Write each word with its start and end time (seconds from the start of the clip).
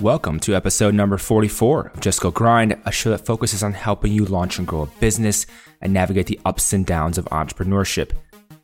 Welcome 0.00 0.40
to 0.40 0.54
episode 0.54 0.92
number 0.92 1.16
44 1.16 1.92
of 1.94 2.00
Just 2.00 2.20
Go 2.20 2.30
Grind, 2.30 2.76
a 2.84 2.92
show 2.92 3.08
that 3.12 3.24
focuses 3.24 3.62
on 3.62 3.72
helping 3.72 4.12
you 4.12 4.26
launch 4.26 4.58
and 4.58 4.68
grow 4.68 4.82
a 4.82 4.86
business 5.00 5.46
and 5.80 5.94
navigate 5.94 6.26
the 6.26 6.38
ups 6.44 6.74
and 6.74 6.84
downs 6.84 7.16
of 7.16 7.24
entrepreneurship. 7.26 8.10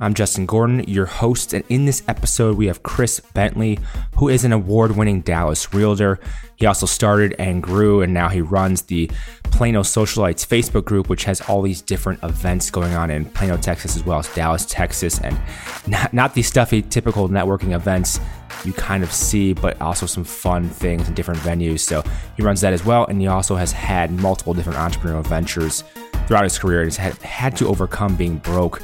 I'm 0.02 0.14
Justin 0.14 0.46
Gordon, 0.46 0.82
your 0.88 1.06
host, 1.06 1.52
and 1.52 1.62
in 1.68 1.84
this 1.84 2.02
episode, 2.08 2.56
we 2.56 2.66
have 2.66 2.82
Chris 2.82 3.20
Bentley, 3.20 3.78
who 4.16 4.28
is 4.28 4.44
an 4.44 4.50
award 4.50 4.96
winning 4.96 5.21
Dallas 5.21 5.72
realtor. 5.72 6.18
He 6.56 6.66
also 6.66 6.86
started 6.86 7.36
and 7.38 7.62
grew, 7.62 8.03
and 8.03 8.12
now 8.12 8.28
he 8.28 8.40
runs 8.40 8.82
the 8.82 9.08
Plano 9.44 9.82
Socialites 9.82 10.44
Facebook 10.44 10.86
group, 10.86 11.08
which 11.08 11.22
has 11.22 11.40
all 11.42 11.62
these 11.62 11.80
different 11.80 12.21
events 12.24 12.68
going 12.68 12.94
on 12.94 13.12
in 13.12 13.26
Plano, 13.26 13.56
Texas, 13.56 13.94
as 13.94 14.04
well 14.04 14.18
as 14.18 14.35
Dallas, 14.35 14.67
Texas, 14.67 15.21
and 15.21 15.40
not, 15.86 16.12
not 16.12 16.34
the 16.34 16.42
stuffy, 16.42 16.82
typical 16.82 17.28
networking 17.28 17.73
events 17.73 18.19
you 18.64 18.73
kind 18.73 19.05
of 19.05 19.12
see, 19.12 19.52
but 19.52 19.80
also 19.80 20.06
some 20.06 20.24
fun 20.24 20.69
things 20.69 21.06
in 21.06 21.14
different 21.14 21.38
venues. 21.41 21.78
So 21.78 22.02
he 22.37 22.42
runs 22.42 22.60
that 22.62 22.73
as 22.73 22.84
well, 22.84 23.06
and 23.06 23.20
he 23.20 23.28
also 23.28 23.55
has 23.55 23.70
had 23.70 24.10
multiple 24.10 24.52
different 24.52 24.80
entrepreneurial 24.80 25.24
ventures 25.24 25.84
throughout 26.27 26.42
his 26.42 26.58
career. 26.58 26.82
He's 26.82 26.96
had, 26.96 27.14
had 27.19 27.56
to 27.58 27.69
overcome 27.69 28.16
being 28.16 28.38
broke 28.38 28.82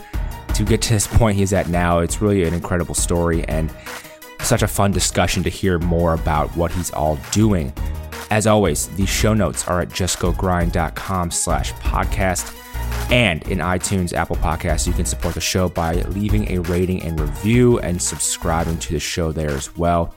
to 0.58 0.64
get 0.64 0.82
to 0.82 0.92
this 0.92 1.06
point 1.06 1.38
he's 1.38 1.52
at 1.52 1.68
now, 1.68 2.00
it's 2.00 2.20
really 2.20 2.42
an 2.42 2.52
incredible 2.52 2.96
story 2.96 3.44
and 3.44 3.72
such 4.40 4.62
a 4.62 4.66
fun 4.66 4.90
discussion 4.90 5.44
to 5.44 5.48
hear 5.48 5.78
more 5.78 6.14
about 6.14 6.48
what 6.56 6.72
he's 6.72 6.90
all 6.90 7.16
doing. 7.30 7.72
As 8.32 8.48
always, 8.48 8.88
the 8.96 9.06
show 9.06 9.34
notes 9.34 9.68
are 9.68 9.80
at 9.80 9.90
justgogrind.com 9.90 11.30
slash 11.30 11.72
podcast. 11.74 12.52
And 13.08 13.46
in 13.48 13.58
iTunes, 13.58 14.12
Apple 14.12 14.34
Podcasts, 14.34 14.84
you 14.84 14.92
can 14.92 15.04
support 15.04 15.34
the 15.34 15.40
show 15.40 15.68
by 15.68 16.02
leaving 16.02 16.50
a 16.50 16.58
rating 16.62 17.04
and 17.04 17.20
review 17.20 17.78
and 17.78 18.02
subscribing 18.02 18.78
to 18.78 18.94
the 18.94 18.98
show 18.98 19.30
there 19.30 19.50
as 19.50 19.76
well. 19.76 20.12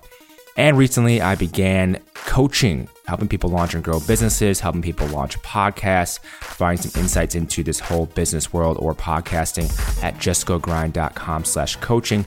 And 0.58 0.76
recently, 0.76 1.22
I 1.22 1.36
began 1.36 2.02
coaching, 2.16 2.90
helping 3.08 3.28
people 3.28 3.50
launch 3.50 3.74
and 3.74 3.84
grow 3.84 4.00
businesses, 4.00 4.60
helping 4.60 4.82
people 4.82 5.08
launch 5.08 5.40
podcasts, 5.40 6.22
providing 6.40 6.82
some 6.82 7.02
insights 7.02 7.36
into 7.36 7.64
this 7.64 7.80
whole 7.80 8.06
business 8.08 8.54
world 8.54 8.78
or 8.80 8.94
podcasting 8.94 9.70
at 10.04 10.16
justgogrind.com 10.16 11.46
slash 11.46 11.76
coaching. 11.78 12.26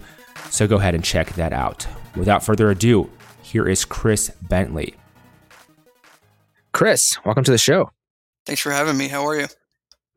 So 0.50 0.66
go 0.66 0.76
ahead 0.76 0.94
and 0.94 1.04
check 1.04 1.32
that 1.34 1.52
out. 1.52 1.86
Without 2.16 2.44
further 2.44 2.70
ado, 2.70 3.10
here 3.42 3.68
is 3.68 3.84
Chris 3.84 4.30
Bentley. 4.42 4.94
Chris, 6.72 7.16
welcome 7.24 7.44
to 7.44 7.50
the 7.50 7.58
show. 7.58 7.90
Thanks 8.46 8.60
for 8.60 8.72
having 8.72 8.96
me. 8.96 9.08
How 9.08 9.26
are 9.26 9.40
you? 9.40 9.46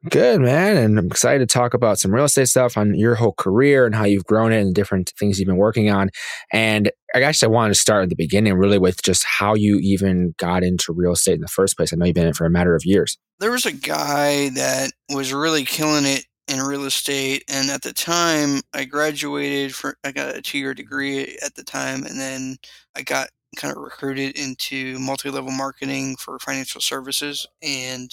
Good, 0.10 0.42
man. 0.42 0.78
And 0.78 1.00
I'm 1.00 1.08
excited 1.08 1.48
to 1.48 1.54
talk 1.54 1.74
about 1.74 1.98
some 1.98 2.14
real 2.14 2.26
estate 2.26 2.48
stuff 2.48 2.78
on 2.78 2.94
your 2.94 3.16
whole 3.16 3.34
career 3.34 3.86
and 3.86 3.96
how 3.96 4.06
you've 4.06 4.26
grown 4.26 4.52
it 4.52 4.62
and 4.62 4.74
different 4.74 5.12
things 5.20 5.40
you've 5.40 5.48
been 5.48 5.58
working 5.58 5.90
on. 5.90 6.10
And 6.54 6.92
I 7.16 7.20
guess 7.20 7.42
I 7.42 7.48
wanted 7.48 7.74
to 7.74 7.80
start 7.80 8.04
at 8.04 8.10
the 8.10 8.16
beginning 8.16 8.54
really 8.54 8.78
with 8.78 9.02
just 9.02 9.24
how 9.26 9.56
you 9.56 9.80
even 9.80 10.34
got 10.38 10.64
into 10.64 10.94
real 10.94 11.14
estate 11.14 11.36
in 11.36 11.42
the 11.42 11.48
first 11.48 11.78
place. 11.78 11.94
I 11.94 11.96
know 11.96 12.06
you've 12.06 12.16
been 12.16 12.26
in 12.26 12.32
it 12.32 12.36
for 12.36 12.46
a 12.46 12.52
matter 12.52 12.76
of 12.76 12.86
years. 12.86 13.18
There 13.40 13.52
was 13.52 13.66
a 13.66 13.72
guy 13.72 14.50
that 14.50 14.92
was 15.10 15.34
really 15.34 15.64
killing 15.64 16.06
it 16.06 16.26
in 16.48 16.62
real 16.62 16.86
estate. 16.86 17.44
And 17.50 17.70
at 17.70 17.82
the 17.82 17.94
time, 17.94 18.62
I 18.74 18.86
graduated 18.86 19.76
for, 19.76 19.98
I 20.04 20.12
got 20.12 20.36
a 20.36 20.42
two 20.42 20.58
year 20.58 20.74
degree 20.74 21.38
at 21.44 21.56
the 21.56 21.64
time. 21.64 22.06
And 22.06 22.20
then 22.20 22.58
I 22.96 23.04
got 23.04 23.30
kind 23.56 23.76
of 23.76 23.82
recruited 23.82 24.38
into 24.38 25.00
multi-level 25.00 25.52
marketing 25.52 26.16
for 26.18 26.38
financial 26.40 26.82
services 26.82 27.48
and 27.62 28.12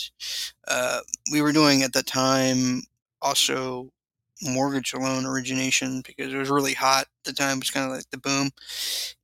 uh, 0.68 1.00
we 1.32 1.42
were 1.42 1.52
doing 1.52 1.82
at 1.82 1.92
the 1.92 2.02
time 2.02 2.82
also 3.20 3.90
mortgage 4.44 4.94
loan 4.94 5.26
origination 5.26 6.02
because 6.06 6.32
it 6.32 6.36
was 6.36 6.50
really 6.50 6.74
hot 6.74 7.02
at 7.02 7.24
the 7.24 7.32
time 7.32 7.56
it 7.56 7.60
was 7.60 7.70
kind 7.70 7.86
of 7.86 7.96
like 7.96 8.08
the 8.10 8.18
boom 8.18 8.50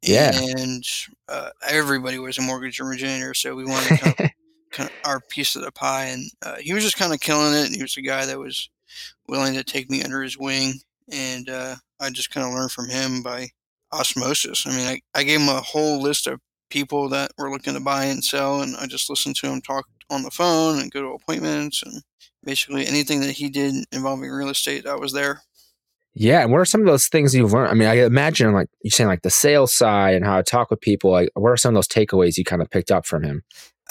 yeah 0.02 0.32
and 0.34 0.84
uh, 1.28 1.50
everybody 1.68 2.18
was 2.18 2.38
a 2.38 2.42
mortgage 2.42 2.80
originator 2.80 3.34
so 3.34 3.54
we 3.54 3.64
wanted 3.64 4.00
kind 4.00 4.14
of, 4.18 4.30
kind 4.70 4.90
of 4.90 4.96
our 5.04 5.20
piece 5.20 5.56
of 5.56 5.62
the 5.62 5.72
pie 5.72 6.06
and 6.06 6.30
uh, 6.44 6.56
he 6.56 6.72
was 6.72 6.82
just 6.84 6.98
kind 6.98 7.12
of 7.12 7.20
killing 7.20 7.54
it 7.54 7.66
and 7.66 7.74
he 7.74 7.82
was 7.82 7.96
a 7.96 8.02
guy 8.02 8.24
that 8.26 8.38
was 8.38 8.70
willing 9.28 9.54
to 9.54 9.64
take 9.64 9.90
me 9.90 10.02
under 10.02 10.22
his 10.22 10.38
wing 10.38 10.74
and 11.12 11.48
uh, 11.48 11.76
i 12.00 12.10
just 12.10 12.30
kind 12.30 12.46
of 12.46 12.52
learned 12.52 12.72
from 12.72 12.88
him 12.88 13.22
by 13.22 13.48
osmosis. 13.92 14.66
I 14.66 14.70
mean, 14.70 14.86
I, 14.86 15.00
I 15.14 15.22
gave 15.22 15.40
him 15.40 15.48
a 15.48 15.60
whole 15.60 16.00
list 16.00 16.26
of 16.26 16.40
people 16.70 17.08
that 17.10 17.32
were 17.38 17.50
looking 17.50 17.74
to 17.74 17.80
buy 17.80 18.04
and 18.04 18.24
sell, 18.24 18.62
and 18.62 18.76
I 18.76 18.86
just 18.86 19.10
listened 19.10 19.36
to 19.36 19.48
him 19.48 19.60
talk 19.60 19.86
on 20.08 20.22
the 20.22 20.30
phone 20.30 20.78
and 20.78 20.90
go 20.90 21.02
to 21.02 21.08
appointments 21.08 21.82
and 21.82 22.02
basically 22.44 22.86
anything 22.86 23.20
that 23.20 23.32
he 23.32 23.48
did 23.48 23.74
involving 23.92 24.30
real 24.30 24.48
estate, 24.48 24.86
I 24.86 24.94
was 24.96 25.12
there. 25.12 25.42
Yeah, 26.14 26.42
and 26.42 26.50
what 26.50 26.60
are 26.60 26.64
some 26.64 26.80
of 26.80 26.86
those 26.86 27.06
things 27.06 27.34
you've 27.34 27.52
learned? 27.52 27.70
I 27.70 27.74
mean, 27.74 27.88
I 27.88 28.04
imagine 28.04 28.52
like 28.52 28.68
you're 28.82 28.90
saying 28.90 29.08
like 29.08 29.22
the 29.22 29.30
sales 29.30 29.72
side 29.72 30.14
and 30.14 30.24
how 30.24 30.36
to 30.38 30.42
talk 30.42 30.70
with 30.70 30.80
people. 30.80 31.10
Like, 31.12 31.30
what 31.34 31.50
are 31.50 31.56
some 31.56 31.70
of 31.70 31.76
those 31.76 31.88
takeaways 31.88 32.36
you 32.36 32.44
kind 32.44 32.62
of 32.62 32.70
picked 32.70 32.90
up 32.90 33.06
from 33.06 33.22
him? 33.22 33.42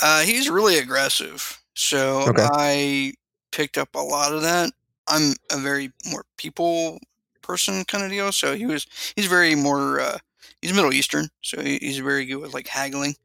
Uh, 0.01 0.21
he's 0.21 0.49
really 0.49 0.77
aggressive, 0.77 1.61
so 1.75 2.29
okay. 2.29 2.47
I 2.51 3.13
picked 3.51 3.77
up 3.77 3.95
a 3.95 3.99
lot 3.99 4.33
of 4.33 4.41
that. 4.41 4.71
I'm 5.07 5.33
a 5.51 5.57
very 5.57 5.91
more 6.11 6.25
people 6.37 6.99
person 7.41 7.83
kind 7.85 8.03
of 8.03 8.11
deal. 8.11 8.31
So 8.31 8.55
he 8.55 8.65
was 8.65 8.85
he's 9.15 9.25
very 9.25 9.55
more 9.55 9.99
uh, 9.99 10.17
he's 10.61 10.73
Middle 10.73 10.93
Eastern, 10.93 11.29
so 11.41 11.61
he, 11.61 11.77
he's 11.77 11.97
very 11.99 12.25
good 12.25 12.37
with 12.37 12.53
like 12.53 12.67
haggling. 12.67 13.15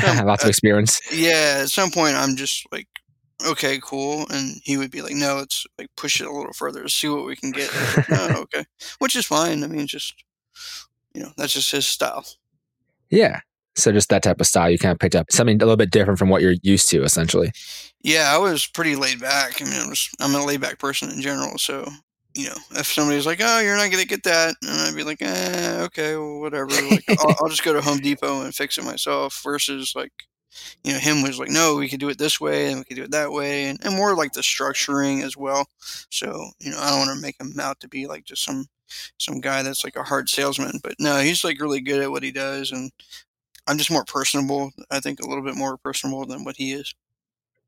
Some, 0.00 0.26
Lots 0.26 0.44
of 0.44 0.48
experience. 0.50 1.00
Uh, 1.12 1.16
yeah, 1.16 1.60
at 1.62 1.68
some 1.68 1.90
point 1.90 2.14
I'm 2.14 2.36
just 2.36 2.66
like, 2.72 2.88
okay, 3.46 3.78
cool, 3.82 4.26
and 4.30 4.60
he 4.64 4.76
would 4.76 4.90
be 4.90 5.02
like, 5.02 5.14
no, 5.14 5.36
let's 5.36 5.66
like 5.78 5.88
push 5.96 6.20
it 6.20 6.26
a 6.26 6.32
little 6.32 6.52
further, 6.52 6.82
to 6.82 6.88
see 6.88 7.08
what 7.08 7.24
we 7.24 7.36
can 7.36 7.50
get. 7.50 7.70
Like, 7.96 8.08
no, 8.10 8.28
okay, 8.42 8.64
which 8.98 9.16
is 9.16 9.26
fine. 9.26 9.64
I 9.64 9.66
mean, 9.66 9.86
just 9.86 10.14
you 11.14 11.22
know, 11.22 11.32
that's 11.36 11.52
just 11.52 11.72
his 11.72 11.86
style. 11.86 12.24
Yeah. 13.10 13.40
So 13.76 13.92
just 13.92 14.08
that 14.08 14.24
type 14.24 14.40
of 14.40 14.46
style, 14.46 14.70
you 14.70 14.78
kind 14.78 14.92
of 14.92 14.98
picked 14.98 15.14
up 15.14 15.30
something 15.30 15.56
a 15.56 15.64
little 15.64 15.76
bit 15.76 15.92
different 15.92 16.18
from 16.18 16.28
what 16.28 16.42
you're 16.42 16.56
used 16.62 16.88
to, 16.90 17.04
essentially. 17.04 17.52
Yeah, 18.02 18.32
I 18.34 18.38
was 18.38 18.66
pretty 18.66 18.96
laid 18.96 19.20
back. 19.20 19.62
I 19.62 19.64
mean, 19.64 19.88
was, 19.88 20.10
I'm 20.20 20.34
a 20.34 20.44
laid 20.44 20.60
back 20.60 20.80
person 20.80 21.10
in 21.10 21.20
general, 21.20 21.58
so 21.58 21.88
you 22.34 22.46
know, 22.46 22.56
if 22.72 22.86
somebody's 22.86 23.26
like, 23.26 23.40
"Oh, 23.42 23.60
you're 23.60 23.76
not 23.76 23.90
gonna 23.90 24.04
get 24.04 24.22
that," 24.24 24.54
and 24.62 24.80
I'd 24.80 24.94
be 24.94 25.02
like, 25.02 25.20
"Eh, 25.20 25.80
okay, 25.82 26.16
well, 26.16 26.40
whatever. 26.40 26.70
Like, 26.70 27.04
I'll, 27.20 27.34
I'll, 27.40 27.48
just 27.48 27.64
go 27.64 27.72
to 27.72 27.80
Home 27.80 27.98
Depot 27.98 28.42
and 28.42 28.54
fix 28.54 28.78
it 28.78 28.84
myself." 28.84 29.40
Versus 29.42 29.94
like, 29.96 30.12
you 30.84 30.92
know, 30.92 30.98
him 30.98 31.22
was 31.22 31.38
like, 31.38 31.50
"No, 31.50 31.76
we 31.76 31.88
could 31.88 32.00
do 32.00 32.08
it 32.08 32.18
this 32.18 32.40
way, 32.40 32.68
and 32.70 32.78
we 32.78 32.84
could 32.84 32.96
do 32.96 33.04
it 33.04 33.10
that 33.12 33.32
way," 33.32 33.66
and, 33.66 33.78
and 33.84 33.96
more 33.96 34.14
like 34.14 34.32
the 34.32 34.40
structuring 34.40 35.22
as 35.22 35.36
well. 35.36 35.66
So, 36.10 36.50
you 36.60 36.70
know, 36.70 36.78
I 36.80 36.90
don't 36.90 37.00
want 37.00 37.16
to 37.16 37.22
make 37.22 37.40
him 37.40 37.58
out 37.60 37.80
to 37.80 37.88
be 37.88 38.06
like 38.06 38.24
just 38.24 38.44
some 38.44 38.66
some 39.18 39.40
guy 39.40 39.62
that's 39.62 39.84
like 39.84 39.96
a 39.96 40.02
hard 40.02 40.28
salesman, 40.28 40.80
but 40.82 40.94
no, 40.98 41.18
he's 41.18 41.44
like 41.44 41.60
really 41.60 41.80
good 41.80 42.02
at 42.02 42.10
what 42.10 42.22
he 42.22 42.32
does, 42.32 42.72
and 42.72 42.90
I'm 43.66 43.78
just 43.78 43.90
more 43.90 44.04
personable. 44.04 44.70
I 44.90 45.00
think 45.00 45.20
a 45.20 45.28
little 45.28 45.44
bit 45.44 45.56
more 45.56 45.76
personable 45.76 46.24
than 46.26 46.44
what 46.44 46.56
he 46.56 46.72
is. 46.72 46.94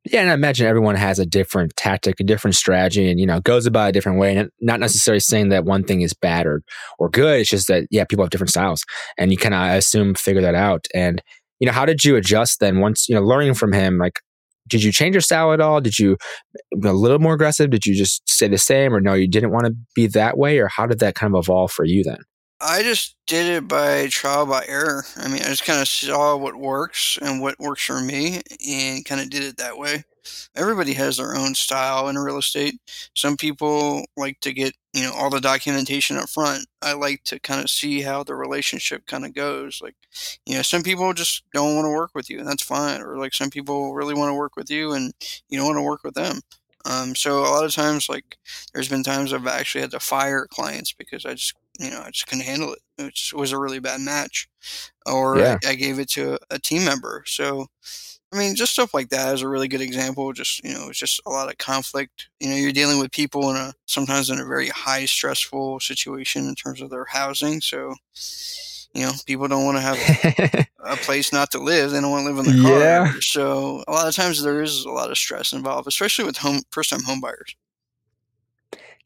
Yeah, 0.07 0.23
and 0.23 0.31
I 0.31 0.35
imagine 0.35 0.67
everyone 0.67 0.95
has 0.95 1.19
a 1.19 1.27
different 1.27 1.77
tactic, 1.77 2.21
a 2.21 2.25
different 2.25 2.55
strategy, 2.55 3.11
and 3.11 3.21
you 3.21 3.27
know 3.27 3.41
goes 3.41 3.67
about 3.67 3.91
a 3.91 3.93
different 3.93 4.19
way. 4.19 4.35
And 4.35 4.51
not 4.61 4.81
necessarily 4.81 5.21
saying 5.21 5.51
that 5.51 5.67
one 5.67 5.85
thing 5.85 6.01
is 6.01 6.15
bad 6.15 6.47
or 6.47 6.63
or 6.99 7.11
good. 7.11 7.41
It's 7.41 7.51
just 7.51 7.69
that 7.69 7.87
yeah, 7.91 8.05
people 8.05 8.25
have 8.25 8.31
different 8.31 8.51
styles, 8.51 8.83
and 9.19 9.31
you 9.31 9.37
kind 9.37 9.55
of 9.55 9.77
assume 9.77 10.15
figure 10.15 10.41
that 10.41 10.55
out. 10.55 10.87
And 10.95 11.23
you 11.61 11.67
know, 11.67 11.73
how 11.73 11.87
did 11.87 12.05
you 12.05 12.17
adjust 12.17 12.59
then? 12.59 12.81
Once 12.81 13.09
you 13.09 13.15
know, 13.15 13.23
learning 13.23 13.55
from 13.55 13.73
him, 13.73 13.99
like, 13.99 14.21
did 14.67 14.83
you 14.83 14.93
change 14.93 15.15
your 15.15 15.21
style 15.21 15.53
at 15.53 15.61
all? 15.61 15.81
Did 15.81 15.99
you 15.99 16.17
a 16.85 16.93
little 16.93 17.19
more 17.19 17.35
aggressive? 17.35 17.71
Did 17.71 17.87
you 17.87 17.95
just 17.95 18.29
stay 18.29 18.49
the 18.49 18.59
same, 18.59 18.95
or 18.95 19.01
no, 19.01 19.15
you 19.15 19.29
didn't 19.29 19.51
want 19.51 19.67
to 19.67 19.75
be 19.95 20.07
that 20.09 20.39
way, 20.39 20.59
or 20.59 20.69
how 20.69 20.87
did 20.87 20.99
that 21.01 21.15
kind 21.15 21.35
of 21.35 21.39
evolve 21.39 21.71
for 21.71 21.85
you 21.85 22.03
then? 22.03 22.19
I 22.61 22.83
just 22.83 23.17
did 23.27 23.47
it 23.47 23.69
by 23.69 24.09
trial 24.09 24.45
by 24.45 24.65
error. 24.69 25.05
I 25.17 25.29
mean, 25.29 25.41
I 25.41 25.47
just 25.47 25.65
kind 25.65 25.81
of 25.81 25.89
saw 25.89 26.37
what 26.37 26.57
works 26.57 27.19
and 27.23 27.41
what 27.41 27.59
works 27.59 27.85
for 27.85 28.01
me 28.01 28.43
and 28.69 29.05
kind 29.05 29.21
of 29.21 29.31
did 29.31 29.45
it 29.45 29.57
that 29.57 29.79
way. 29.79 30.05
Everybody 30.55 30.95
has 30.95 31.17
their 31.17 31.35
own 31.35 31.55
style 31.55 32.09
in 32.09 32.19
real 32.19 32.39
estate. 32.39 32.81
Some 33.15 33.37
people 33.37 34.05
like 34.17 34.41
to 34.41 34.53
get, 34.53 34.75
you 34.93 35.03
know, 35.03 35.13
all 35.13 35.31
the 35.31 35.41
documentation 35.41 36.17
up 36.17 36.29
front. 36.29 36.67
I 36.83 36.95
like 36.95 37.25
to 37.25 37.39
kind 37.39 37.61
of 37.61 37.71
see 37.71 38.03
how 38.03 38.25
the 38.25 38.35
relationship 38.35 39.07
kind 39.07 39.25
of 39.25 39.35
goes. 39.35 39.81
Like, 39.83 39.97
you 40.47 40.57
know, 40.57 40.63
some 40.63 40.83
people 40.83 41.13
just 41.13 41.45
don't 41.55 41.77
want 41.77 41.87
to 41.87 41.91
work 41.91 42.11
with 42.15 42.29
you 42.31 42.39
and 42.39 42.49
that's 42.49 42.63
fine. 42.63 43.01
Or 43.01 43.17
like 43.17 43.35
some 43.35 43.51
people 43.51 43.95
really 43.95 44.15
want 44.15 44.31
to 44.31 44.35
work 44.35 44.57
with 44.57 44.71
you 44.71 44.93
and 44.93 45.13
you 45.49 45.59
don't 45.59 45.67
want 45.67 45.79
to 45.79 45.83
work 45.83 46.05
with 46.05 46.15
them. 46.15 46.41
Um, 46.87 47.15
so 47.15 47.41
a 47.41 47.51
lot 47.51 47.67
of 47.67 47.75
times, 47.75 48.09
like, 48.09 48.39
there's 48.73 48.89
been 48.89 49.03
times 49.03 49.35
I've 49.35 49.47
actually 49.47 49.83
had 49.83 49.91
to 49.91 50.01
fire 50.01 50.47
clients 50.51 50.95
because 50.95 51.27
I 51.27 51.35
just 51.35 51.55
you 51.81 51.91
know, 51.91 52.03
I 52.05 52.11
just 52.11 52.27
couldn't 52.27 52.45
handle 52.45 52.75
it. 52.75 52.79
It 52.99 53.35
was 53.35 53.53
a 53.53 53.59
really 53.59 53.79
bad 53.79 54.01
match, 54.01 54.49
or 55.07 55.39
yeah. 55.39 55.59
I, 55.65 55.71
I, 55.71 55.75
gave 55.75 55.99
it 55.99 56.11
to 56.11 56.35
a, 56.35 56.39
a, 56.51 56.59
team 56.59 56.85
member. 56.85 57.25
So, 57.27 57.69
I 58.33 58.39
mean, 58.39 58.55
just 58.55 58.73
stuff 58.73 58.95
like 58.95 59.09
that 59.09 59.35
is 59.35 59.43
a 59.43 59.49
really 59.49 59.67
good 59.69 59.81
example. 59.81 60.33
Just 60.33 60.63
you 60.63 60.73
know, 60.73 60.89
it's 60.89 60.99
just 60.99 61.21
a 61.27 61.31
lot 61.31 61.49
of 61.51 61.59
conflict. 61.59 62.29
You 62.39 62.51
know, 62.51 62.57
you're 62.57 62.73
dealing 62.73 62.99
with 63.01 63.11
people 63.11 63.51
in 63.51 63.57
a 63.57 63.75
sometimes 63.87 64.31
in 64.31 64.39
a 64.39 64.45
very 64.45 64.69
high 64.69 65.05
stressful 65.05 65.81
situation 65.81 66.47
in 66.47 66.55
terms 66.55 66.81
of 66.81 66.91
their 66.91 67.07
housing. 67.07 67.61
So, 67.61 67.95
you 68.95 69.03
know, 69.03 69.13
people 69.27 69.49
don't 69.49 69.65
want 69.65 69.79
to 69.79 69.81
have 69.83 70.67
a 70.85 70.97
place 70.97 71.33
not 71.33 71.51
to 71.53 71.59
live. 71.59 71.91
They 71.91 72.01
don't 72.01 72.11
want 72.11 72.25
to 72.27 72.33
live 72.33 72.39
in 72.39 72.47
their 72.47 72.63
car. 72.63 72.79
Yeah. 72.81 73.13
So 73.21 73.83
a 73.89 73.93
lot 73.93 74.09
of 74.09 74.15
times 74.15 74.43
there 74.43 74.63
is 74.63 74.85
a 74.85 74.91
lot 74.91 75.11
of 75.11 75.19
stress 75.19 75.53
involved, 75.53 75.89
especially 75.89 76.25
with 76.25 76.37
home 76.39 76.63
first 76.71 76.91
time 76.91 77.03
home 77.03 77.21
buyers. 77.21 77.57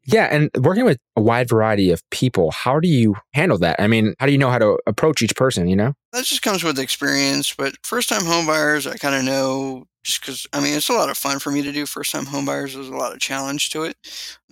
Yeah, 0.07 0.29
and 0.31 0.51
working 0.61 0.85
with 0.85 0.99
a 1.17 1.23
wide 1.23 1.49
variety 1.49 1.91
of 1.91 2.03
people, 2.11 2.51
how 2.51 2.79
do 2.79 2.89
you 2.89 3.17
handle 3.33 3.59
that? 3.59 3.81
I 3.81 3.87
mean, 3.87 4.15
how 4.19 4.27
do 4.27 4.33
you 4.33 4.39
know 4.39 4.51
how 4.51 4.59
to 4.59 4.79
approach 4.87 5.23
each 5.23 5.35
person, 5.35 5.69
you 5.69 5.77
know? 5.77 5.95
That 6.13 6.25
just 6.25 6.43
comes 6.43 6.63
with 6.63 6.79
experience, 6.79 7.55
but 7.55 7.75
first 7.83 8.09
time 8.09 8.23
homebuyers, 8.23 8.91
I 8.91 8.97
kind 8.97 9.15
of 9.15 9.25
know 9.25 9.87
just 10.05 10.21
because, 10.21 10.47
I 10.53 10.61
mean, 10.61 10.75
it's 10.75 10.91
a 10.91 10.93
lot 10.93 11.09
of 11.09 11.17
fun 11.17 11.39
for 11.39 11.51
me 11.51 11.63
to 11.63 11.73
do 11.73 11.87
first 11.87 12.13
time 12.13 12.27
homebuyers. 12.27 12.75
There's 12.75 12.89
a 12.89 12.97
lot 12.97 13.15
of 13.15 13.21
challenge 13.21 13.71
to 13.71 13.85
it. 13.85 13.97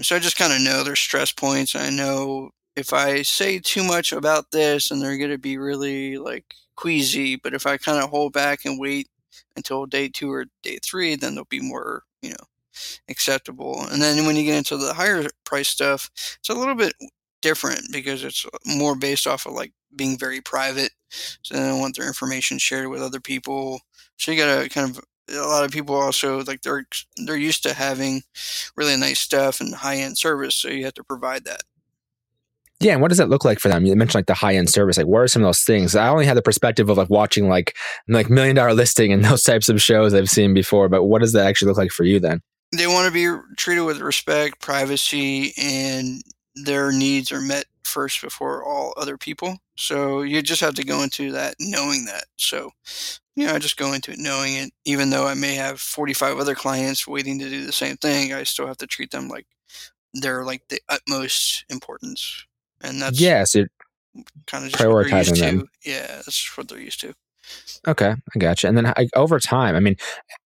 So 0.01 0.17
I 0.17 0.19
just 0.19 0.39
kind 0.39 0.53
of 0.53 0.63
know 0.63 0.83
their 0.83 0.97
stress 0.97 1.31
points. 1.31 1.77
I 1.77 1.91
know 1.91 2.51
if 2.75 2.95
I 2.95 3.21
say 3.21 3.59
too 3.59 3.85
much 3.85 4.13
about 4.13 4.51
this 4.51 4.91
and 4.91 5.03
they're 5.03 5.19
going 5.19 5.31
to 5.31 5.39
be 5.39 5.59
really 5.59 6.17
like 6.17 6.55
queasy, 6.77 7.37
but 7.37 7.53
if 7.53 7.67
I 7.67 7.77
kind 7.77 8.03
of 8.03 8.09
hold 8.09 8.33
back 8.33 8.65
and 8.65 8.81
wait 8.81 9.09
until 9.55 9.85
day 9.85 10.09
two 10.09 10.33
or 10.33 10.47
day 10.63 10.79
three, 10.83 11.15
then 11.17 11.35
they'll 11.35 11.45
be 11.45 11.61
more, 11.61 12.05
you 12.23 12.31
know, 12.31 12.47
acceptable. 13.09 13.85
And 13.91 14.01
then 14.01 14.27
when 14.27 14.37
you 14.37 14.45
get 14.45 14.59
into 14.59 14.77
the 14.77 14.95
higher 14.95 15.25
price 15.45 15.69
stuff, 15.69 16.11
it's 16.39 16.49
a 16.49 16.55
little 16.55 16.75
bit 16.75 16.95
different 17.41 17.81
because 17.93 18.25
it's 18.25 18.47
more 18.67 18.97
based 18.97 19.27
off 19.27 19.47
of 19.47 19.53
like 19.53 19.73
being 19.95 20.19
very 20.19 20.41
private. 20.41 20.93
So 21.43 21.55
they 21.55 21.61
don't 21.61 21.81
want 21.81 21.97
their 21.97 22.07
information 22.07 22.59
shared 22.59 22.89
with 22.89 23.03
other 23.03 23.21
people. 23.21 23.81
So 24.17 24.31
you 24.31 24.39
gotta 24.39 24.69
kind 24.69 24.91
of 24.91 25.05
a 25.31 25.47
lot 25.47 25.65
of 25.65 25.71
people 25.71 25.95
also 25.95 26.43
like 26.45 26.63
they're 26.63 26.85
they're 27.27 27.37
used 27.37 27.63
to 27.65 27.75
having 27.75 28.23
really 28.77 28.97
nice 28.97 29.21
stuff 29.21 29.61
and 29.61 29.75
high 29.75 29.97
end 29.97 30.19
service, 30.19 30.55
so 30.55 30.69
you 30.69 30.85
have 30.85 30.95
to 30.95 31.05
provide 31.05 31.45
that. 31.45 31.63
Yeah, 32.81 32.95
and 32.95 33.01
what 33.01 33.09
does 33.09 33.19
that 33.19 33.29
look 33.29 33.45
like 33.45 33.61
for 33.61 33.69
them? 33.69 33.87
You 33.87 33.95
mentioned 33.95 34.19
like 34.19 34.27
the 34.27 34.35
high 34.35 34.57
end 34.57 34.69
service. 34.69 34.97
Like, 34.97 35.07
what 35.07 35.21
are 35.21 35.29
some 35.29 35.43
of 35.43 35.47
those 35.47 35.63
things? 35.63 35.95
I 35.95 36.09
only 36.09 36.27
had 36.27 36.37
the 36.37 36.43
perspective 36.43 36.89
of 36.89 36.99
like 36.99 37.11
watching 37.11 37.49
like 37.49 37.77
like 38.09 38.29
million 38.29 38.57
dollar 38.57 38.75
listing 38.75 39.13
and 39.13 39.25
those 39.25 39.43
types 39.43 39.69
of 39.69 39.81
shows 39.81 40.15
I've 40.15 40.31
seen 40.31 40.53
before. 40.53 40.89
But 40.89 41.05
what 41.05 41.21
does 41.21 41.33
that 41.33 41.47
actually 41.47 41.69
look 41.69 41.79
like 41.79 41.93
for 41.93 42.05
you 42.05 42.19
then? 42.19 42.41
They 42.77 42.87
want 42.87 43.07
to 43.07 43.13
be 43.13 43.55
treated 43.57 43.83
with 43.83 44.01
respect, 44.01 44.61
privacy, 44.61 45.53
and 45.57 46.23
their 46.55 46.93
needs 46.93 47.33
are 47.33 47.41
met 47.41 47.67
first 47.85 48.23
before 48.23 48.65
all 48.65 48.95
other 48.97 49.19
people. 49.19 49.59
So 49.77 50.23
you 50.23 50.43
just 50.43 50.61
have 50.61 50.75
to 50.75 50.85
go 50.85 51.03
into 51.03 51.33
that 51.33 51.57
knowing 51.61 52.07
that. 52.07 52.25
So, 52.37 52.71
you 53.37 53.47
know, 53.47 53.55
I 53.55 53.59
just 53.59 53.77
go 53.77 53.93
into 53.93 54.13
it 54.13 54.19
knowing 54.19 54.55
it. 54.55 54.73
Even 54.85 55.11
though 55.11 55.27
I 55.27 55.35
may 55.35 55.55
have 55.55 55.81
45 55.81 56.39
other 56.39 56.55
clients 56.55 57.07
waiting 57.07 57.39
to 57.39 57.49
do 57.49 57.67
the 57.67 57.73
same 57.73 57.97
thing, 57.97 58.33
I 58.33 58.45
still 58.45 58.67
have 58.67 58.79
to 58.79 58.87
treat 58.87 59.11
them 59.11 59.29
like 59.29 59.47
they're 60.15 60.45
like 60.45 60.69
the 60.69 60.81
utmost 60.89 61.65
importance. 61.69 62.47
And 62.81 63.01
that's 63.01 63.21
yes, 63.21 63.53
so 63.53 63.65
kind 64.47 64.67
of 64.67 64.73
prioritizing 64.73 65.39
them. 65.39 65.69
Yeah, 65.85 66.07
that's 66.07 66.57
what 66.57 66.69
they're 66.69 66.81
used 66.81 67.01
to. 67.01 67.15
Okay, 67.87 68.15
I 68.15 68.39
gotcha. 68.39 68.69
And 68.69 68.77
then 68.77 68.93
over 69.15 69.39
time, 69.41 69.75
I 69.75 69.81
mean, 69.81 69.97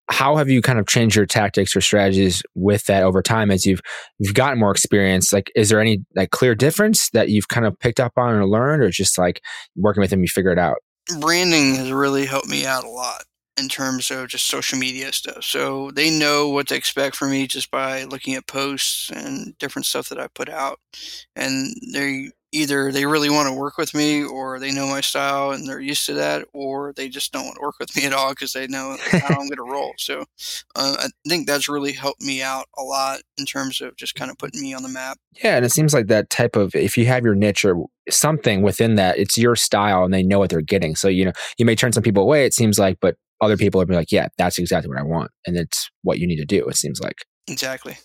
how 0.09 0.37
have 0.37 0.49
you 0.49 0.63
kind 0.63 0.79
of 0.79 0.87
changed 0.87 1.17
your 1.17 1.27
tactics 1.27 1.75
or 1.75 1.81
strategies 1.81 2.43
with 2.55 2.85
that 2.87 3.03
over 3.03 3.23
time 3.23 3.51
as 3.51 3.67
you've 3.67 3.81
you've 4.19 4.35
gotten 4.35 4.59
more 4.59 4.71
experience? 4.71 5.33
Like, 5.33 5.51
is 5.55 5.69
there 5.69 5.81
any 5.81 6.05
like 6.15 6.31
clear 6.31 6.55
difference 6.55 7.11
that 7.11 7.29
you've 7.29 7.49
kind 7.49 7.67
of 7.67 7.79
picked 7.79 8.01
up 8.01 8.13
on 8.17 8.35
or 8.35 8.47
learned, 8.47 8.83
or 8.83 8.91
just 8.91 9.19
like 9.19 9.43
working 9.77 10.01
with 10.01 10.11
them, 10.11 10.23
you 10.23 10.29
figure 10.29 10.53
it 10.53 10.59
out? 10.59 10.77
Branding 11.21 11.75
has 11.77 11.91
really 11.93 12.27
helped 12.27 12.49
me 12.49 12.65
out 12.65 12.85
a 12.85 12.89
lot 12.89 13.25
in 13.59 13.69
terms 13.69 14.11
of 14.11 14.29
just 14.29 14.47
social 14.47 14.79
media 14.79 15.13
stuff. 15.13 15.43
So 15.43 15.91
they 15.91 16.17
know 16.17 16.49
what 16.49 16.69
to 16.69 16.75
expect 16.75 17.17
from 17.17 17.31
me 17.31 17.47
just 17.47 17.71
by 17.71 18.05
looking 18.05 18.35
at 18.35 18.47
posts 18.47 19.11
and 19.11 19.57
different 19.59 19.87
stuff 19.87 20.09
that 20.11 20.21
I 20.21 20.29
put 20.29 20.49
out, 20.49 20.79
and 21.35 21.75
they 21.93 22.31
either 22.57 22.91
they 22.91 23.07
really 23.07 23.29
want 23.31 23.49
to 23.49 23.55
work 23.55 23.77
with 23.77 23.95
me 23.95 24.25
or 24.25 24.59
they 24.59 24.73
know 24.73 24.87
my 24.87 25.01
style 25.01 25.51
and 25.51 25.69
they're 25.69 25.81
used 25.81 26.07
to 26.07 26.15
that 26.15 26.47
or 26.53 26.93
they 26.95 27.09
just 27.09 27.33
don't 27.33 27.45
want 27.45 27.57
to 27.57 27.63
work 27.63 27.79
with 27.79 27.95
me 27.95 28.05
at 28.07 28.13
all 28.13 28.31
because 28.31 28.53
they 28.53 28.67
know 28.67 28.97
how 29.11 29.27
i'm 29.29 29.49
going 29.49 29.57
to 29.57 29.63
roll. 29.63 29.93
So 29.99 30.21
uh, 30.75 30.97
i 30.99 31.09
think 31.29 31.47
that's 31.47 31.69
really 31.69 31.93
helped 31.93 32.23
me 32.23 32.43
out 32.43 32.67
a 32.79 32.83
lot 32.83 33.21
in 33.37 33.45
terms 33.45 33.81
of 33.81 33.97
just 33.97 34.15
kind 34.15 34.31
of 34.31 34.39
putting 34.39 34.61
me 34.61 34.75
on 34.75 34.83
the 34.83 34.89
map. 34.89 35.19
Yeah 35.43 35.57
and 35.57 35.65
it 35.65 35.73
seems 35.73 35.93
like 35.93 36.07
that 36.07 36.31
type 36.31 36.57
of 36.57 36.75
if 36.75 36.97
you 36.97 37.07
have 37.07 37.25
your 37.25 37.35
niche 37.35 37.65
or 37.65 37.77
something 38.11 38.63
within 38.63 38.95
that 38.95 39.19
it's 39.19 39.37
your 39.37 39.57
style 39.57 40.05
and 40.05 40.15
they 40.15 40.23
know 40.23 40.39
what 40.39 40.51
they're 40.51 40.61
getting. 40.61 40.97
So 40.97 41.09
you 41.09 41.27
know 41.27 41.33
you 41.59 41.67
may 41.67 41.77
turn 41.77 41.93
some 41.93 42.03
people 42.03 42.23
away 42.23 42.45
it 42.47 42.55
seems 42.55 42.79
like 42.79 42.99
but 43.01 43.17
other 43.41 43.57
people 43.57 43.79
will 43.79 43.87
be 43.87 43.95
like 43.95 44.11
yeah 44.11 44.29
that's 44.39 44.59
exactly 44.59 44.89
what 44.89 44.99
i 44.99 45.03
want 45.03 45.31
and 45.47 45.59
it's 45.59 45.91
what 46.03 46.19
you 46.19 46.27
need 46.27 46.37
to 46.37 46.47
do 46.47 46.67
it 46.67 46.77
seems 46.77 47.01
like. 47.01 47.19
Exactly. 47.49 47.99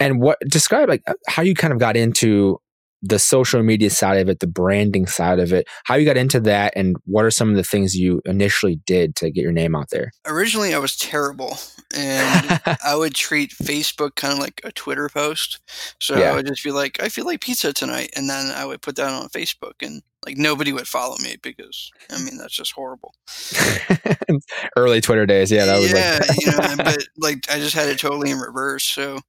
And 0.00 0.20
what 0.20 0.38
describe 0.48 0.88
like 0.88 1.02
how 1.26 1.42
you 1.42 1.54
kind 1.54 1.72
of 1.72 1.78
got 1.78 1.96
into 1.96 2.58
the 3.02 3.18
social 3.18 3.62
media 3.62 3.90
side 3.90 4.18
of 4.18 4.28
it, 4.28 4.40
the 4.40 4.46
branding 4.46 5.06
side 5.06 5.38
of 5.38 5.52
it, 5.52 5.66
how 5.84 5.94
you 5.94 6.04
got 6.04 6.16
into 6.16 6.40
that, 6.40 6.72
and 6.76 6.96
what 7.04 7.24
are 7.24 7.30
some 7.30 7.50
of 7.50 7.56
the 7.56 7.64
things 7.64 7.94
you 7.94 8.20
initially 8.24 8.80
did 8.86 9.14
to 9.16 9.30
get 9.30 9.42
your 9.42 9.52
name 9.52 9.74
out 9.74 9.90
there? 9.90 10.10
Originally, 10.26 10.74
I 10.74 10.78
was 10.78 10.96
terrible, 10.96 11.58
and 11.96 12.60
I 12.84 12.96
would 12.96 13.14
treat 13.14 13.50
Facebook 13.50 14.16
kind 14.16 14.32
of 14.32 14.38
like 14.38 14.60
a 14.64 14.72
Twitter 14.72 15.08
post. 15.08 15.60
So 16.00 16.18
yeah. 16.18 16.32
I 16.32 16.34
would 16.34 16.46
just 16.46 16.64
be 16.64 16.72
like, 16.72 17.02
"I 17.02 17.08
feel 17.08 17.24
like 17.24 17.40
pizza 17.40 17.72
tonight," 17.72 18.10
and 18.16 18.28
then 18.28 18.52
I 18.54 18.64
would 18.64 18.82
put 18.82 18.96
that 18.96 19.08
on 19.08 19.28
Facebook, 19.28 19.74
and 19.82 20.02
like 20.28 20.36
nobody 20.36 20.74
would 20.74 20.86
follow 20.86 21.16
me 21.22 21.36
because 21.40 21.90
I 22.10 22.18
mean 22.18 22.36
that's 22.36 22.54
just 22.54 22.72
horrible. 22.72 23.14
Early 24.76 25.00
Twitter 25.00 25.24
days, 25.24 25.50
yeah, 25.50 25.64
that 25.64 25.80
was 25.80 25.90
yeah, 25.90 26.20
like 26.20 26.38
you 26.38 26.50
know, 26.50 26.84
but 26.84 27.08
like 27.16 27.50
I 27.50 27.58
just 27.58 27.74
had 27.74 27.88
it 27.88 27.98
totally 27.98 28.30
in 28.30 28.38
reverse. 28.38 28.84
So 28.84 29.20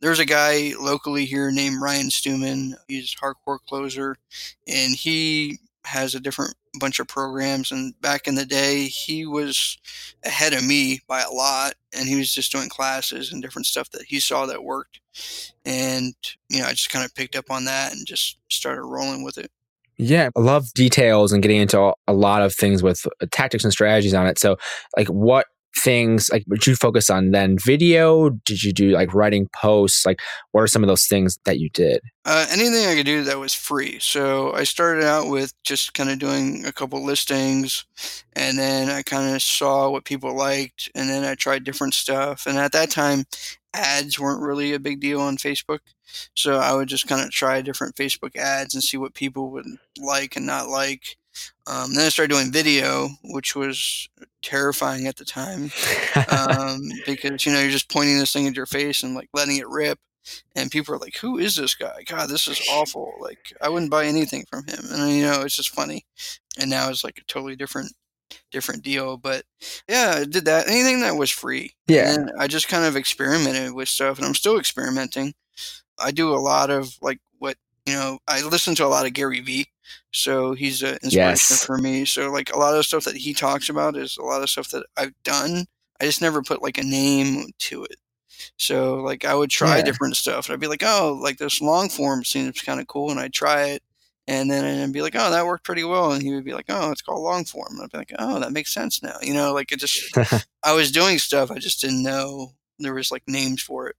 there's 0.00 0.18
a 0.18 0.24
guy 0.24 0.72
locally 0.80 1.26
here 1.26 1.50
named 1.50 1.82
Ryan 1.82 2.08
Stewman. 2.08 2.74
He's 2.88 3.14
hardcore 3.14 3.58
closer, 3.68 4.16
and 4.66 4.94
he 4.94 5.58
has 5.84 6.14
a 6.14 6.20
different 6.20 6.54
bunch 6.80 7.00
of 7.00 7.06
programs. 7.06 7.70
And 7.70 7.98
back 8.00 8.26
in 8.26 8.34
the 8.34 8.46
day, 8.46 8.84
he 8.84 9.26
was 9.26 9.76
ahead 10.24 10.54
of 10.54 10.64
me 10.64 11.00
by 11.06 11.20
a 11.20 11.30
lot, 11.30 11.74
and 11.94 12.08
he 12.08 12.16
was 12.16 12.32
just 12.32 12.50
doing 12.50 12.70
classes 12.70 13.30
and 13.30 13.42
different 13.42 13.66
stuff 13.66 13.90
that 13.90 14.06
he 14.08 14.20
saw 14.20 14.46
that 14.46 14.64
worked. 14.64 15.00
And 15.66 16.14
you 16.48 16.60
know, 16.60 16.66
I 16.66 16.70
just 16.70 16.88
kind 16.88 17.04
of 17.04 17.14
picked 17.14 17.36
up 17.36 17.50
on 17.50 17.66
that 17.66 17.92
and 17.92 18.06
just 18.06 18.38
started 18.48 18.82
rolling 18.82 19.22
with 19.22 19.36
it. 19.36 19.50
Yeah, 19.98 20.30
I 20.36 20.40
love 20.40 20.72
details 20.74 21.32
and 21.32 21.42
getting 21.42 21.60
into 21.60 21.92
a 22.06 22.12
lot 22.12 22.42
of 22.42 22.54
things 22.54 22.82
with 22.82 23.06
uh, 23.06 23.26
tactics 23.30 23.64
and 23.64 23.72
strategies 23.72 24.14
on 24.14 24.26
it. 24.26 24.38
So, 24.38 24.56
like, 24.96 25.08
what 25.08 25.46
things 25.76 26.30
like 26.32 26.44
did 26.48 26.66
you 26.66 26.74
focus 26.74 27.10
on 27.10 27.30
then? 27.30 27.56
Video? 27.58 28.30
Did 28.30 28.62
you 28.62 28.72
do 28.72 28.90
like 28.90 29.12
writing 29.14 29.48
posts? 29.54 30.06
Like 30.06 30.20
what 30.52 30.62
are 30.62 30.66
some 30.66 30.82
of 30.82 30.88
those 30.88 31.06
things 31.06 31.38
that 31.44 31.58
you 31.58 31.68
did? 31.70 32.00
Uh, 32.24 32.46
anything 32.50 32.86
i 32.86 32.94
could 32.94 33.06
do 33.06 33.22
that 33.24 33.38
was 33.38 33.54
free. 33.54 33.98
So 34.00 34.52
i 34.54 34.64
started 34.64 35.04
out 35.04 35.28
with 35.28 35.52
just 35.62 35.94
kind 35.94 36.10
of 36.10 36.18
doing 36.18 36.64
a 36.64 36.72
couple 36.72 37.04
listings 37.04 37.84
and 38.32 38.58
then 38.58 38.88
i 38.88 39.02
kind 39.02 39.34
of 39.34 39.42
saw 39.42 39.90
what 39.90 40.04
people 40.04 40.34
liked 40.34 40.90
and 40.94 41.08
then 41.08 41.24
i 41.24 41.34
tried 41.34 41.64
different 41.64 41.94
stuff. 41.94 42.46
And 42.46 42.58
at 42.58 42.72
that 42.72 42.90
time 42.90 43.24
ads 43.74 44.18
weren't 44.18 44.42
really 44.42 44.72
a 44.72 44.80
big 44.80 45.00
deal 45.00 45.20
on 45.20 45.36
facebook 45.36 45.80
so 46.34 46.56
i 46.56 46.72
would 46.72 46.88
just 46.88 47.06
kind 47.06 47.24
of 47.24 47.30
try 47.30 47.60
different 47.60 47.94
facebook 47.94 48.36
ads 48.36 48.74
and 48.74 48.82
see 48.82 48.96
what 48.96 49.14
people 49.14 49.50
would 49.50 49.66
like 49.98 50.36
and 50.36 50.46
not 50.46 50.68
like 50.68 51.16
um, 51.66 51.94
then 51.94 52.06
I 52.06 52.08
started 52.08 52.32
doing 52.32 52.52
video, 52.52 53.08
which 53.24 53.54
was 53.56 54.08
terrifying 54.42 55.06
at 55.06 55.16
the 55.16 55.24
time 55.24 55.70
um, 56.30 56.80
because 57.06 57.44
you 57.44 57.52
know 57.52 57.60
you're 57.60 57.70
just 57.70 57.90
pointing 57.90 58.18
this 58.18 58.32
thing 58.32 58.46
at 58.46 58.56
your 58.56 58.66
face 58.66 59.02
and 59.02 59.14
like 59.14 59.28
letting 59.34 59.56
it 59.56 59.68
rip, 59.68 59.98
and 60.54 60.70
people 60.70 60.94
are 60.94 60.98
like, 60.98 61.16
"Who 61.18 61.38
is 61.38 61.56
this 61.56 61.74
guy? 61.74 62.04
God, 62.06 62.28
this 62.28 62.48
is 62.48 62.60
awful! 62.70 63.14
Like 63.20 63.52
I 63.60 63.68
wouldn't 63.68 63.90
buy 63.90 64.06
anything 64.06 64.44
from 64.48 64.66
him." 64.66 64.78
And 64.90 65.10
you 65.12 65.22
know 65.22 65.42
it's 65.42 65.56
just 65.56 65.74
funny, 65.74 66.06
and 66.58 66.70
now 66.70 66.88
it's 66.88 67.04
like 67.04 67.18
a 67.18 67.24
totally 67.24 67.56
different 67.56 67.92
different 68.50 68.82
deal. 68.82 69.16
But 69.16 69.44
yeah, 69.88 70.14
I 70.18 70.24
did 70.24 70.44
that. 70.46 70.68
Anything 70.68 71.00
that 71.00 71.16
was 71.16 71.30
free. 71.30 71.74
Yeah. 71.86 72.14
And 72.14 72.30
I 72.38 72.46
just 72.46 72.68
kind 72.68 72.84
of 72.84 72.96
experimented 72.96 73.74
with 73.74 73.88
stuff, 73.88 74.18
and 74.18 74.26
I'm 74.26 74.34
still 74.34 74.58
experimenting. 74.58 75.34
I 75.98 76.10
do 76.10 76.34
a 76.34 76.36
lot 76.36 76.70
of 76.70 76.96
like 77.00 77.20
what 77.38 77.56
you 77.86 77.94
know. 77.94 78.18
I 78.26 78.42
listen 78.42 78.74
to 78.76 78.84
a 78.84 78.88
lot 78.88 79.06
of 79.06 79.12
Gary 79.12 79.40
Vee 79.40 79.68
so 80.16 80.54
he's 80.54 80.82
an 80.82 80.98
inspiration 81.02 81.54
yes. 81.54 81.64
for 81.64 81.78
me. 81.78 82.04
So 82.04 82.30
like 82.30 82.52
a 82.52 82.58
lot 82.58 82.76
of 82.76 82.86
stuff 82.86 83.04
that 83.04 83.16
he 83.16 83.34
talks 83.34 83.68
about 83.68 83.96
is 83.96 84.16
a 84.16 84.22
lot 84.22 84.42
of 84.42 84.50
stuff 84.50 84.70
that 84.70 84.86
I've 84.96 85.12
done. 85.22 85.66
I 86.00 86.04
just 86.04 86.22
never 86.22 86.42
put 86.42 86.62
like 86.62 86.78
a 86.78 86.82
name 86.82 87.50
to 87.58 87.84
it. 87.84 87.96
So 88.56 88.96
like 88.96 89.24
I 89.24 89.34
would 89.34 89.50
try 89.50 89.78
yeah. 89.78 89.82
different 89.82 90.16
stuff. 90.16 90.46
And 90.46 90.54
I'd 90.54 90.60
be 90.60 90.68
like, 90.68 90.82
oh, 90.84 91.18
like 91.20 91.38
this 91.38 91.60
long 91.60 91.88
form 91.88 92.24
seems 92.24 92.60
kind 92.62 92.80
of 92.80 92.86
cool, 92.86 93.10
and 93.10 93.20
I'd 93.20 93.32
try 93.32 93.66
it. 93.66 93.82
And 94.28 94.50
then 94.50 94.82
I'd 94.82 94.92
be 94.92 95.02
like, 95.02 95.14
oh, 95.14 95.30
that 95.30 95.46
worked 95.46 95.64
pretty 95.64 95.84
well. 95.84 96.12
And 96.12 96.22
he 96.22 96.34
would 96.34 96.44
be 96.44 96.54
like, 96.54 96.66
oh, 96.68 96.90
it's 96.90 97.02
called 97.02 97.22
long 97.22 97.44
form. 97.44 97.74
And 97.74 97.82
I'd 97.82 97.92
be 97.92 97.98
like, 97.98 98.12
oh, 98.18 98.40
that 98.40 98.52
makes 98.52 98.74
sense 98.74 99.02
now. 99.02 99.16
You 99.22 99.34
know, 99.34 99.52
like 99.52 99.70
it 99.70 99.78
just, 99.78 100.16
I 100.64 100.72
was 100.72 100.90
doing 100.90 101.18
stuff. 101.18 101.50
I 101.52 101.58
just 101.58 101.80
didn't 101.80 102.02
know 102.02 102.52
there 102.78 102.94
was 102.94 103.12
like 103.12 103.22
names 103.28 103.62
for 103.62 103.88
it. 103.88 103.96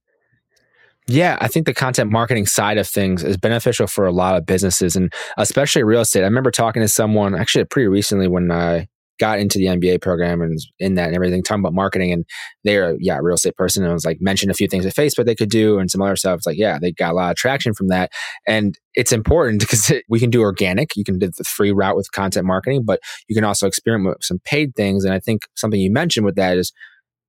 Yeah, 1.08 1.38
I 1.40 1.48
think 1.48 1.64
the 1.64 1.72
content 1.72 2.10
marketing 2.10 2.44
side 2.44 2.76
of 2.76 2.86
things 2.86 3.24
is 3.24 3.38
beneficial 3.38 3.86
for 3.86 4.06
a 4.06 4.12
lot 4.12 4.36
of 4.36 4.44
businesses 4.44 4.94
and 4.94 5.10
especially 5.38 5.82
real 5.82 6.02
estate. 6.02 6.20
I 6.20 6.24
remember 6.24 6.50
talking 6.50 6.82
to 6.82 6.88
someone 6.88 7.34
actually 7.34 7.64
pretty 7.64 7.88
recently 7.88 8.28
when 8.28 8.50
I 8.50 8.88
got 9.18 9.38
into 9.38 9.58
the 9.58 9.64
MBA 9.64 10.00
program 10.00 10.40
and 10.42 10.58
in 10.78 10.94
that 10.94 11.06
and 11.06 11.14
everything, 11.14 11.42
talking 11.42 11.60
about 11.60 11.74
marketing. 11.74 12.12
And 12.12 12.24
they're, 12.62 12.94
yeah, 13.00 13.18
real 13.20 13.34
estate 13.34 13.56
person. 13.56 13.82
And 13.82 13.90
I 13.90 13.94
was 13.94 14.04
like, 14.04 14.18
mentioned 14.20 14.50
a 14.50 14.54
few 14.54 14.68
things 14.68 14.86
at 14.86 14.94
Facebook 14.94 15.24
they 15.24 15.34
could 15.34 15.50
do 15.50 15.78
and 15.78 15.90
some 15.90 16.02
other 16.02 16.14
stuff. 16.14 16.38
It's 16.38 16.46
like, 16.46 16.58
yeah, 16.58 16.78
they 16.78 16.92
got 16.92 17.12
a 17.12 17.14
lot 17.16 17.30
of 17.30 17.36
traction 17.36 17.74
from 17.74 17.88
that. 17.88 18.12
And 18.46 18.78
it's 18.94 19.12
important 19.12 19.60
because 19.60 19.90
we 20.08 20.20
can 20.20 20.30
do 20.30 20.42
organic. 20.42 20.94
You 20.94 21.04
can 21.04 21.18
do 21.18 21.30
the 21.36 21.44
free 21.44 21.72
route 21.72 21.96
with 21.96 22.12
content 22.12 22.46
marketing, 22.46 22.82
but 22.84 23.00
you 23.28 23.34
can 23.34 23.44
also 23.44 23.66
experiment 23.66 24.16
with 24.18 24.24
some 24.24 24.40
paid 24.44 24.74
things. 24.76 25.04
And 25.04 25.12
I 25.14 25.20
think 25.20 25.42
something 25.56 25.80
you 25.80 25.90
mentioned 25.90 26.26
with 26.26 26.36
that 26.36 26.58
is 26.58 26.72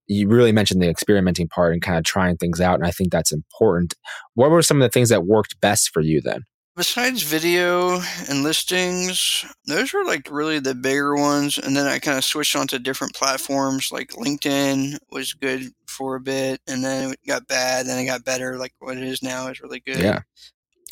you 0.10 0.28
really 0.28 0.52
mentioned 0.52 0.82
the 0.82 0.90
experimenting 0.90 1.48
part 1.48 1.72
and 1.72 1.82
kind 1.82 1.98
of 1.98 2.04
trying 2.04 2.36
things 2.36 2.60
out. 2.60 2.76
And 2.76 2.86
I 2.86 2.92
think 2.92 3.12
that's 3.12 3.32
important. 3.32 3.94
What 4.34 4.50
were 4.50 4.64
some 4.64 4.82
of 4.82 4.86
the 4.86 4.92
things 4.92 5.10
that 5.10 5.26
worked 5.26 5.62
best 5.62 5.92
for 5.94 6.02
you 6.02 6.20
then? 6.20 6.44
Besides 6.76 7.24
video 7.24 8.02
and 8.28 8.42
listings, 8.42 9.46
those 9.68 9.94
were 9.94 10.06
like 10.06 10.28
really 10.32 10.60
the 10.60 10.74
bigger 10.74 11.16
ones. 11.16 11.58
And 11.58 11.76
then 11.76 11.86
I 11.86 12.00
kind 12.00 12.18
of 12.18 12.24
switched 12.24 12.56
onto 12.56 12.80
different 12.80 13.14
platforms. 13.14 13.92
Like 13.92 14.10
LinkedIn 14.10 14.98
was 15.12 15.34
good 15.34 15.72
for 15.88 16.16
a 16.16 16.22
bit, 16.22 16.62
and 16.68 16.84
then 16.84 17.12
it 17.12 17.20
got 17.28 17.48
bad. 17.48 17.86
Then 17.86 18.00
it 18.00 18.06
got 18.06 18.24
better. 18.24 18.58
Like 18.58 18.74
what 18.80 18.98
it 18.98 19.04
is 19.04 19.22
now 19.22 19.48
is 19.48 19.62
really 19.62 19.82
good. 19.82 20.00
Yeah. 20.00 20.22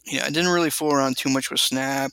Yeah, 0.09 0.25
I 0.25 0.29
didn't 0.29 0.51
really 0.51 0.69
fool 0.69 0.93
around 0.93 1.17
too 1.17 1.29
much 1.29 1.51
with 1.51 1.59
Snap. 1.59 2.11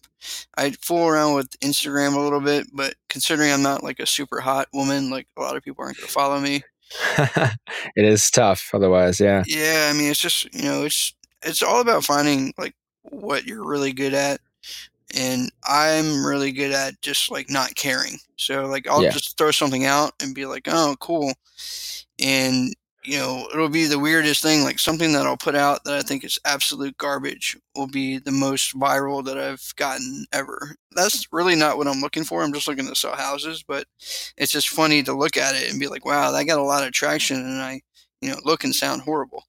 I 0.57 0.71
fool 0.71 1.07
around 1.07 1.35
with 1.35 1.51
Instagram 1.61 2.17
a 2.17 2.21
little 2.21 2.41
bit, 2.41 2.67
but 2.73 2.95
considering 3.09 3.53
I'm 3.53 3.63
not 3.63 3.85
like 3.85 4.01
a 4.01 4.07
super 4.07 4.41
hot 4.41 4.67
woman, 4.73 5.11
like 5.11 5.29
a 5.37 5.43
lot 5.43 5.57
of 5.57 5.63
people 5.63 5.85
aren't 5.85 5.99
going 5.99 6.09
to 6.09 6.13
follow 6.13 6.41
me. 6.41 6.65
it 7.97 8.05
is 8.05 8.31
tough 8.31 8.71
otherwise, 8.73 9.21
yeah. 9.21 9.43
Yeah, 9.47 9.91
I 9.91 9.97
mean, 9.97 10.11
it's 10.11 10.21
just 10.21 10.53
you 10.55 10.63
know, 10.63 10.85
it's 10.85 11.15
it's 11.43 11.63
all 11.63 11.81
about 11.81 12.05
finding 12.05 12.53
like 12.59 12.75
what 13.03 13.45
you're 13.47 13.65
really 13.65 13.93
good 13.93 14.15
at. 14.15 14.41
And 15.17 15.53
I'm 15.65 16.25
really 16.27 16.51
good 16.51 16.73
at 16.73 17.01
just 17.01 17.31
like 17.31 17.49
not 17.49 17.77
caring. 17.77 18.19
So 18.37 18.67
like 18.67 18.89
I'll 18.89 19.03
Yeah. 19.03 19.11
just 19.11 19.37
throw 19.39 19.51
something 19.53 19.85
out 19.85 20.13
and 20.21 20.35
be 20.35 20.47
like, 20.47 20.67
"Oh, 20.67 20.97
cool." 21.01 21.33
And 22.19 22.75
you 23.07 23.19
know, 23.19 23.47
it'll 23.53 23.69
be 23.69 23.87
the 23.87 23.99
weirdest 23.99 24.43
thing 24.43 24.63
like 24.63 24.79
something 24.79 25.13
that 25.13 25.27
I'll 25.27 25.37
put 25.37 25.55
out 25.55 25.85
that 25.85 25.95
I 25.95 26.03
think 26.03 26.25
is 26.25 26.39
absolute 26.45 26.97
garbage 26.97 27.57
will 27.75 27.87
be 27.87 28.19
the 28.19 28.33
most 28.33 28.79
viral 28.79 29.25
that 29.25 29.39
I've 29.39 29.75
gotten 29.77 30.27
ever. 30.33 30.77
That's 30.93 31.27
really 31.33 31.55
not 31.55 31.77
what 31.77 31.87
I'm 31.87 32.01
looking 32.01 32.25
for. 32.25 32.43
I'm 32.43 32.53
just 32.53 32.69
looking 32.69 32.87
to 32.89 32.95
sell 32.95 33.15
houses, 33.15 33.63
but 33.63 33.87
it's 34.37 34.53
just 34.53 34.69
funny 34.69 35.03
to 35.03 35.13
look 35.13 35.37
at 35.37 35.55
it 35.55 35.71
and 35.71 35.81
be 35.81 35.89
like, 35.89 36.05
"Wow, 36.05 36.31
that 36.33 36.45
got 36.45 36.59
a 36.59 36.63
lot 36.63 36.87
of 36.87 36.93
traction." 36.93 37.37
And 37.37 37.61
I, 37.61 37.83
you 38.21 38.31
know, 38.31 38.39
look 38.45 38.65
and 38.65 38.75
sound 38.75 39.03
horrible. 39.03 39.45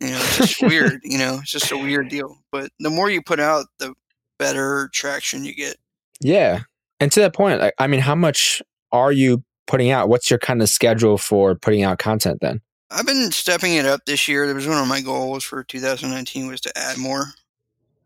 You 0.00 0.08
know, 0.08 0.18
it's 0.18 0.36
just 0.36 0.62
weird. 0.62 1.00
You 1.04 1.18
know, 1.18 1.38
it's 1.42 1.50
just 1.50 1.72
a 1.72 1.78
weird 1.78 2.08
deal. 2.08 2.38
But 2.52 2.70
the 2.78 2.90
more 2.90 3.10
you 3.10 3.22
put 3.22 3.40
out, 3.40 3.66
the 3.78 3.94
better 4.38 4.88
traction 4.92 5.44
you 5.44 5.54
get. 5.54 5.76
Yeah. 6.20 6.60
And 7.00 7.10
to 7.12 7.20
that 7.20 7.34
point, 7.34 7.60
like, 7.60 7.74
I 7.78 7.86
mean, 7.86 8.00
how 8.00 8.14
much 8.14 8.62
are 8.92 9.12
you 9.12 9.42
putting 9.66 9.90
out? 9.90 10.08
What's 10.08 10.30
your 10.30 10.38
kind 10.38 10.62
of 10.62 10.68
schedule 10.68 11.18
for 11.18 11.54
putting 11.54 11.82
out 11.82 11.98
content 11.98 12.38
then? 12.40 12.60
I've 12.90 13.06
been 13.06 13.30
stepping 13.30 13.74
it 13.74 13.86
up 13.86 14.04
this 14.04 14.26
year. 14.26 14.46
That 14.46 14.54
was 14.54 14.66
one 14.66 14.78
of 14.78 14.88
my 14.88 15.00
goals 15.00 15.44
for 15.44 15.62
2019 15.62 16.48
was 16.48 16.60
to 16.62 16.76
add 16.76 16.98
more. 16.98 17.26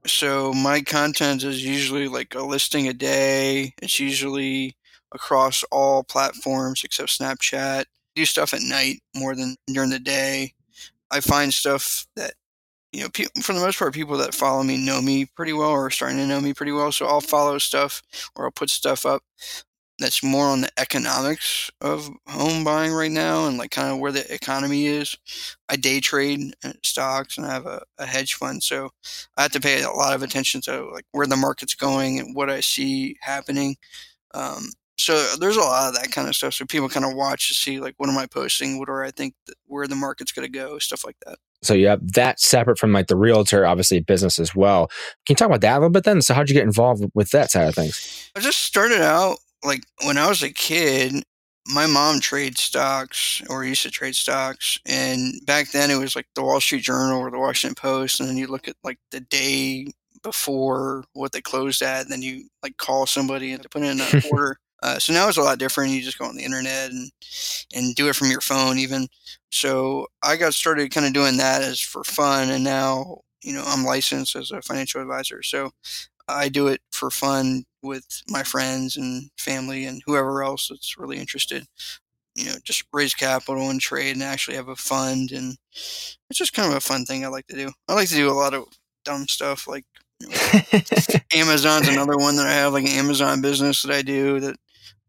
So 0.07 0.53
my 0.53 0.83
content 0.83 1.43
is 1.45 1.65
usually 1.65 2.09
like 2.09 2.35
a 2.35 2.43
listing 2.43 2.89
a 2.89 2.93
day. 2.93 3.75
It's 3.81 3.99
usually 3.99 4.77
across 5.13 5.65
all 5.73 6.05
platforms 6.05 6.83
except 6.85 7.19
Snapchat. 7.19 7.81
I 7.81 7.85
do 8.15 8.27
stuff 8.27 8.53
at 8.53 8.63
night 8.63 9.03
more 9.17 9.35
than 9.35 9.57
during 9.67 9.91
the 9.91 9.99
day. 9.99 10.53
I 11.11 11.21
find 11.21 11.55
stuff 11.55 12.07
that 12.17 12.35
you 12.93 13.03
know, 13.03 13.09
pe- 13.11 13.27
for 13.43 13.53
the 13.55 13.61
most 13.61 13.79
part, 13.79 13.95
people 13.95 14.19
that 14.19 14.35
follow 14.35 14.63
me 14.63 14.85
know 14.85 15.03
me 15.03 15.27
pretty 15.27 15.53
well 15.53 15.71
or 15.71 15.87
are 15.87 15.91
starting 15.91 16.19
to 16.19 16.27
know 16.27 16.41
me 16.41 16.55
pretty 16.55 16.73
well. 16.73 16.93
So 16.93 17.07
I'll 17.07 17.21
follow 17.21 17.59
stuff 17.59 18.03
or 18.37 18.47
I'll 18.47 18.53
put 18.53 18.71
stuff 18.71 19.05
up 19.07 19.23
that's 19.99 20.23
more 20.23 20.47
on 20.47 20.63
the 20.63 20.71
economics 20.79 21.71
of 21.81 22.11
home 22.27 22.65
buying 22.65 22.93
right 22.93 23.11
now 23.11 23.47
and 23.47 23.59
like 23.59 23.71
kind 23.71 23.93
of 23.93 23.99
where 23.99 24.13
the 24.13 24.33
economy 24.33 24.87
is. 24.87 25.17
I 25.69 25.77
day 25.77 26.01
trade 26.01 26.55
uh, 26.65 26.73
stocks 26.83 27.39
and 27.39 27.47
I 27.47 27.53
have 27.53 27.67
a, 27.67 27.83
a 27.99 28.07
hedge 28.07 28.35
fund, 28.35 28.63
so 28.63 28.91
I 29.37 29.43
have 29.43 29.53
to 29.53 29.61
pay 29.61 29.83
a 29.83 29.91
lot 29.91 30.15
of 30.15 30.23
attention 30.23 30.61
to 30.63 30.91
like 30.91 31.05
where 31.13 31.27
the 31.27 31.37
market's 31.37 31.75
going 31.75 32.19
and 32.19 32.35
what 32.35 32.51
I 32.51 32.61
see 32.61 33.17
happening. 33.21 33.77
Um, 34.33 34.71
so 34.97 35.37
there's 35.41 35.57
a 35.57 35.61
lot 35.61 35.89
of 35.89 36.01
that 36.01 36.13
kind 36.13 36.29
of 36.29 36.35
stuff. 36.35 36.55
So 36.55 36.65
people 36.65 36.89
kind 36.89 37.07
of 37.07 37.15
watch 37.15 37.49
to 37.49 37.55
see 37.55 37.81
like 37.81 37.95
what 37.97 38.09
am 38.09 38.19
I 38.19 38.27
posting, 38.27 38.79
what 38.79 38.89
do 38.89 38.95
I 38.95 39.11
think 39.11 39.35
that, 39.47 39.57
where 39.67 39.87
the 39.87 39.97
market's 39.97 40.33
going 40.33 40.51
to 40.51 40.59
go, 40.59 40.79
stuff 40.79 41.05
like 41.05 41.17
that. 41.27 41.39
So 41.63 41.75
you 41.75 41.87
have 41.89 42.13
that 42.13 42.41
separate 42.41 42.79
from 42.79 42.93
like 42.93 43.07
the 43.07 43.17
realtor, 43.17 43.65
obviously 43.65 44.01
business 44.01 44.39
as 44.39 44.55
well. 44.55 44.89
Can 45.27 45.35
you 45.35 45.37
talk 45.37 45.47
about 45.47 45.63
that 45.63 45.73
a 45.73 45.79
little 45.79 45.91
bit 45.91 46.05
then? 46.05 46.21
So 46.21 46.35
how'd 46.35 46.49
you 46.49 46.55
get 46.55 46.65
involved 46.65 47.05
with 47.15 47.31
that 47.31 47.51
side 47.51 47.69
of 47.69 47.75
things? 47.75 48.31
I 48.37 48.41
just 48.41 48.61
started 48.61 49.01
out 49.01 49.39
like 49.65 49.85
when 50.05 50.19
I 50.19 50.29
was 50.29 50.43
a 50.43 50.51
kid. 50.51 51.25
My 51.67 51.87
mom 51.87 52.21
trades 52.21 52.61
stocks 52.61 53.41
or 53.49 53.65
used 53.65 53.85
to 53.85 53.91
trade 53.91 54.15
stocks, 54.15 54.79
and 54.85 55.33
back 55.47 55.71
then 55.71 55.91
it 55.91 55.97
was 55.97 56.15
like 56.15 56.27
the 56.35 56.43
Wall 56.43 56.61
Street 56.61 56.83
Journal 56.83 57.19
or 57.19 57.31
the 57.31 57.39
Washington 57.39 57.75
Post, 57.75 58.21
and 58.21 58.29
then 58.29 58.37
you 58.37 58.49
look 58.49 58.69
at 58.69 58.77
like 58.85 58.99
the 59.13 59.21
day 59.21 59.87
before 60.23 61.05
what 61.13 61.33
they 61.33 61.41
closed 61.41 61.81
at, 61.81 62.03
and 62.03 62.11
then 62.13 62.21
you 62.21 62.49
like 62.63 62.77
call 62.77 63.07
somebody 63.07 63.53
and 63.53 63.63
to 63.63 63.69
put 63.71 63.83
in 63.83 63.99
an 63.99 64.23
order. 64.31 64.59
Uh, 64.83 64.99
so 64.99 65.15
now 65.15 65.27
it's 65.29 65.39
a 65.39 65.43
lot 65.43 65.59
different. 65.59 65.93
You 65.93 66.03
just 66.03 66.19
go 66.19 66.27
on 66.27 66.37
the 66.37 66.45
internet 66.45 66.91
and 66.91 67.11
and 67.75 67.95
do 67.95 68.09
it 68.09 68.17
from 68.17 68.31
your 68.31 68.43
phone, 68.43 68.79
even. 68.79 69.09
So 69.51 70.09
I 70.23 70.37
got 70.37 70.53
started 70.55 70.91
kind 70.91 71.07
of 71.07 71.15
doing 71.15 71.39
that 71.39 71.63
as 71.63 71.81
for 71.81 72.05
fun, 72.05 72.51
and 72.51 72.65
now 72.65 73.21
you 73.43 73.55
know 73.55 73.65
I'm 73.67 73.85
licensed 73.85 74.37
as 74.37 74.51
a 74.51 74.61
financial 74.61 75.01
advisor. 75.01 75.43
So 75.43 75.71
I 76.29 76.49
do 76.49 76.69
it 76.69 76.81
for 76.93 77.11
fun 77.11 77.65
with 77.85 78.23
my 78.29 78.43
friends 78.43 78.97
and 78.97 79.31
family 79.39 79.85
and 79.85 80.03
whoever 80.07 80.43
else 80.43 80.69
that's 80.69 80.99
really 80.99 81.19
interested. 81.19 81.67
You 82.35 82.47
know, 82.47 82.55
just 82.65 82.85
raise 82.93 83.15
capital 83.15 83.71
and 83.71 83.81
trade 83.81 84.17
and 84.17 84.23
actually 84.23 84.57
have 84.57 84.69
a 84.69 84.75
fund, 84.75 85.31
and 85.31 85.57
it's 85.73 86.39
just 86.39 86.53
kind 86.53 86.69
of 86.69 86.77
a 86.77 86.81
fun 86.81 87.05
thing 87.05 87.25
I 87.25 87.29
like 87.29 87.47
to 87.47 87.57
do. 87.57 87.71
I 87.89 87.95
like 87.95 88.09
to 88.09 88.17
do 88.17 88.29
a 88.29 88.33
lot 88.33 88.55
of 88.55 88.65
dumb 89.05 89.29
stuff 89.29 89.69
like 89.69 89.85
you 90.21 90.29
know, 90.29 90.35
Amazon's 91.35 91.89
another 91.89 92.17
one 92.17 92.37
that 92.37 92.47
I 92.47 92.53
have, 92.53 92.73
like 92.73 92.85
an 92.85 92.99
Amazon 92.99 93.41
business 93.41 93.83
that 93.83 93.93
I 93.93 94.03
do 94.03 94.41
that 94.41 94.57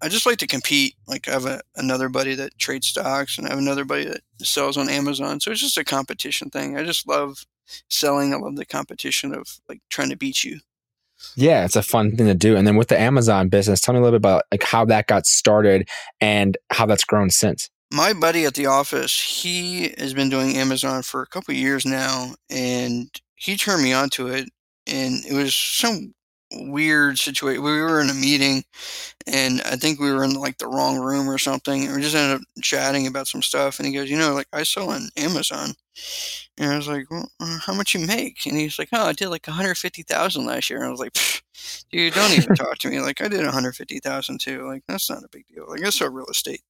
I 0.01 0.10
just 0.10 0.25
like 0.25 0.38
to 0.39 0.48
compete. 0.48 0.96
Like 1.08 1.27
I 1.27 1.32
have 1.32 1.46
a, 1.46 1.62
another 1.75 2.10
buddy 2.10 2.36
that 2.36 2.58
trades 2.58 2.88
stocks 2.88 3.38
and 3.38 3.48
I 3.48 3.51
have 3.51 3.60
another 3.60 3.86
buddy 3.86 4.05
that 4.05 4.22
sells 4.39 4.77
on 4.77 4.89
Amazon. 4.89 5.39
So 5.39 5.51
it's 5.51 5.62
just 5.62 5.77
a 5.77 5.84
competition 5.84 6.50
thing. 6.50 6.77
I 6.77 6.84
just 6.84 7.08
love 7.08 7.46
selling. 7.89 8.34
I 8.34 8.38
love 8.38 8.55
the 8.55 8.65
competition 8.65 9.34
of 9.34 9.60
like 9.70 9.82
trying 9.89 10.10
to 10.10 10.17
beat 10.17 10.44
you. 10.44 10.60
Yeah, 11.36 11.65
it's 11.65 11.75
a 11.75 11.82
fun 11.82 12.15
thing 12.15 12.27
to 12.27 12.34
do. 12.34 12.55
And 12.55 12.67
then 12.67 12.75
with 12.75 12.88
the 12.88 13.00
Amazon 13.00 13.50
business, 13.50 13.82
tell 13.82 13.94
me 13.94 14.00
a 14.00 14.03
little 14.03 14.20
bit 14.20 14.22
about 14.22 14.44
like 14.51 14.63
how 14.63 14.86
that 14.86 15.08
got 15.08 15.25
started 15.25 15.88
and 16.22 16.58
how 16.72 16.86
that's 16.86 17.03
grown 17.03 17.29
since. 17.29 17.70
My 17.94 18.13
buddy 18.13 18.46
at 18.46 18.55
the 18.55 18.65
office, 18.65 19.20
he 19.22 19.94
has 19.98 20.13
been 20.13 20.29
doing 20.29 20.58
Amazon 20.58 21.03
for 21.03 21.22
a 21.22 21.27
couple 21.27 21.53
years 21.53 21.86
now 21.86 22.36
and 22.50 23.10
he 23.36 23.55
turned 23.55 23.84
me 23.84 23.94
onto 23.94 24.27
it 24.27 24.50
and 24.88 25.24
it 25.25 25.34
was 25.34 25.55
some 25.55 26.13
weird 26.51 27.17
situation. 27.17 27.63
We 27.63 27.82
were 27.82 28.01
in 28.01 28.10
a 28.10 28.13
meeting 28.13 28.63
and 29.27 29.62
I 29.63 29.75
think 29.75 30.00
we 30.00 30.12
were 30.13 30.24
in 30.24 30.34
like 30.34 30.58
the 30.60 30.67
wrong 30.67 30.98
room 31.00 31.29
or 31.29 31.38
something. 31.38 31.86
And 31.86 31.96
we 31.96 32.01
just 32.01 32.15
ended 32.15 32.41
up 32.41 32.48
chatting 32.62 33.08
about 33.08 33.27
some 33.27 33.41
stuff. 33.41 33.79
And 33.79 33.88
he 33.88 33.94
goes, 33.94 34.10
You 34.10 34.17
know, 34.17 34.34
like 34.34 34.48
I 34.53 34.63
sell 34.63 34.89
on 34.91 35.10
Amazon. 35.17 35.72
And 36.58 36.72
I 36.72 36.77
was 36.77 36.88
like, 36.88 37.10
well, 37.10 37.29
uh, 37.39 37.60
How 37.65 37.74
much 37.74 37.94
you 37.94 38.05
make? 38.05 38.46
And 38.46 38.55
he's 38.58 38.77
like, 38.77 38.89
Oh, 38.94 39.05
I 39.08 39.13
did 39.13 39.29
like 39.29 39.48
150000 39.48 40.46
last 40.46 40.70
year. 40.70 40.79
And 40.79 40.88
I 40.88 40.91
was 40.91 41.00
like, 41.00 41.13
"Pfft, 41.13 41.41
Dude, 41.91 42.13
don't 42.13 42.38
even 42.38 42.55
talk 42.55 42.77
to 42.79 42.89
me. 42.89 43.00
Like, 43.00 43.22
I 43.22 43.27
did 43.27 43.44
150000 43.46 44.39
too. 44.39 44.67
Like, 44.67 44.84
that's 44.88 45.10
not 45.10 45.24
a 45.24 45.29
big 45.32 45.46
deal. 45.48 45.65
Like, 45.67 45.84
I 45.86 45.89
sell 45.89 46.10
real 46.10 46.27
estate. 46.27 46.62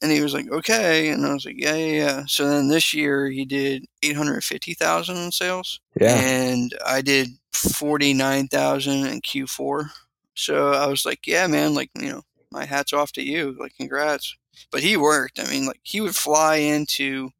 And 0.00 0.12
he 0.12 0.20
was 0.20 0.34
like, 0.34 0.50
Okay. 0.52 1.08
And 1.10 1.26
I 1.26 1.32
was 1.32 1.44
like, 1.46 1.56
Yeah, 1.58 1.74
yeah, 1.74 1.92
yeah. 2.04 2.22
So 2.26 2.48
then 2.48 2.68
this 2.68 2.94
year 2.94 3.28
he 3.28 3.44
did 3.44 3.86
850000 4.02 5.16
in 5.16 5.32
sales 5.32 5.80
Yeah. 6.00 6.14
and 6.14 6.72
I 6.86 7.00
did 7.02 7.28
forty 7.52 8.14
nine 8.14 8.46
thousand 8.46 9.06
in 9.06 9.20
Q 9.20 9.46
four. 9.48 9.90
So 10.38 10.72
I 10.72 10.86
was 10.86 11.04
like, 11.06 11.26
yeah, 11.26 11.46
man, 11.46 11.74
like 11.74 11.90
you 11.96 12.10
know, 12.10 12.22
my 12.50 12.64
hats 12.64 12.92
off 12.92 13.12
to 13.12 13.22
you, 13.22 13.56
like 13.58 13.76
congrats. 13.76 14.36
But 14.72 14.82
he 14.82 14.96
worked. 14.96 15.38
I 15.40 15.50
mean, 15.50 15.66
like 15.66 15.80
he 15.84 16.00
would 16.00 16.16
fly 16.16 16.56
into 16.56 17.30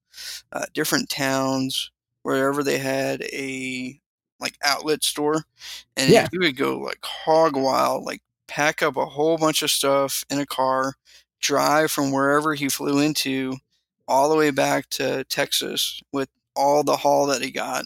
uh, 0.53 0.67
different 0.75 1.09
towns 1.11 1.91
wherever 2.23 2.63
they 2.63 2.79
had 2.79 3.23
a 3.23 4.01
like 4.41 4.57
outlet 4.65 5.05
store, 5.05 5.45
and 5.97 6.13
Yeah. 6.13 6.29
he 6.31 6.39
would 6.39 6.57
go 6.57 6.79
like 6.79 6.99
hog 7.05 7.57
wild, 7.57 8.05
like 8.05 8.23
pack 8.49 8.83
up 8.83 8.97
a 8.97 9.07
whole 9.07 9.39
bunch 9.39 9.63
of 9.63 9.71
stuff 9.71 10.25
in 10.31 10.39
a 10.41 10.47
car, 10.47 10.95
drive 11.41 11.91
from 11.91 12.13
wherever 12.13 12.55
he 12.55 12.69
flew 12.69 13.01
into 13.01 13.55
all 14.07 14.29
the 14.31 14.37
way 14.37 14.51
back 14.51 14.89
to 14.91 15.25
Texas 15.25 16.01
with 16.13 16.29
all 16.59 16.83
the 16.83 16.97
haul 16.97 17.27
that 17.27 17.41
he 17.41 17.51
got. 17.51 17.85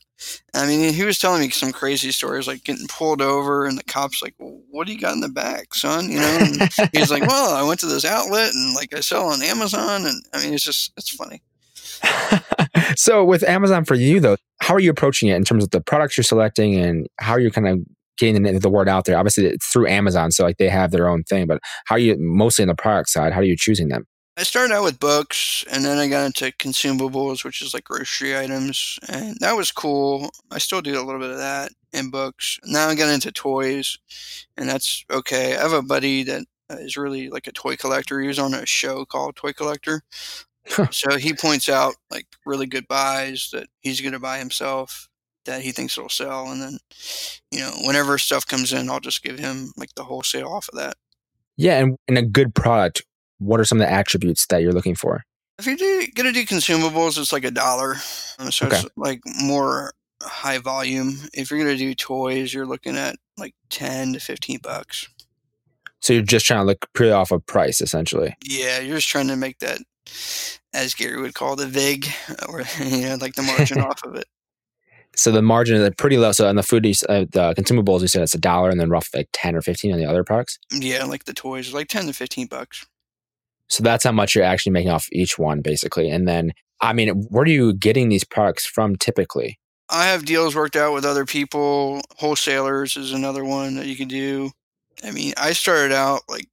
I 0.54 0.66
mean, 0.66 0.92
he 0.92 1.04
was 1.04 1.18
telling 1.18 1.42
me 1.42 1.50
some 1.50 1.72
crazy 1.72 2.10
stories, 2.10 2.46
like 2.46 2.64
getting 2.64 2.86
pulled 2.86 3.20
over, 3.20 3.66
and 3.66 3.76
the 3.76 3.84
cops 3.84 4.22
like, 4.22 4.34
well, 4.38 4.60
"What 4.70 4.86
do 4.86 4.92
you 4.92 5.00
got 5.00 5.14
in 5.14 5.20
the 5.20 5.28
back, 5.28 5.74
son?" 5.74 6.10
You 6.10 6.20
know, 6.20 6.38
and 6.40 6.70
he's 6.92 7.10
like, 7.10 7.26
"Well, 7.26 7.54
I 7.54 7.66
went 7.66 7.80
to 7.80 7.86
this 7.86 8.04
outlet, 8.04 8.52
and 8.54 8.74
like 8.74 8.94
I 8.94 9.00
sell 9.00 9.28
on 9.28 9.42
Amazon, 9.42 10.06
and 10.06 10.24
I 10.32 10.42
mean, 10.42 10.54
it's 10.54 10.64
just 10.64 10.92
it's 10.96 11.10
funny." 11.10 11.42
so 12.96 13.24
with 13.24 13.42
Amazon 13.44 13.84
for 13.84 13.94
you 13.94 14.20
though, 14.20 14.36
how 14.60 14.74
are 14.74 14.80
you 14.80 14.90
approaching 14.90 15.28
it 15.28 15.36
in 15.36 15.44
terms 15.44 15.64
of 15.64 15.70
the 15.70 15.80
products 15.80 16.16
you're 16.16 16.24
selecting 16.24 16.74
and 16.74 17.06
how 17.18 17.32
are 17.32 17.40
you 17.40 17.50
kind 17.50 17.68
of 17.68 17.78
getting 18.18 18.42
the, 18.42 18.58
the 18.58 18.70
word 18.70 18.88
out 18.88 19.04
there? 19.04 19.16
Obviously, 19.16 19.46
it's 19.46 19.66
through 19.66 19.86
Amazon, 19.86 20.30
so 20.30 20.44
like 20.44 20.56
they 20.56 20.68
have 20.68 20.90
their 20.90 21.08
own 21.08 21.22
thing, 21.24 21.46
but 21.46 21.60
how 21.86 21.96
are 21.96 22.00
you 22.00 22.16
mostly 22.18 22.62
on 22.62 22.68
the 22.68 22.74
product 22.74 23.10
side? 23.10 23.32
How 23.32 23.40
are 23.40 23.44
you 23.44 23.56
choosing 23.56 23.88
them? 23.88 24.06
I 24.36 24.44
started 24.44 24.74
out 24.74 24.84
with 24.84 24.98
books, 24.98 25.62
and 25.70 25.84
then 25.84 25.98
I 25.98 26.08
got 26.08 26.24
into 26.24 26.52
consumables, 26.52 27.44
which 27.44 27.60
is 27.60 27.74
like 27.74 27.84
grocery 27.84 28.36
items, 28.36 28.98
and 29.08 29.36
that 29.40 29.56
was 29.56 29.70
cool. 29.70 30.30
I 30.50 30.58
still 30.58 30.80
do 30.80 30.98
a 30.98 31.04
little 31.04 31.20
bit 31.20 31.30
of 31.30 31.38
that 31.38 31.70
in 31.92 32.10
books. 32.10 32.58
Now 32.64 32.88
I 32.88 32.94
got 32.94 33.12
into 33.12 33.30
toys, 33.30 33.98
and 34.56 34.68
that's 34.68 35.04
okay. 35.10 35.56
I 35.56 35.60
have 35.60 35.72
a 35.72 35.82
buddy 35.82 36.22
that 36.24 36.46
is 36.70 36.96
really 36.96 37.28
like 37.28 37.46
a 37.46 37.52
toy 37.52 37.76
collector. 37.76 38.20
He 38.20 38.28
was 38.28 38.38
on 38.38 38.54
a 38.54 38.64
show 38.64 39.04
called 39.04 39.36
Toy 39.36 39.52
Collector, 39.52 40.02
So 40.90 41.16
he 41.16 41.34
points 41.34 41.68
out 41.68 41.94
like 42.10 42.26
really 42.46 42.66
good 42.66 42.86
buys 42.88 43.50
that 43.52 43.68
he's 43.80 44.00
going 44.00 44.12
to 44.12 44.20
buy 44.20 44.38
himself 44.38 45.08
that 45.44 45.62
he 45.62 45.72
thinks 45.72 45.98
it'll 45.98 46.08
sell, 46.08 46.52
and 46.52 46.62
then 46.62 46.78
you 47.50 47.58
know 47.58 47.72
whenever 47.84 48.16
stuff 48.16 48.46
comes 48.46 48.72
in, 48.72 48.88
I'll 48.88 49.00
just 49.00 49.24
give 49.24 49.38
him 49.38 49.72
like 49.76 49.92
the 49.96 50.04
wholesale 50.04 50.48
off 50.48 50.68
of 50.72 50.78
that. 50.78 50.94
Yeah, 51.56 51.78
and 51.80 51.96
in 52.06 52.16
a 52.16 52.22
good 52.22 52.54
product, 52.54 53.02
what 53.42 53.60
are 53.60 53.64
some 53.64 53.80
of 53.80 53.86
the 53.86 53.92
attributes 53.92 54.46
that 54.46 54.62
you're 54.62 54.72
looking 54.72 54.94
for? 54.94 55.22
If 55.58 55.66
you're 55.66 55.76
do, 55.76 56.06
gonna 56.14 56.32
do 56.32 56.44
consumables, 56.44 57.18
it's 57.18 57.32
like 57.32 57.44
a 57.44 57.50
dollar, 57.50 57.96
so 58.50 58.66
Okay. 58.66 58.78
it's 58.78 58.86
like 58.96 59.20
more 59.42 59.92
high 60.22 60.58
volume. 60.58 61.18
If 61.34 61.50
you're 61.50 61.60
gonna 61.60 61.76
do 61.76 61.94
toys, 61.94 62.52
you're 62.54 62.66
looking 62.66 62.96
at 62.96 63.16
like 63.36 63.54
ten 63.70 64.12
to 64.14 64.20
fifteen 64.20 64.58
bucks. 64.62 65.08
So 66.00 66.12
you're 66.14 66.22
just 66.22 66.46
trying 66.46 66.60
to 66.60 66.64
look 66.64 66.86
purely 66.94 67.12
off 67.12 67.30
of 67.30 67.44
price, 67.46 67.80
essentially. 67.80 68.34
Yeah, 68.44 68.80
you're 68.80 68.96
just 68.96 69.08
trying 69.08 69.28
to 69.28 69.36
make 69.36 69.58
that, 69.60 69.78
as 70.72 70.94
Gary 70.94 71.20
would 71.20 71.34
call 71.34 71.54
the 71.54 71.66
vig, 71.68 72.08
or 72.48 72.62
you 72.80 73.02
know, 73.02 73.16
like 73.20 73.34
the 73.34 73.42
margin 73.42 73.80
off 73.82 74.02
of 74.04 74.16
it. 74.16 74.26
So 75.14 75.30
the 75.30 75.42
margin 75.42 75.76
is 75.76 75.90
pretty 75.98 76.16
low. 76.16 76.32
So 76.32 76.48
on 76.48 76.56
the 76.56 76.62
food, 76.62 76.86
uh, 76.86 77.26
the 77.30 77.54
consumables, 77.56 78.00
you 78.00 78.08
said 78.08 78.22
it's 78.22 78.34
a 78.34 78.38
dollar, 78.40 78.70
and 78.70 78.80
then 78.80 78.88
roughly 78.88 79.20
like 79.20 79.28
ten 79.32 79.54
or 79.54 79.60
fifteen 79.60 79.92
on 79.92 79.98
the 79.98 80.06
other 80.06 80.24
products. 80.24 80.58
Yeah, 80.72 81.04
like 81.04 81.24
the 81.24 81.34
toys, 81.34 81.72
like 81.74 81.88
ten 81.88 82.06
to 82.06 82.12
fifteen 82.14 82.46
bucks. 82.46 82.84
So 83.72 83.82
that's 83.82 84.04
how 84.04 84.12
much 84.12 84.34
you're 84.34 84.44
actually 84.44 84.72
making 84.72 84.90
off 84.90 85.08
each 85.12 85.38
one, 85.38 85.62
basically. 85.62 86.10
And 86.10 86.28
then, 86.28 86.52
I 86.82 86.92
mean, 86.92 87.08
where 87.30 87.44
are 87.44 87.48
you 87.48 87.72
getting 87.72 88.10
these 88.10 88.22
products 88.22 88.66
from 88.66 88.96
typically? 88.96 89.58
I 89.88 90.08
have 90.08 90.26
deals 90.26 90.54
worked 90.54 90.76
out 90.76 90.92
with 90.92 91.06
other 91.06 91.24
people. 91.24 92.02
Wholesalers 92.18 92.98
is 92.98 93.12
another 93.12 93.46
one 93.46 93.76
that 93.76 93.86
you 93.86 93.96
can 93.96 94.08
do. 94.08 94.50
I 95.02 95.10
mean, 95.10 95.32
I 95.38 95.54
started 95.54 95.90
out 95.90 96.20
like, 96.28 96.48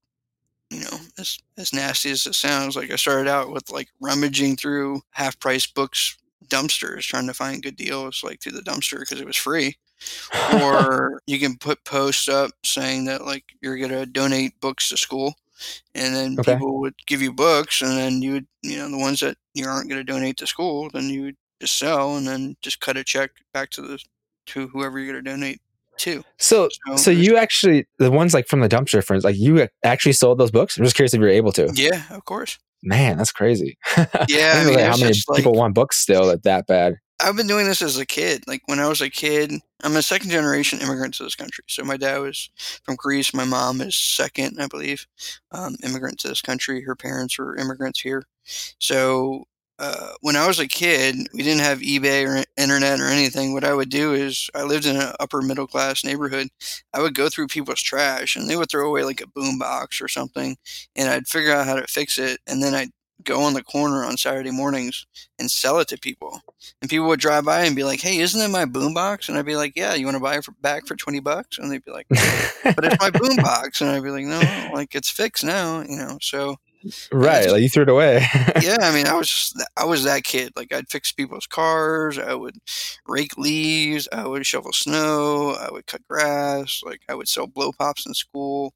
you 0.69 0.79
know, 0.79 0.97
as 1.17 1.37
as 1.57 1.73
nasty 1.73 2.09
as 2.09 2.25
it 2.25 2.35
sounds, 2.35 2.77
like 2.77 2.89
I 2.89 2.95
started 2.95 3.29
out 3.29 3.51
with 3.51 3.69
like 3.69 3.89
rummaging 3.99 4.55
through 4.55 5.01
half 5.11 5.37
price 5.41 5.67
books 5.67 6.17
dumpsters 6.47 7.01
trying 7.01 7.27
to 7.27 7.33
find 7.33 7.61
good 7.61 7.75
deals 7.75 8.23
like 8.23 8.41
through 8.41 8.53
the 8.53 8.61
dumpster 8.61 9.01
because 9.01 9.19
it 9.19 9.27
was 9.27 9.35
free. 9.35 9.75
or 10.61 11.21
you 11.27 11.37
can 11.37 11.57
put 11.57 11.83
posts 11.83 12.29
up 12.29 12.51
saying 12.63 13.03
that 13.05 13.25
like 13.25 13.43
you're 13.61 13.77
gonna 13.77 14.05
donate 14.05 14.57
books 14.61 14.87
to 14.87 14.95
school, 14.95 15.35
and 15.95 16.15
then 16.15 16.35
Okay. 16.39 16.53
people 16.53 16.79
would 16.79 16.95
give 17.07 17.21
you 17.21 17.33
books, 17.33 17.81
and 17.81 17.91
then 17.91 18.21
you 18.21 18.33
would, 18.33 18.47
you 18.61 18.77
know, 18.77 18.89
the 18.89 18.97
ones 18.97 19.19
that 19.19 19.37
you 19.53 19.67
aren't 19.67 19.89
gonna 19.89 20.03
donate 20.03 20.37
to 20.37 20.47
school, 20.47 20.89
then 20.93 21.09
you 21.09 21.21
would 21.23 21.37
just 21.61 21.77
sell, 21.77 22.15
and 22.15 22.27
then 22.27 22.55
just 22.61 22.79
cut 22.79 22.97
a 22.97 23.03
check 23.03 23.31
back 23.53 23.69
to 23.71 23.81
the 23.81 23.99
to 24.47 24.67
whoever 24.69 24.97
you're 24.99 25.07
gonna 25.13 25.21
donate 25.21 25.61
to. 25.97 26.23
so, 26.37 26.69
So 26.85 26.95
so 26.95 27.11
you 27.11 27.35
actually 27.37 27.87
the 27.97 28.09
ones 28.09 28.33
like 28.33 28.47
from 28.47 28.61
the 28.61 28.69
dumpster, 28.69 28.95
instance, 28.95 29.23
like 29.23 29.37
you 29.37 29.67
actually 29.83 30.13
sold 30.13 30.37
those 30.39 30.51
books. 30.51 30.77
I'm 30.77 30.83
just 30.85 30.95
curious 30.95 31.13
if 31.13 31.19
you're 31.19 31.29
able 31.29 31.51
to. 31.53 31.69
Yeah, 31.75 32.03
of 32.11 32.23
course. 32.25 32.57
Man, 32.81 33.17
that's 33.17 33.33
crazy. 33.33 33.77
Yeah, 34.29 34.53
I 34.55 34.65
mean, 34.65 34.79
it 34.79 34.85
how 34.87 34.95
many 34.97 35.13
people 35.35 35.51
like- 35.51 35.59
want 35.59 35.73
books 35.75 35.97
still 35.97 36.27
that 36.27 36.43
that 36.43 36.65
bad. 36.67 36.95
I've 37.21 37.35
been 37.35 37.47
doing 37.47 37.67
this 37.67 37.81
as 37.81 37.97
a 37.97 38.05
kid. 38.05 38.43
Like 38.47 38.61
when 38.65 38.79
I 38.79 38.87
was 38.87 39.01
a 39.01 39.09
kid, 39.09 39.51
I'm 39.83 39.95
a 39.97 40.01
second 40.01 40.29
generation 40.29 40.79
immigrant 40.79 41.13
to 41.15 41.23
this 41.23 41.35
country. 41.35 41.65
So 41.67 41.83
my 41.83 41.97
dad 41.97 42.19
was 42.19 42.49
from 42.83 42.95
Greece. 42.95 43.33
My 43.33 43.45
mom 43.45 43.81
is 43.81 43.95
second, 43.95 44.57
I 44.61 44.67
believe, 44.67 45.05
um, 45.51 45.75
immigrant 45.83 46.19
to 46.19 46.29
this 46.29 46.41
country. 46.41 46.81
Her 46.81 46.95
parents 46.95 47.37
were 47.37 47.57
immigrants 47.57 47.99
here. 47.99 48.23
So 48.79 49.43
uh, 49.79 50.11
when 50.21 50.35
I 50.35 50.47
was 50.47 50.59
a 50.59 50.67
kid, 50.67 51.15
we 51.33 51.43
didn't 51.43 51.61
have 51.61 51.79
eBay 51.79 52.25
or 52.27 52.43
internet 52.57 52.99
or 52.99 53.05
anything. 53.07 53.53
What 53.53 53.63
I 53.63 53.73
would 53.73 53.89
do 53.89 54.13
is 54.13 54.49
I 54.55 54.63
lived 54.63 54.85
in 54.85 54.95
an 54.97 55.13
upper 55.19 55.41
middle 55.41 55.67
class 55.67 56.03
neighborhood. 56.03 56.47
I 56.93 57.01
would 57.01 57.15
go 57.15 57.29
through 57.29 57.47
people's 57.47 57.81
trash 57.81 58.35
and 58.35 58.49
they 58.49 58.55
would 58.57 58.69
throw 58.69 58.87
away 58.89 59.03
like 59.03 59.21
a 59.21 59.27
boom 59.27 59.57
box 59.57 60.01
or 60.01 60.07
something, 60.07 60.57
and 60.95 61.09
I'd 61.09 61.27
figure 61.27 61.53
out 61.53 61.65
how 61.67 61.75
to 61.75 61.87
fix 61.87 62.17
it, 62.17 62.39
and 62.47 62.61
then 62.63 62.73
I'd 62.73 62.89
go 63.23 63.41
on 63.41 63.53
the 63.53 63.63
corner 63.63 64.03
on 64.03 64.17
Saturday 64.17 64.51
mornings 64.51 65.05
and 65.37 65.49
sell 65.51 65.79
it 65.79 65.87
to 65.89 65.97
people. 65.97 66.41
And 66.81 66.89
people 66.89 67.07
would 67.07 67.19
drive 67.19 67.45
by 67.45 67.65
and 67.65 67.75
be 67.75 67.83
like, 67.83 68.01
"Hey, 68.01 68.17
isn't 68.19 68.39
that 68.39 68.49
my 68.49 68.65
boombox?" 68.65 69.29
And 69.29 69.37
I'd 69.37 69.45
be 69.45 69.55
like, 69.55 69.73
"Yeah, 69.75 69.93
you 69.95 70.05
want 70.05 70.15
to 70.15 70.21
buy 70.21 70.37
it 70.37 70.43
for, 70.45 70.51
back 70.61 70.87
for 70.87 70.95
twenty 70.95 71.19
bucks?" 71.19 71.57
And 71.57 71.71
they'd 71.71 71.83
be 71.83 71.91
like, 71.91 72.07
"But 72.09 72.85
it's 72.85 72.99
my 72.99 73.09
boombox." 73.11 73.81
And 73.81 73.89
I'd 73.89 74.03
be 74.03 74.11
like, 74.11 74.25
"No, 74.25 74.39
like 74.73 74.95
it's 74.95 75.09
fixed 75.09 75.43
now, 75.43 75.81
you 75.81 75.95
know." 75.97 76.17
So 76.21 76.55
right, 77.11 77.43
just- 77.43 77.53
like 77.53 77.61
you 77.61 77.69
threw 77.69 77.83
it 77.83 77.89
away. 77.89 78.25
yeah, 78.61 78.77
I 78.81 78.93
mean, 78.93 79.07
I 79.07 79.13
was 79.13 79.53
I 79.75 79.85
was 79.85 80.03
that 80.05 80.23
kid. 80.23 80.53
Like 80.55 80.73
I'd 80.73 80.89
fix 80.89 81.11
people's 81.11 81.47
cars, 81.47 82.17
I 82.17 82.33
would 82.33 82.55
rake 83.07 83.37
leaves, 83.37 84.07
I 84.11 84.25
would 84.27 84.45
shovel 84.45 84.71
snow, 84.73 85.55
I 85.59 85.69
would 85.71 85.87
cut 85.87 86.07
grass, 86.07 86.81
like 86.85 87.01
I 87.09 87.15
would 87.15 87.27
sell 87.27 87.47
blow 87.47 87.71
pops 87.71 88.05
in 88.05 88.13
school. 88.13 88.73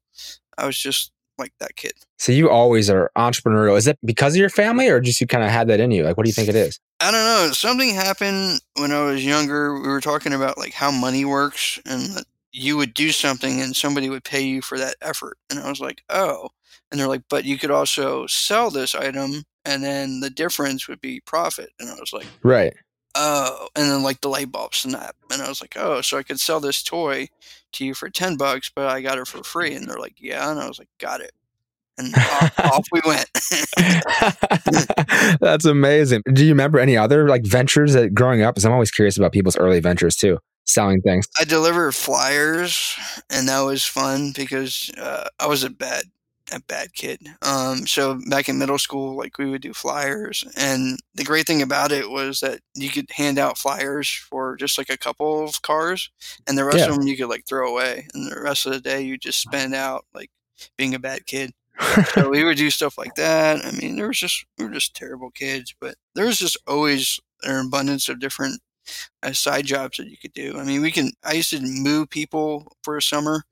I 0.56 0.66
was 0.66 0.78
just 0.78 1.10
like 1.38 1.52
that 1.60 1.76
kid. 1.76 1.92
so 2.18 2.32
you 2.32 2.50
always 2.50 2.88
are 2.88 3.10
entrepreneurial. 3.16 3.76
Is 3.76 3.86
it 3.86 3.98
because 4.04 4.34
of 4.34 4.40
your 4.40 4.50
family, 4.50 4.88
or 4.88 5.00
just 5.00 5.20
you 5.20 5.26
kind 5.26 5.44
of 5.44 5.50
had 5.50 5.68
that 5.68 5.80
in 5.80 5.90
you? 5.90 6.04
Like, 6.04 6.16
what 6.16 6.24
do 6.24 6.28
you 6.28 6.34
think 6.34 6.48
it 6.48 6.56
is? 6.56 6.80
I 7.00 7.10
don't 7.10 7.24
know. 7.24 7.52
Something 7.52 7.94
happened 7.94 8.60
when 8.76 8.92
I 8.92 9.04
was 9.04 9.24
younger. 9.24 9.74
We 9.74 9.88
were 9.88 10.00
talking 10.00 10.32
about 10.32 10.58
like 10.58 10.72
how 10.72 10.90
money 10.90 11.24
works 11.24 11.78
and 11.84 12.02
that 12.16 12.24
you 12.52 12.76
would 12.76 12.94
do 12.94 13.10
something 13.10 13.60
and 13.60 13.74
somebody 13.74 14.08
would 14.08 14.24
pay 14.24 14.42
you 14.42 14.62
for 14.62 14.78
that 14.78 14.96
effort. 15.02 15.36
And 15.50 15.58
I 15.58 15.68
was 15.68 15.80
like, 15.80 16.02
oh. 16.08 16.50
And 16.90 17.00
they're 17.00 17.08
like, 17.08 17.22
but 17.28 17.44
you 17.44 17.58
could 17.58 17.72
also 17.72 18.26
sell 18.28 18.70
this 18.70 18.94
item 18.94 19.42
and 19.64 19.82
then 19.82 20.20
the 20.20 20.30
difference 20.30 20.86
would 20.86 21.00
be 21.00 21.20
profit. 21.20 21.70
And 21.80 21.90
I 21.90 21.94
was 21.94 22.12
like, 22.12 22.26
Right. 22.44 22.74
Oh. 23.14 23.68
And 23.74 23.90
then 23.90 24.02
like 24.02 24.20
the 24.20 24.28
light 24.28 24.50
bulb 24.52 24.74
snap. 24.74 25.16
And 25.30 25.42
I 25.42 25.48
was 25.48 25.60
like, 25.60 25.76
oh, 25.78 26.00
so 26.00 26.18
I 26.18 26.22
could 26.22 26.40
sell 26.40 26.60
this 26.60 26.82
toy 26.82 27.28
to 27.72 27.84
you 27.84 27.94
for 27.94 28.10
10 28.10 28.36
bucks, 28.36 28.70
but 28.74 28.88
I 28.88 29.00
got 29.00 29.18
it 29.18 29.26
for 29.26 29.42
free. 29.42 29.74
And 29.74 29.88
they're 29.88 29.98
like, 29.98 30.16
yeah. 30.18 30.50
And 30.50 30.60
I 30.60 30.68
was 30.68 30.78
like, 30.78 30.88
got 30.98 31.20
it. 31.20 31.32
And 31.96 32.14
off, 32.14 32.58
off 32.58 32.86
we 32.90 33.00
went. 33.06 33.28
That's 35.40 35.64
amazing. 35.64 36.22
Do 36.32 36.44
you 36.44 36.50
remember 36.50 36.80
any 36.80 36.96
other 36.96 37.28
like 37.28 37.44
ventures 37.46 37.92
that 37.92 38.14
growing 38.14 38.42
up? 38.42 38.54
Because 38.54 38.66
I'm 38.66 38.72
always 38.72 38.90
curious 38.90 39.16
about 39.16 39.32
people's 39.32 39.56
early 39.56 39.78
ventures 39.78 40.16
too, 40.16 40.38
selling 40.64 41.00
things. 41.02 41.28
I 41.38 41.44
delivered 41.44 41.94
flyers, 41.94 42.96
and 43.30 43.48
that 43.48 43.60
was 43.60 43.84
fun 43.84 44.32
because 44.34 44.90
uh, 44.98 45.28
I 45.38 45.46
was 45.46 45.62
a 45.62 45.70
bad, 45.70 46.06
a 46.54 46.60
bad 46.60 46.94
kid. 46.94 47.20
Um, 47.42 47.86
so 47.86 48.18
back 48.28 48.48
in 48.48 48.58
middle 48.58 48.78
school, 48.78 49.16
like 49.16 49.38
we 49.38 49.50
would 49.50 49.62
do 49.62 49.72
flyers, 49.74 50.44
and 50.56 50.98
the 51.14 51.24
great 51.24 51.46
thing 51.46 51.62
about 51.62 51.92
it 51.92 52.10
was 52.10 52.40
that 52.40 52.60
you 52.74 52.88
could 52.90 53.10
hand 53.10 53.38
out 53.38 53.58
flyers 53.58 54.08
for 54.10 54.56
just 54.56 54.78
like 54.78 54.90
a 54.90 54.98
couple 54.98 55.44
of 55.44 55.62
cars, 55.62 56.10
and 56.46 56.56
the 56.56 56.64
rest 56.64 56.78
Yeah. 56.78 56.88
of 56.90 56.96
them 56.96 57.06
you 57.06 57.16
could 57.16 57.28
like 57.28 57.46
throw 57.46 57.70
away, 57.70 58.06
and 58.14 58.30
the 58.30 58.40
rest 58.40 58.66
of 58.66 58.72
the 58.72 58.80
day 58.80 59.02
you 59.02 59.18
just 59.18 59.40
spend 59.40 59.74
out 59.74 60.04
like 60.14 60.30
being 60.78 60.94
a 60.94 60.98
bad 60.98 61.26
kid. 61.26 61.52
So 62.14 62.28
we 62.30 62.44
would 62.44 62.56
do 62.56 62.70
stuff 62.70 62.96
like 62.96 63.16
that. 63.16 63.64
I 63.64 63.72
mean, 63.72 63.96
there 63.96 64.06
was 64.08 64.18
just 64.20 64.44
we 64.58 64.64
were 64.64 64.70
just 64.70 64.94
terrible 64.94 65.30
kids, 65.32 65.74
but 65.80 65.96
there 66.14 66.26
was 66.26 66.38
just 66.38 66.56
always 66.66 67.18
an 67.42 67.66
abundance 67.66 68.08
of 68.08 68.20
different 68.20 68.60
uh, 69.22 69.32
side 69.32 69.66
jobs 69.66 69.98
that 69.98 70.08
you 70.08 70.16
could 70.16 70.32
do. 70.32 70.58
I 70.58 70.64
mean, 70.64 70.82
we 70.82 70.90
can. 70.90 71.12
I 71.24 71.34
used 71.34 71.50
to 71.50 71.60
move 71.60 72.10
people 72.10 72.72
for 72.82 72.96
a 72.96 73.02
summer 73.02 73.44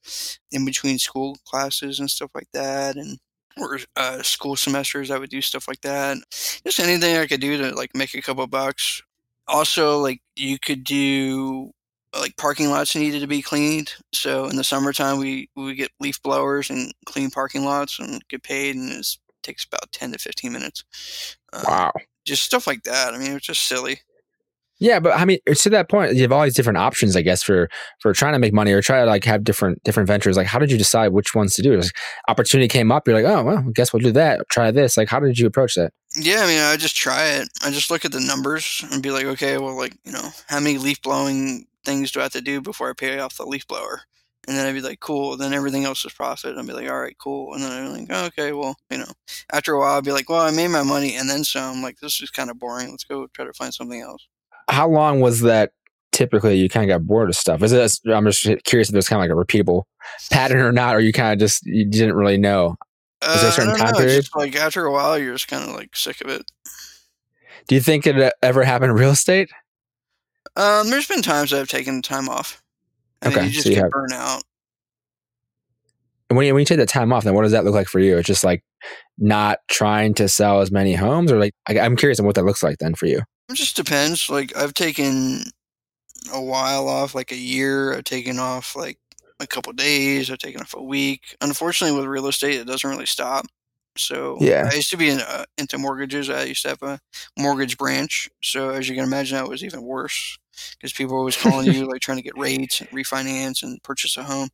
in 0.50 0.64
between 0.64 0.98
school 0.98 1.36
classes 1.44 2.00
and 2.00 2.10
stuff 2.10 2.30
like 2.34 2.48
that, 2.52 2.96
and 2.96 3.18
or 3.58 3.78
uh, 3.96 4.22
school 4.22 4.56
semesters. 4.56 5.10
I 5.10 5.18
would 5.18 5.30
do 5.30 5.40
stuff 5.40 5.68
like 5.68 5.80
that. 5.82 6.18
Just 6.30 6.80
anything 6.80 7.16
I 7.16 7.26
could 7.26 7.40
do 7.40 7.58
to 7.58 7.74
like 7.74 7.90
make 7.94 8.14
a 8.14 8.22
couple 8.22 8.46
bucks. 8.46 9.02
Also, 9.48 9.98
like 9.98 10.20
you 10.36 10.58
could 10.58 10.84
do 10.84 11.72
like 12.18 12.36
parking 12.36 12.70
lots 12.70 12.94
needed 12.94 13.20
to 13.20 13.26
be 13.26 13.42
cleaned. 13.42 13.92
So 14.12 14.46
in 14.46 14.56
the 14.56 14.64
summertime, 14.64 15.18
we 15.18 15.48
we 15.56 15.74
get 15.74 15.90
leaf 16.00 16.22
blowers 16.22 16.70
and 16.70 16.92
clean 17.06 17.30
parking 17.30 17.64
lots 17.64 17.98
and 17.98 18.26
get 18.28 18.42
paid, 18.42 18.76
and 18.76 18.90
it 18.90 19.06
takes 19.42 19.64
about 19.64 19.90
ten 19.92 20.12
to 20.12 20.18
fifteen 20.18 20.52
minutes. 20.52 20.84
Uh, 21.52 21.64
wow. 21.66 21.92
Just 22.24 22.44
stuff 22.44 22.66
like 22.66 22.84
that. 22.84 23.14
I 23.14 23.18
mean, 23.18 23.32
it's 23.32 23.46
just 23.46 23.62
silly. 23.62 24.00
Yeah, 24.82 24.98
but 24.98 25.16
I 25.16 25.24
mean, 25.24 25.38
to 25.46 25.70
that 25.70 25.88
point, 25.88 26.16
you 26.16 26.22
have 26.22 26.32
all 26.32 26.42
these 26.42 26.56
different 26.56 26.76
options, 26.76 27.14
I 27.14 27.22
guess, 27.22 27.40
for 27.40 27.68
for 28.00 28.12
trying 28.12 28.32
to 28.32 28.40
make 28.40 28.52
money 28.52 28.72
or 28.72 28.82
try 28.82 28.98
to 28.98 29.06
like 29.06 29.22
have 29.24 29.44
different 29.44 29.80
different 29.84 30.08
ventures. 30.08 30.36
Like, 30.36 30.48
how 30.48 30.58
did 30.58 30.72
you 30.72 30.76
decide 30.76 31.12
which 31.12 31.36
ones 31.36 31.54
to 31.54 31.62
do? 31.62 31.76
Like, 31.80 31.92
opportunity 32.26 32.66
came 32.66 32.90
up, 32.90 33.06
you're 33.06 33.14
like, 33.14 33.32
oh 33.32 33.44
well, 33.44 33.58
I 33.58 33.70
guess 33.72 33.92
we'll 33.92 34.02
do 34.02 34.10
that. 34.10 34.48
Try 34.48 34.72
this. 34.72 34.96
Like, 34.96 35.08
how 35.08 35.20
did 35.20 35.38
you 35.38 35.46
approach 35.46 35.76
that? 35.76 35.92
Yeah, 36.16 36.40
I 36.42 36.46
mean, 36.48 36.60
I 36.60 36.76
just 36.76 36.96
try 36.96 37.28
it. 37.28 37.48
I 37.64 37.70
just 37.70 37.92
look 37.92 38.04
at 38.04 38.10
the 38.10 38.18
numbers 38.18 38.84
and 38.90 39.04
be 39.04 39.12
like, 39.12 39.26
okay, 39.26 39.56
well, 39.56 39.76
like, 39.76 39.94
you 40.04 40.10
know, 40.10 40.30
how 40.48 40.58
many 40.58 40.78
leaf 40.78 41.00
blowing 41.00 41.66
things 41.84 42.10
do 42.10 42.18
I 42.18 42.24
have 42.24 42.32
to 42.32 42.40
do 42.40 42.60
before 42.60 42.90
I 42.90 42.92
pay 42.92 43.20
off 43.20 43.36
the 43.36 43.46
leaf 43.46 43.68
blower? 43.68 44.02
And 44.48 44.56
then 44.56 44.66
I'd 44.66 44.74
be 44.74 44.80
like, 44.80 44.98
cool. 44.98 45.36
Then 45.36 45.52
everything 45.52 45.84
else 45.84 46.04
is 46.04 46.12
profit. 46.12 46.58
I'd 46.58 46.66
be 46.66 46.72
like, 46.72 46.90
all 46.90 47.00
right, 47.00 47.16
cool. 47.18 47.54
And 47.54 47.62
then 47.62 47.70
I'd 47.70 47.86
be 47.86 48.00
like, 48.00 48.08
oh, 48.10 48.26
okay, 48.26 48.50
well, 48.52 48.74
you 48.90 48.98
know, 48.98 49.12
after 49.52 49.74
a 49.74 49.78
while, 49.78 49.96
I'd 49.96 50.04
be 50.04 50.10
like, 50.10 50.28
well, 50.28 50.40
I 50.40 50.50
made 50.50 50.68
my 50.68 50.82
money 50.82 51.14
and 51.14 51.30
then 51.30 51.44
some. 51.44 51.82
Like, 51.82 52.00
this 52.00 52.20
is 52.20 52.30
kind 52.30 52.50
of 52.50 52.58
boring. 52.58 52.90
Let's 52.90 53.04
go 53.04 53.28
try 53.28 53.44
to 53.44 53.52
find 53.52 53.72
something 53.72 54.00
else. 54.00 54.26
How 54.68 54.88
long 54.88 55.20
was 55.20 55.40
that? 55.40 55.72
Typically, 56.12 56.57
you 56.59 56.68
kind 56.68 56.90
of 56.90 56.94
got 56.94 57.07
bored 57.07 57.31
of 57.31 57.37
stuff. 57.37 57.62
Is 57.62 57.72
it? 57.72 58.11
I'm 58.12 58.27
just 58.27 58.42
curious 58.64 58.88
if 58.88 58.92
there's 58.92 59.09
kind 59.09 59.22
of 59.22 59.29
like 59.31 59.35
a 59.35 59.46
repeatable 59.46 59.85
pattern 60.31 60.61
or 60.61 60.70
not, 60.72 60.94
or 60.94 61.01
you 61.01 61.12
kind 61.12 61.33
of 61.33 61.38
just 61.38 61.64
you 61.64 61.87
didn't 61.87 62.14
really 62.16 62.37
know. 62.37 62.77
Is 63.22 63.29
there 63.40 63.44
a 63.44 63.48
Uh, 63.48 63.51
certain 63.53 63.70
don't 63.70 63.79
time 63.79 63.92
know, 63.92 63.98
period? 63.98 64.27
like, 64.35 64.55
after 64.57 64.85
a 64.85 64.92
while, 64.92 65.18
you're 65.18 65.33
just 65.33 65.48
kind 65.48 65.62
of 65.68 65.75
like 65.75 65.96
sick 65.96 66.20
of 66.20 66.29
it. 66.29 66.42
Do 67.66 67.75
you 67.75 67.81
think 67.81 68.07
it 68.07 68.33
ever 68.42 68.62
happened 68.64 68.90
in 68.90 68.96
real 68.98 69.11
estate? 69.11 69.48
Um, 70.57 70.90
there's 70.90 71.07
been 71.09 71.22
times 71.22 71.53
I've 71.55 71.68
taken 71.68 72.03
time 72.03 72.29
off. 72.29 72.62
I 73.22 73.29
Okay, 73.29 73.44
you 73.46 73.51
just 73.51 73.62
so 73.64 73.68
you 73.70 73.77
get 73.77 73.85
have- 73.85 73.90
burnt 73.92 74.12
out. 74.12 74.42
And 76.29 76.37
when 76.37 76.46
you, 76.46 76.55
when 76.55 76.61
you 76.61 76.66
take 76.66 76.79
the 76.79 76.87
time 76.87 77.12
off, 77.12 77.25
then 77.25 77.35
what 77.35 77.42
does 77.42 77.53
that 77.53 77.64
look 77.64 77.75
like 77.75 77.88
for 77.88 78.01
you? 78.01 78.16
It's 78.18 78.27
just 78.27 78.42
like 78.44 78.64
not 79.18 79.59
trying 79.68 80.14
to 80.14 80.29
sell 80.29 80.61
as 80.61 80.70
many 80.70 80.94
homes, 80.94 81.31
or 81.31 81.38
like 81.38 81.55
I, 81.68 81.79
I'm 81.79 81.96
curious 81.96 82.18
on 82.20 82.27
what 82.27 82.35
that 82.37 82.44
looks 82.44 82.62
like 82.62 82.79
then 82.79 82.94
for 82.94 83.07
you. 83.07 83.22
It 83.52 83.56
just 83.56 83.76
depends. 83.76 84.30
Like 84.30 84.56
I've 84.56 84.74
taken 84.74 85.44
a 86.32 86.42
while 86.42 86.88
off, 86.88 87.14
like 87.14 87.32
a 87.32 87.36
year. 87.36 87.94
I've 87.94 88.04
taken 88.04 88.38
off 88.38 88.76
like 88.76 88.98
a 89.40 89.46
couple 89.46 89.72
days. 89.72 90.30
I've 90.30 90.38
taken 90.38 90.60
off 90.62 90.74
a 90.74 90.82
week. 90.82 91.36
Unfortunately, 91.40 91.96
with 91.98 92.06
real 92.08 92.28
estate, 92.28 92.56
it 92.60 92.66
doesn't 92.66 92.88
really 92.88 93.06
stop. 93.06 93.46
So 93.98 94.40
Yeah. 94.40 94.70
I 94.70 94.74
used 94.76 94.90
to 94.90 94.96
be 94.96 95.10
in, 95.10 95.20
uh, 95.20 95.44
into 95.58 95.78
mortgages. 95.78 96.30
I 96.30 96.44
used 96.44 96.62
to 96.62 96.70
have 96.70 96.82
a 96.82 97.00
mortgage 97.38 97.78
branch. 97.78 98.30
So 98.42 98.70
as 98.70 98.88
you 98.88 98.94
can 98.94 99.04
imagine, 99.04 99.36
that 99.38 99.48
was 99.48 99.64
even 99.64 99.82
worse 99.82 100.38
because 100.72 100.92
people 100.92 101.14
were 101.14 101.20
always 101.20 101.36
calling 101.36 101.68
you, 101.68 101.86
like 101.90 102.00
trying 102.02 102.18
to 102.18 102.22
get 102.24 102.36
rates 102.38 102.80
and 102.80 102.90
refinance 102.90 103.62
and 103.62 103.82
purchase 103.82 104.16
a 104.16 104.24
home. 104.24 104.50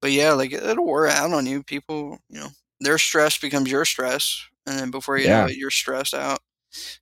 But 0.00 0.12
yeah, 0.12 0.32
like 0.32 0.52
it'll 0.52 0.86
wear 0.86 1.06
out 1.08 1.32
on 1.32 1.46
you. 1.46 1.62
People, 1.62 2.18
you 2.28 2.40
know, 2.40 2.48
their 2.80 2.98
stress 2.98 3.38
becomes 3.38 3.70
your 3.70 3.84
stress, 3.84 4.42
and 4.66 4.78
then 4.78 4.90
before 4.90 5.18
you 5.18 5.28
Yeah. 5.28 5.30
know 5.30 5.46
it, 5.46 5.56
you're 5.56 5.70
stressed 5.70 6.14
out. 6.14 6.40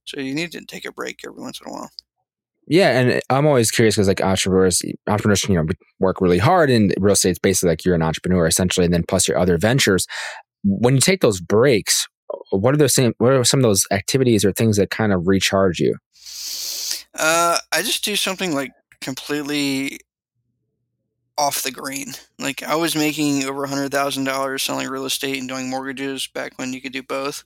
So 0.05 0.21
you 0.21 0.35
need 0.35 0.53
to 0.53 0.65
take 0.65 0.85
a 0.85 0.93
break 0.93 1.21
every 1.27 1.43
once 1.43 1.61
in 1.61 1.71
a 1.71 1.73
while. 1.73 1.91
Yeah, 2.69 2.99
and 2.99 3.21
I'm 3.29 3.47
always 3.47 3.71
curious 3.71 3.97
because 3.97 4.09
like 4.09 4.23
entrepreneurs, 4.23 4.83
entrepreneurs, 5.09 5.45
you 5.45 5.57
know, 5.57 5.67
work 5.99 6.21
really 6.21 6.39
hard, 6.39 6.71
and 6.71 6.95
real 6.99 7.13
estate 7.13 7.31
estate's 7.31 7.39
basically 7.41 7.71
like 7.71 7.85
you're 7.85 7.95
an 7.95 8.03
entrepreneur 8.03 8.47
essentially, 8.47 8.85
and 8.85 8.95
then 8.95 9.05
plus 9.07 9.27
your 9.27 9.39
other 9.39 9.59
ventures. 9.59 10.07
When 10.65 10.95
you 10.95 11.01
take 11.01 11.23
those 11.23 11.41
breaks, 11.41 12.07
what 12.51 12.73
are 12.73 12.77
those 12.77 12.95
same? 12.95 13.15
What 13.19 13.33
are 13.33 13.45
some 13.45 13.61
of 13.61 13.65
those 13.65 13.85
activities 13.91 14.45
or 14.45 14.53
things 14.53 14.77
that 14.77 14.91
kind 14.91 15.13
of 15.13 15.27
recharge 15.27 15.81
you? 15.81 15.97
Uh, 17.15 17.59
I 17.73 17.83
just 17.83 18.05
do 18.05 18.17
something 18.17 18.55
like 18.55 18.71
completely 19.01 19.99
off 21.37 21.63
the 21.63 21.71
green. 21.73 22.13
Like 22.39 22.63
I 22.63 22.77
was 22.77 22.95
making 22.95 23.45
over 23.45 23.65
a 23.65 23.69
hundred 23.69 23.91
thousand 23.91 24.25
dollars 24.25 24.63
selling 24.63 24.89
real 24.89 25.05
estate 25.05 25.39
and 25.39 25.49
doing 25.49 25.69
mortgages 25.69 26.29
back 26.29 26.59
when 26.59 26.73
you 26.73 26.81
could 26.81 26.93
do 26.93 27.03
both, 27.03 27.45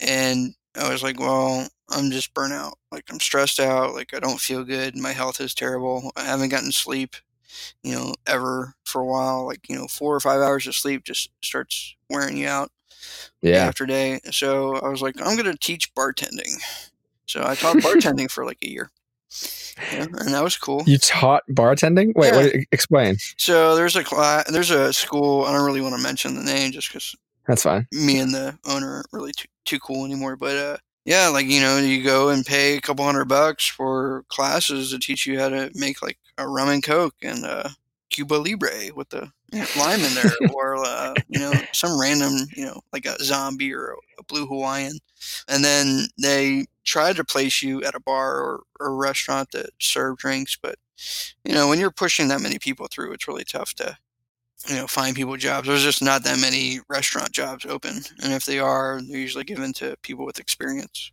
and 0.00 0.54
I 0.76 0.90
was 0.90 1.02
like, 1.02 1.18
well, 1.18 1.66
I'm 1.90 2.10
just 2.10 2.32
burnt 2.34 2.52
out. 2.52 2.74
Like 2.92 3.04
I'm 3.10 3.20
stressed 3.20 3.58
out. 3.60 3.94
Like 3.94 4.14
I 4.14 4.20
don't 4.20 4.40
feel 4.40 4.64
good. 4.64 4.96
My 4.96 5.12
health 5.12 5.40
is 5.40 5.54
terrible. 5.54 6.12
I 6.16 6.24
haven't 6.24 6.50
gotten 6.50 6.72
sleep, 6.72 7.16
you 7.82 7.94
know, 7.94 8.14
ever 8.26 8.74
for 8.84 9.00
a 9.00 9.06
while. 9.06 9.46
Like 9.46 9.68
you 9.68 9.76
know, 9.76 9.86
four 9.88 10.14
or 10.14 10.20
five 10.20 10.40
hours 10.40 10.66
of 10.66 10.74
sleep 10.74 11.04
just 11.04 11.30
starts 11.42 11.94
wearing 12.08 12.36
you 12.36 12.46
out 12.48 12.70
day 13.42 13.56
after 13.56 13.86
day. 13.86 14.20
So 14.30 14.76
I 14.76 14.88
was 14.88 15.02
like, 15.02 15.16
I'm 15.20 15.36
gonna 15.36 15.56
teach 15.56 15.92
bartending. 15.94 16.60
So 17.26 17.44
I 17.44 17.54
taught 17.54 17.76
bartending 17.78 18.30
for 18.30 18.44
like 18.44 18.58
a 18.62 18.68
year. 18.70 18.90
Yeah, 19.92 20.02
and 20.18 20.34
that 20.34 20.42
was 20.42 20.56
cool. 20.56 20.82
you 20.86 20.98
taught 20.98 21.44
bartending. 21.50 22.12
Wait, 22.16 22.32
Yeah. 22.32 22.36
what, 22.42 22.52
explain. 22.72 23.16
So 23.36 23.76
there's 23.76 23.94
a 23.94 24.02
class, 24.02 24.50
there's 24.50 24.70
a 24.70 24.92
school. 24.92 25.44
I 25.44 25.52
don't 25.52 25.64
really 25.64 25.80
want 25.80 25.94
to 25.94 26.02
mention 26.02 26.34
the 26.34 26.42
name 26.42 26.72
just 26.72 26.88
because 26.92 27.14
That's 27.50 27.64
fine. 27.64 27.88
me 27.92 28.20
and 28.20 28.32
the 28.32 28.56
owner 28.64 28.94
aren't 28.94 29.06
really 29.12 29.32
too, 29.36 29.48
too 29.64 29.80
cool 29.80 30.04
anymore. 30.04 30.36
But 30.36 30.56
uh, 30.56 30.76
yeah, 31.04 31.26
like 31.28 31.46
you 31.46 31.60
know, 31.60 31.78
you 31.78 32.04
go 32.04 32.28
and 32.28 32.46
pay 32.46 32.76
a 32.76 32.80
couple 32.80 33.04
hundred 33.04 33.24
bucks 33.24 33.66
for 33.66 34.24
classes 34.28 34.92
to 34.92 35.00
teach 35.00 35.26
you 35.26 35.40
how 35.40 35.48
to 35.48 35.68
make 35.74 36.00
like 36.00 36.18
a 36.38 36.46
rum 36.48 36.68
and 36.68 36.80
coke 36.80 37.16
and 37.22 37.44
uh, 37.44 37.68
Cuba 38.10 38.34
Libre 38.34 38.94
with 38.94 39.08
the 39.08 39.32
lime 39.76 40.00
in 40.00 40.14
there, 40.14 40.30
or 40.54 40.76
uh, 40.76 41.14
you 41.28 41.40
know, 41.40 41.52
some 41.72 42.00
random, 42.00 42.46
you 42.54 42.66
know, 42.66 42.80
like 42.92 43.04
a 43.04 43.20
zombie 43.20 43.74
or 43.74 43.96
a 44.16 44.22
blue 44.22 44.46
Hawaiian. 44.46 44.98
And 45.48 45.64
then 45.64 46.06
they 46.22 46.66
try 46.84 47.12
to 47.12 47.24
place 47.24 47.62
you 47.62 47.82
at 47.82 47.96
a 47.96 48.00
bar 48.00 48.38
or, 48.38 48.62
or 48.78 48.86
a 48.86 48.94
restaurant 48.94 49.50
that 49.52 49.70
serve 49.80 50.18
drinks, 50.18 50.56
but 50.60 50.76
you 51.44 51.52
know, 51.52 51.68
when 51.68 51.80
you're 51.80 51.90
pushing 51.90 52.28
that 52.28 52.42
many 52.42 52.60
people 52.60 52.86
through, 52.88 53.12
it's 53.12 53.26
really 53.26 53.44
tough 53.44 53.74
to, 53.74 53.96
you 54.68 54.76
know, 54.76 54.86
find 54.86 55.16
people 55.16 55.36
jobs. 55.36 55.66
There's 55.66 55.82
just 55.82 56.02
not 56.02 56.24
that 56.24 56.40
many 56.40 56.80
restaurant 56.88 57.32
jobs 57.32 57.64
open, 57.66 58.02
and 58.22 58.32
if 58.32 58.44
they 58.44 58.58
are, 58.58 59.00
they're 59.02 59.18
usually 59.18 59.44
given 59.44 59.72
to 59.74 59.96
people 60.02 60.24
with 60.24 60.38
experience. 60.38 61.12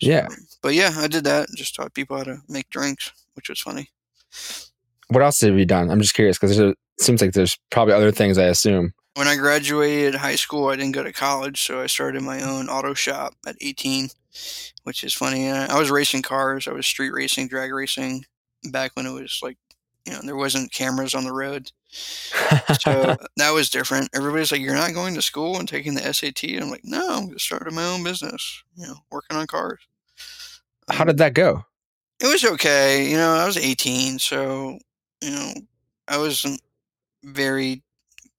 Yeah. 0.00 0.28
But 0.62 0.74
yeah, 0.74 0.92
I 0.96 1.06
did 1.06 1.24
that. 1.24 1.48
Just 1.56 1.74
taught 1.74 1.94
people 1.94 2.16
how 2.16 2.24
to 2.24 2.38
make 2.48 2.70
drinks, 2.70 3.12
which 3.34 3.48
was 3.48 3.60
funny. 3.60 3.90
What 5.08 5.22
else 5.22 5.40
have 5.42 5.58
you 5.58 5.66
done? 5.66 5.90
I'm 5.90 6.00
just 6.00 6.14
curious 6.14 6.38
because 6.38 6.58
it 6.58 6.76
seems 6.98 7.20
like 7.20 7.32
there's 7.32 7.58
probably 7.70 7.94
other 7.94 8.10
things. 8.10 8.38
I 8.38 8.44
assume. 8.44 8.94
When 9.14 9.28
I 9.28 9.36
graduated 9.36 10.16
high 10.16 10.34
school, 10.34 10.68
I 10.68 10.76
didn't 10.76 10.94
go 10.94 11.04
to 11.04 11.12
college, 11.12 11.62
so 11.62 11.80
I 11.80 11.86
started 11.86 12.22
my 12.22 12.42
own 12.42 12.68
auto 12.68 12.94
shop 12.94 13.34
at 13.46 13.54
18, 13.60 14.08
which 14.82 15.04
is 15.04 15.14
funny. 15.14 15.48
I 15.48 15.78
was 15.78 15.90
racing 15.90 16.22
cars. 16.22 16.66
I 16.66 16.72
was 16.72 16.86
street 16.86 17.10
racing, 17.10 17.46
drag 17.46 17.72
racing, 17.72 18.24
back 18.72 18.90
when 18.94 19.06
it 19.06 19.12
was 19.12 19.38
like, 19.40 19.56
you 20.06 20.12
know, 20.12 20.20
there 20.22 20.36
wasn't 20.36 20.72
cameras 20.72 21.14
on 21.14 21.24
the 21.24 21.32
road. 21.32 21.72
So 22.80 23.16
that 23.36 23.50
was 23.52 23.70
different. 23.70 24.10
Everybody's 24.14 24.52
like, 24.52 24.60
"You're 24.60 24.74
not 24.74 24.94
going 24.94 25.14
to 25.14 25.22
school 25.22 25.58
and 25.58 25.68
taking 25.68 25.94
the 25.94 26.12
SAT." 26.12 26.44
And 26.44 26.64
I'm 26.64 26.70
like, 26.70 26.84
"No, 26.84 27.08
I'm 27.10 27.30
just 27.30 27.46
starting 27.46 27.74
my 27.74 27.84
own 27.84 28.04
business. 28.04 28.62
You 28.76 28.86
know, 28.86 28.96
working 29.10 29.36
on 29.36 29.46
cars." 29.46 29.80
How 30.90 31.02
um, 31.02 31.06
did 31.06 31.18
that 31.18 31.34
go? 31.34 31.64
It 32.20 32.26
was 32.26 32.44
okay. 32.44 33.08
You 33.10 33.16
know, 33.16 33.34
I 33.34 33.46
was 33.46 33.56
18, 33.56 34.18
so 34.18 34.78
you 35.22 35.30
know, 35.30 35.52
I 36.08 36.18
wasn't 36.18 36.60
very 37.22 37.82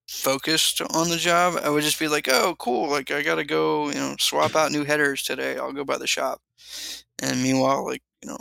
focused 0.08 0.82
on 0.82 1.10
the 1.10 1.18
job. 1.18 1.56
I 1.64 1.70
would 1.70 1.84
just 1.84 2.00
be 2.00 2.08
like, 2.08 2.28
"Oh, 2.30 2.56
cool! 2.60 2.90
Like 2.90 3.12
I 3.12 3.24
gotta 3.24 3.44
go. 3.44 3.90
You 3.90 3.96
know, 3.96 4.16
swap 4.20 4.56
out 4.56 4.72
new 4.72 4.84
headers 4.84 5.24
today. 5.24 5.58
I'll 5.58 5.74
go 5.74 5.84
by 5.84 5.98
the 5.98 6.08
shop." 6.08 6.42
And 7.22 7.42
meanwhile, 7.42 7.86
like 7.86 8.04
you 8.22 8.30
know, 8.30 8.38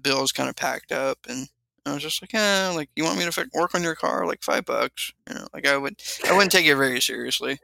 bills 0.00 0.32
kind 0.32 0.48
of 0.48 0.56
packed 0.56 0.92
up, 0.92 1.18
and 1.28 1.48
I 1.86 1.94
was 1.94 2.02
just 2.02 2.20
like, 2.22 2.34
"Eh, 2.34 2.72
like 2.74 2.90
you 2.96 3.04
want 3.04 3.18
me 3.18 3.30
to 3.30 3.48
work 3.54 3.74
on 3.74 3.82
your 3.82 3.94
car? 3.94 4.26
Like 4.26 4.42
five 4.42 4.64
bucks? 4.64 5.12
You 5.28 5.36
know, 5.36 5.46
like 5.54 5.66
I 5.66 5.76
would, 5.76 6.02
I 6.28 6.32
wouldn't 6.32 6.52
take 6.52 6.66
it 6.66 6.76
very 6.76 7.00
seriously. 7.00 7.58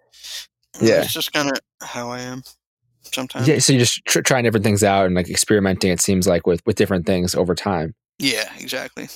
Yeah. 0.81 1.03
it's 1.03 1.13
just 1.13 1.33
kind 1.33 1.51
of 1.51 1.59
how 1.87 2.11
I 2.11 2.21
am 2.21 2.43
sometimes. 3.03 3.47
Yeah, 3.47 3.59
so 3.59 3.73
you're 3.73 3.81
just 3.81 4.05
tr- 4.07 4.21
trying 4.21 4.45
different 4.45 4.65
things 4.65 4.83
out 4.83 5.07
and 5.07 5.15
like 5.15 5.29
experimenting. 5.29 5.91
It 5.91 6.01
seems 6.01 6.27
like 6.27 6.47
with 6.47 6.63
with 6.65 6.77
different 6.77 7.05
things 7.07 7.35
over 7.35 7.55
time. 7.55 7.95
yeah 8.19 8.51
exactly. 8.59 9.09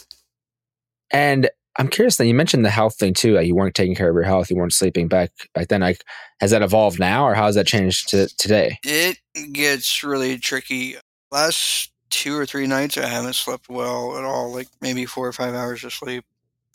And 1.13 1.49
I'm 1.79 1.89
curious 1.89 2.17
that 2.17 2.27
you 2.27 2.35
mentioned 2.35 2.65
the 2.65 2.71
health 2.71 2.97
thing 2.97 3.15
too. 3.15 3.35
Like 3.35 3.47
you 3.47 3.55
weren't 3.55 3.75
taking 3.75 3.95
care 3.95 4.09
of 4.09 4.15
your 4.15 4.25
health, 4.25 4.51
you 4.51 4.57
weren't 4.57 4.73
sleeping 4.73 5.09
back 5.09 5.31
back 5.55 5.69
then. 5.69 5.83
Like, 5.83 6.03
has 6.41 6.51
that 6.51 6.63
evolved 6.63 6.99
now, 6.99 7.25
or 7.27 7.35
how 7.35 7.47
has 7.47 7.55
that 7.55 7.67
changed 7.67 8.09
to 8.11 8.29
today? 8.37 8.79
It 8.83 9.19
gets 9.53 10.03
really 10.03 10.39
tricky. 10.39 10.97
Last 11.31 11.91
two 12.11 12.37
or 12.37 12.47
three 12.47 12.67
nights, 12.67 12.99
I 12.99 13.07
haven't 13.07 13.35
slept 13.35 13.69
well 13.69 14.17
at 14.17 14.25
all, 14.25 14.53
like 14.53 14.69
maybe 14.81 15.07
four 15.07 15.27
or 15.27 15.33
five 15.33 15.55
hours 15.55 15.85
of 15.85 15.93
sleep. 15.93 16.25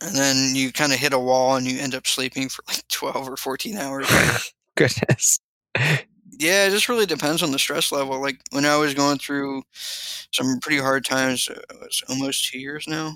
And 0.02 0.16
then 0.16 0.56
you 0.56 0.72
kind 0.72 0.94
of 0.94 1.00
hit 1.00 1.14
a 1.14 1.20
wall 1.20 1.56
and 1.56 1.68
you 1.68 1.80
end 1.80 1.94
up 1.94 2.08
sleeping 2.08 2.50
for 2.50 2.64
like 2.68 2.88
12 2.88 3.30
or 3.30 3.38
14 3.38 3.78
hours. 3.78 4.08
Goodness. 4.76 5.40
yeah, 5.78 6.66
it 6.66 6.72
just 6.72 6.90
really 6.90 7.06
depends 7.06 7.44
on 7.44 7.52
the 7.52 7.60
stress 7.60 7.92
level. 7.92 8.20
Like 8.20 8.40
when 8.52 8.66
I 8.66 8.78
was 8.78 8.94
going 8.94 9.20
through 9.20 9.64
some 9.72 10.60
pretty 10.60 10.80
hard 10.80 11.06
times, 11.06 11.48
uh, 11.50 11.60
it 11.70 11.80
was 11.80 12.04
almost 12.10 12.52
two 12.52 12.60
years 12.60 12.88
now. 12.88 13.14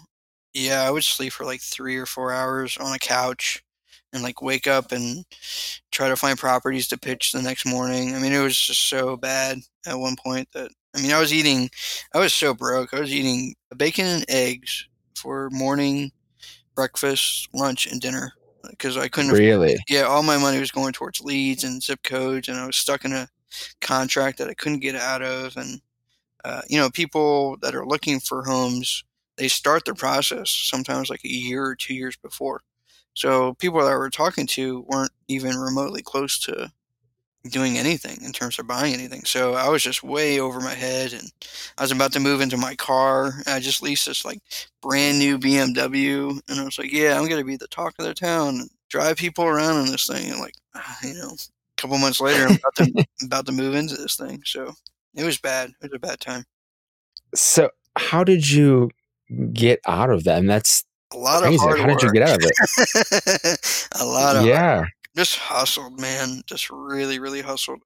Yeah, 0.54 0.84
I 0.84 0.92
would 0.92 1.04
sleep 1.04 1.34
for 1.34 1.46
like 1.46 1.62
three 1.62 1.98
or 1.98 2.06
four 2.06 2.32
hours 2.32 2.78
on 2.78 2.94
a 2.94 3.00
couch 3.00 3.64
and 4.14 4.24
like 4.24 4.42
wake 4.42 4.68
up 4.68 4.92
and 4.92 5.26
try 5.92 6.08
to 6.08 6.16
find 6.16 6.38
properties 6.38 6.88
to 6.88 6.98
pitch 6.98 7.32
the 7.32 7.42
next 7.42 7.66
morning. 7.66 8.16
I 8.16 8.20
mean, 8.20 8.32
it 8.32 8.42
was 8.42 8.58
just 8.58 8.88
so 8.90 9.18
bad 9.18 9.60
at 9.86 10.00
one 10.00 10.16
point 10.16 10.48
that 10.54 10.72
I 10.96 11.02
mean, 11.02 11.12
I 11.12 11.20
was 11.20 11.34
eating, 11.34 11.70
I 12.14 12.20
was 12.20 12.34
so 12.34 12.54
broke. 12.54 12.94
I 12.94 13.00
was 13.00 13.14
eating 13.14 13.56
bacon 13.76 14.06
and 14.06 14.26
eggs 14.30 14.88
for 15.16 15.50
morning, 15.52 16.12
breakfast, 16.76 17.50
lunch, 17.54 17.86
and 17.86 18.00
dinner 18.00 18.34
because 18.70 18.98
I 18.98 19.08
couldn't. 19.08 19.32
afford- 19.32 19.40
Really? 19.42 19.78
yeah, 19.90 20.04
all 20.04 20.24
my 20.24 20.38
money 20.38 20.60
was 20.60 20.72
going 20.72 20.94
towards 20.94 21.22
leads 21.22 21.64
and 21.64 21.84
zip 21.84 22.02
codes, 22.04 22.48
and 22.48 22.58
I 22.58 22.66
was 22.66 22.76
stuck 22.78 23.06
in 23.06 23.14
a 23.14 23.28
contract 23.82 24.38
that 24.38 24.50
I 24.50 24.54
couldn't 24.54 24.80
get 24.80 24.96
out 24.96 25.22
of. 25.22 25.56
And 25.58 25.82
uh, 26.44 26.62
you 26.70 26.78
know, 26.78 26.90
people 26.90 27.58
that 27.62 27.76
are 27.76 27.86
looking 27.88 28.20
for 28.20 28.44
homes, 28.44 29.04
they 29.38 29.48
start 29.48 29.84
the 29.86 29.96
process 29.96 30.50
sometimes 30.50 31.10
like 31.10 31.24
a 31.26 31.30
year 31.30 31.66
or 31.66 31.76
two 31.76 31.94
years 31.94 32.16
before. 32.18 32.62
So 33.14 33.54
people 33.56 33.80
that 33.80 33.92
I 33.92 33.96
were 33.96 34.10
talking 34.10 34.46
to 34.48 34.86
weren't 34.90 35.12
even 35.28 35.56
remotely 35.58 36.02
close 36.02 36.38
to 36.42 36.72
doing 37.50 37.78
anything 37.78 38.18
in 38.24 38.32
terms 38.32 38.58
of 38.60 38.68
buying 38.68 38.94
anything. 38.94 39.24
So 39.26 39.54
I 39.54 39.70
was 39.70 39.84
just 39.84 40.04
way 40.04 40.40
over 40.40 40.60
my 40.60 40.74
head, 40.74 41.14
and 41.14 41.32
I 41.78 41.84
was 41.84 41.92
about 41.92 42.12
to 42.14 42.20
move 42.20 42.42
into 42.42 42.58
my 42.58 42.76
car. 42.76 43.34
I 43.48 43.60
just 43.60 43.82
leased 43.82 44.08
this 44.08 44.26
like 44.26 44.40
brand 44.82 45.20
new 45.20 45.38
BMW, 45.38 46.40
and 46.50 46.60
I 46.60 46.64
was 46.64 46.78
like, 46.80 46.92
"Yeah, 46.92 47.20
I'm 47.20 47.28
gonna 47.30 47.44
be 47.44 47.58
the 47.58 47.68
talk 47.68 47.96
of 48.00 48.06
the 48.06 48.14
town, 48.14 48.60
and 48.60 48.70
drive 48.90 49.18
people 49.18 49.46
around 49.46 49.86
in 49.86 49.92
this 49.92 50.08
thing." 50.08 50.32
And 50.32 50.40
like, 50.40 50.56
you 51.04 51.14
know, 51.14 51.30
a 51.30 51.82
couple 51.82 51.98
months 51.98 52.20
later, 52.22 52.46
I'm 52.48 52.58
about 52.58 52.76
to 52.78 53.06
about 53.26 53.46
to 53.48 53.52
move 53.52 53.76
into 53.76 53.96
this 53.96 54.16
thing. 54.16 54.42
So 54.46 54.74
it 55.16 55.24
was 55.24 55.38
bad. 55.38 55.70
It 55.82 55.92
was 55.92 55.94
a 55.94 56.00
bad 56.00 56.20
time. 56.20 56.46
So, 57.34 57.70
how 57.98 58.24
did 58.24 58.50
you 58.50 58.90
get 59.54 59.80
out 59.88 60.10
of 60.10 60.24
that? 60.26 60.40
And 60.40 60.50
that's 60.50 60.84
A 61.14 61.18
lot 61.18 61.42
crazy. 61.44 61.56
of 61.56 61.62
hard 61.62 61.80
How 61.80 61.88
did 61.88 62.02
you 62.02 62.12
get 62.12 62.24
out 62.24 62.38
of 62.38 62.44
it? 62.44 63.88
a 64.00 64.06
lot 64.06 64.36
of 64.36 64.46
yeah. 64.46 64.86
Just 65.16 65.38
hustled, 65.38 66.00
man. 66.00 66.42
Just 66.46 66.70
really, 66.70 67.20
really 67.20 67.42
hustled. 67.42 67.80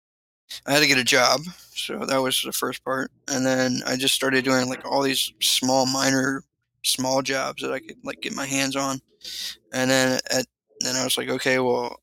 I 0.65 0.73
had 0.73 0.81
to 0.81 0.87
get 0.87 0.97
a 0.97 1.03
job, 1.03 1.41
so 1.75 2.05
that 2.05 2.21
was 2.21 2.41
the 2.41 2.51
first 2.51 2.83
part, 2.83 3.11
and 3.27 3.45
then 3.45 3.81
I 3.85 3.97
just 3.97 4.15
started 4.15 4.43
doing 4.43 4.67
like 4.67 4.83
all 4.83 5.03
these 5.03 5.31
small, 5.39 5.85
minor, 5.85 6.43
small 6.83 7.21
jobs 7.21 7.61
that 7.61 7.71
I 7.71 7.79
could 7.79 7.97
like 8.03 8.21
get 8.21 8.33
my 8.33 8.47
hands 8.47 8.75
on, 8.75 8.99
and 9.71 9.91
then 9.91 10.19
at 10.31 10.47
then 10.81 10.95
I 10.95 11.03
was 11.03 11.17
like, 11.17 11.29
okay, 11.29 11.59
well, 11.59 11.97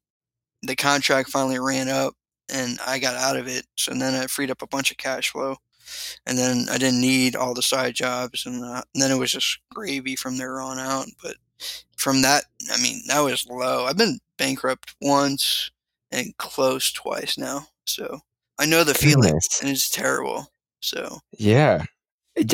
the 0.63 0.77
contract 0.77 1.31
finally 1.31 1.59
ran 1.59 1.89
up 1.89 2.15
and 2.53 2.79
I 2.87 2.99
got 2.99 3.17
out 3.17 3.37
of 3.37 3.49
it. 3.49 3.67
So 3.77 3.93
then 3.93 4.15
I 4.15 4.27
freed 4.27 4.51
up 4.51 4.63
a 4.63 4.67
bunch 4.67 4.91
of 4.91 4.97
cash 4.97 5.31
flow. 5.31 5.57
And 6.27 6.37
then 6.37 6.67
I 6.71 6.79
didn't 6.79 7.01
need 7.01 7.37
all 7.37 7.55
the 7.55 7.63
side 7.63 7.95
jobs. 7.95 8.45
And, 8.45 8.63
uh, 8.63 8.83
and 8.95 9.03
then 9.03 9.11
it 9.11 9.19
was 9.19 9.33
just 9.33 9.61
gravy 9.73 10.17
from 10.17 10.37
there 10.37 10.61
on 10.61 10.79
out. 10.79 11.07
But 11.23 11.37
from 11.97 12.23
that, 12.23 12.45
I 12.73 12.81
mean, 12.83 13.03
that 13.09 13.21
was 13.21 13.47
low. 13.47 13.87
I've 13.87 13.97
been 13.97 14.19
bankrupt 14.39 14.95
once 15.01 15.71
and 16.11 16.37
close 16.37 16.93
twice 16.93 17.37
now. 17.39 17.67
So 17.85 18.21
I 18.59 18.67
know 18.67 18.85
the 18.85 18.95
feeling 18.95 19.23
Goodness. 19.23 19.61
and 19.61 19.71
it's 19.71 19.89
terrible. 19.91 20.49
So 20.81 21.21
Yeah. 21.39 21.85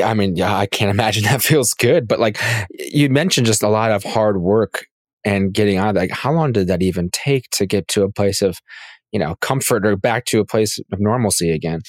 I 0.03 0.15
mean, 0.15 0.37
yeah, 0.37 0.57
I 0.57 0.67
can't 0.67 0.91
imagine 0.97 1.25
that 1.25 1.43
feels 1.43 1.75
good. 1.75 2.07
But 2.09 2.21
like 2.21 2.41
you 2.79 3.09
mentioned, 3.09 3.47
just 3.47 3.63
a 3.63 3.69
lot 3.69 3.91
of 3.91 4.05
hard 4.05 4.41
work 4.41 4.87
and 5.25 5.53
getting 5.53 5.79
on. 5.79 5.95
Like, 5.95 6.11
how 6.11 6.33
long 6.33 6.53
did 6.53 6.67
that 6.69 6.83
even 6.83 7.11
take 7.11 7.49
to 7.53 7.67
get 7.67 7.89
to 7.89 8.03
a 8.03 8.11
place 8.13 8.43
of, 8.43 8.59
you 9.13 9.19
know, 9.21 9.37
comfort 9.41 9.87
or 9.87 9.97
back 9.97 10.25
to 10.27 10.41
a 10.41 10.45
place 10.45 10.79
of 10.93 11.01
normalcy 11.01 11.51
again? 11.51 11.81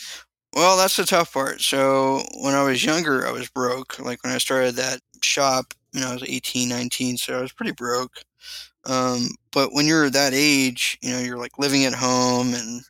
Well, 0.56 0.78
that's 0.78 0.98
the 0.98 1.06
tough 1.06 1.34
part. 1.34 1.62
So 1.62 2.22
when 2.42 2.54
I 2.54 2.64
was 2.64 2.86
younger, 2.86 3.26
I 3.26 3.32
was 3.32 3.50
broke. 3.50 3.98
Like 4.00 4.24
when 4.24 4.34
I 4.34 4.38
started 4.38 4.76
that 4.76 5.00
shop, 5.24 5.74
you 5.94 6.02
know, 6.02 6.10
I 6.10 6.14
was 6.14 6.24
18, 6.24 6.70
19, 6.70 7.18
so 7.18 7.38
I 7.38 7.42
was 7.42 7.54
pretty 7.54 7.74
broke. 7.74 8.14
Um, 8.86 9.30
but 9.52 9.74
when 9.74 9.86
you're 9.88 10.10
that 10.10 10.34
age, 10.34 10.98
you 11.02 11.12
know, 11.12 11.20
you're 11.20 11.38
like 11.38 11.60
living 11.60 11.86
at 11.86 11.94
home 11.94 12.54
and 12.54 12.82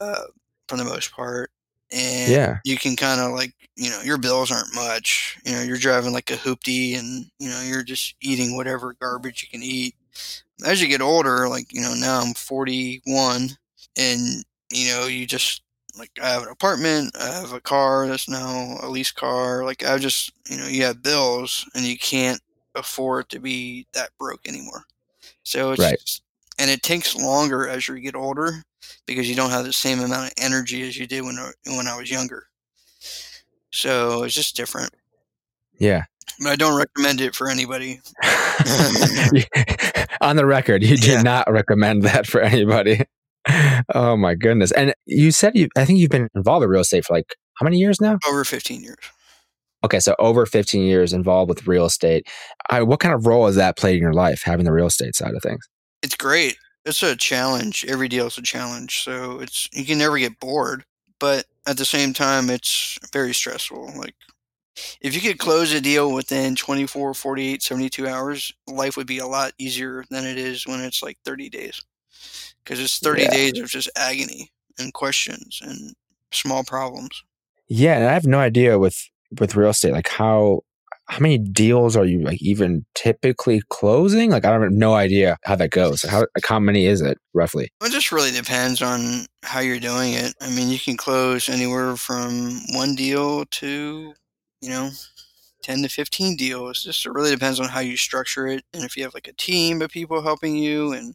uh, 0.00 0.22
for 0.68 0.76
the 0.76 0.84
most 0.84 1.12
part, 1.12 1.50
and 1.92 2.32
Yeah. 2.32 2.58
you 2.64 2.76
can 2.76 2.96
kind 2.96 3.20
of 3.20 3.32
like, 3.32 3.52
you 3.76 3.90
know, 3.90 4.00
your 4.02 4.18
bills 4.18 4.50
aren't 4.50 4.74
much. 4.74 5.38
You 5.44 5.52
know, 5.52 5.62
you're 5.62 5.76
driving 5.76 6.12
like 6.12 6.30
a 6.30 6.34
hoopty, 6.36 6.98
and 6.98 7.26
you 7.38 7.48
know, 7.50 7.60
you're 7.62 7.82
just 7.82 8.14
eating 8.20 8.56
whatever 8.56 8.94
garbage 9.00 9.42
you 9.42 9.48
can 9.48 9.62
eat. 9.62 9.94
As 10.66 10.80
you 10.80 10.88
get 10.88 11.00
older, 11.02 11.48
like 11.48 11.72
you 11.72 11.80
know, 11.80 11.94
now 11.94 12.20
I'm 12.20 12.34
41, 12.34 13.50
and 13.96 14.44
you 14.72 14.88
know, 14.92 15.06
you 15.06 15.26
just 15.26 15.62
like 15.98 16.10
I 16.22 16.28
have 16.30 16.42
an 16.42 16.48
apartment, 16.48 17.14
I 17.20 17.26
have 17.26 17.52
a 17.52 17.60
car 17.60 18.06
that's 18.08 18.28
now 18.28 18.76
a 18.82 18.88
lease 18.88 19.12
car. 19.12 19.64
Like 19.64 19.84
I 19.84 19.98
just, 19.98 20.32
you 20.48 20.56
know, 20.58 20.66
you 20.66 20.82
have 20.84 21.02
bills, 21.02 21.68
and 21.74 21.84
you 21.84 21.96
can't 21.98 22.40
afford 22.74 23.28
to 23.30 23.38
be 23.38 23.86
that 23.92 24.10
broke 24.18 24.46
anymore. 24.48 24.84
So 25.44 25.72
it's 25.72 25.80
Right. 25.80 25.98
just- 26.00 26.22
and 26.58 26.70
it 26.70 26.82
takes 26.82 27.14
longer 27.14 27.68
as 27.68 27.86
you 27.88 27.98
get 28.00 28.14
older 28.16 28.62
because 29.06 29.28
you 29.28 29.34
don't 29.34 29.50
have 29.50 29.64
the 29.64 29.72
same 29.72 30.00
amount 30.00 30.26
of 30.28 30.32
energy 30.38 30.86
as 30.86 30.96
you 30.96 31.06
did 31.06 31.22
when 31.22 31.38
I- 31.38 31.52
when 31.76 31.86
I 31.86 31.96
was 31.96 32.10
younger. 32.10 32.48
So 33.70 34.22
it's 34.24 34.34
just 34.34 34.56
different. 34.56 34.92
Yeah. 35.78 36.04
But 36.40 36.50
I 36.52 36.56
don't 36.56 36.76
recommend 36.76 37.20
it 37.20 37.34
for 37.34 37.48
anybody. 37.48 38.00
On 40.20 40.36
the 40.36 40.46
record, 40.46 40.82
you 40.82 40.96
do 40.96 41.10
Yeah. 41.12 41.22
not 41.22 41.50
recommend 41.50 42.02
that 42.04 42.26
for 42.26 42.40
anybody. 42.40 43.02
Oh 43.94 44.16
my 44.16 44.34
goodness. 44.34 44.72
And 44.72 44.94
you 45.06 45.30
said 45.30 45.56
you 45.56 45.68
I 45.76 45.84
think 45.84 45.98
you've 45.98 46.10
been 46.10 46.28
involved 46.34 46.64
in 46.64 46.70
real 46.70 46.80
estate 46.80 47.04
for 47.04 47.14
like 47.14 47.34
how 47.54 47.64
many 47.64 47.78
years 47.78 48.00
now? 48.00 48.18
Over 48.26 48.44
15 48.44 48.82
years. 48.82 48.98
Okay, 49.84 50.00
so 50.00 50.16
over 50.18 50.46
15 50.46 50.82
years 50.82 51.12
involved 51.12 51.50
with 51.50 51.66
real 51.66 51.84
estate. 51.84 52.26
I, 52.70 52.82
what 52.82 53.00
kind 53.00 53.14
of 53.14 53.26
role 53.26 53.46
has 53.46 53.56
that 53.56 53.76
played 53.76 53.96
in 53.96 54.00
your 54.00 54.14
life, 54.14 54.42
having 54.42 54.64
the 54.64 54.72
real 54.72 54.86
estate 54.86 55.14
side 55.14 55.34
of 55.34 55.42
things? 55.42 55.68
It's 56.02 56.16
great. 56.16 56.56
It's 56.86 57.02
a 57.02 57.14
challenge. 57.14 57.84
Every 57.86 58.08
deal 58.08 58.26
is 58.26 58.38
a 58.38 58.42
challenge. 58.42 59.02
So 59.02 59.40
it's 59.40 59.68
you 59.72 59.84
can 59.84 59.98
never 59.98 60.18
get 60.18 60.40
bored, 60.40 60.84
but 61.20 61.44
at 61.66 61.76
the 61.76 61.84
same 61.84 62.14
time 62.14 62.48
it's 62.48 62.98
very 63.12 63.34
stressful. 63.34 63.92
Like 63.96 64.14
if 65.00 65.14
you 65.14 65.20
could 65.20 65.38
close 65.38 65.72
a 65.72 65.80
deal 65.80 66.12
within 66.12 66.56
24, 66.56 67.14
48, 67.14 67.62
72 67.62 68.08
hours, 68.08 68.52
life 68.66 68.96
would 68.96 69.06
be 69.06 69.18
a 69.18 69.26
lot 69.26 69.52
easier 69.58 70.04
than 70.10 70.26
it 70.26 70.38
is 70.38 70.66
when 70.66 70.80
it's 70.80 71.02
like 71.02 71.18
30 71.24 71.50
days. 71.50 71.80
Cuz 72.64 72.80
it's 72.80 72.98
30 72.98 73.22
Yeah. 73.22 73.30
days 73.30 73.58
of 73.58 73.68
just 73.68 73.90
agony 73.96 74.50
and 74.78 74.92
questions 74.92 75.60
and 75.62 75.94
small 76.32 76.64
problems. 76.64 77.22
Yeah, 77.68 77.96
and 77.96 78.06
I 78.06 78.12
have 78.12 78.26
no 78.26 78.38
idea 78.38 78.78
with 78.78 79.08
with 79.38 79.56
real 79.56 79.70
estate, 79.70 79.92
like 79.92 80.08
how 80.08 80.60
how 81.06 81.18
many 81.18 81.36
deals 81.36 81.96
are 81.96 82.06
you 82.06 82.20
like 82.22 82.40
even 82.40 82.86
typically 82.94 83.60
closing? 83.68 84.30
Like 84.30 84.44
I 84.46 84.50
don't 84.50 84.62
have 84.62 84.72
no 84.72 84.94
idea 84.94 85.36
how 85.44 85.54
that 85.56 85.70
goes. 85.70 86.02
How 86.02 86.20
like 86.20 86.46
how 86.46 86.58
many 86.58 86.86
is 86.86 87.02
it 87.02 87.18
roughly? 87.34 87.70
It 87.82 87.92
just 87.92 88.10
really 88.12 88.30
depends 88.30 88.80
on 88.80 89.26
how 89.42 89.60
you're 89.60 89.80
doing 89.80 90.14
it. 90.14 90.34
I 90.40 90.48
mean, 90.50 90.70
you 90.70 90.78
can 90.78 90.96
close 90.96 91.48
anywhere 91.50 91.96
from 91.96 92.60
one 92.72 92.94
deal 92.94 93.44
to, 93.44 94.14
you 94.62 94.68
know, 94.70 94.90
10 95.62 95.82
to 95.82 95.88
15 95.88 96.36
deals. 96.36 96.82
Just 96.82 97.04
it 97.04 97.12
really 97.12 97.30
depends 97.30 97.60
on 97.60 97.68
how 97.68 97.80
you 97.80 97.96
structure 97.98 98.46
it 98.46 98.64
and 98.72 98.82
if 98.84 98.96
you 98.96 99.02
have 99.02 99.14
like 99.14 99.28
a 99.28 99.32
team 99.34 99.82
of 99.82 99.90
people 99.90 100.22
helping 100.22 100.56
you. 100.56 100.92
And 100.92 101.14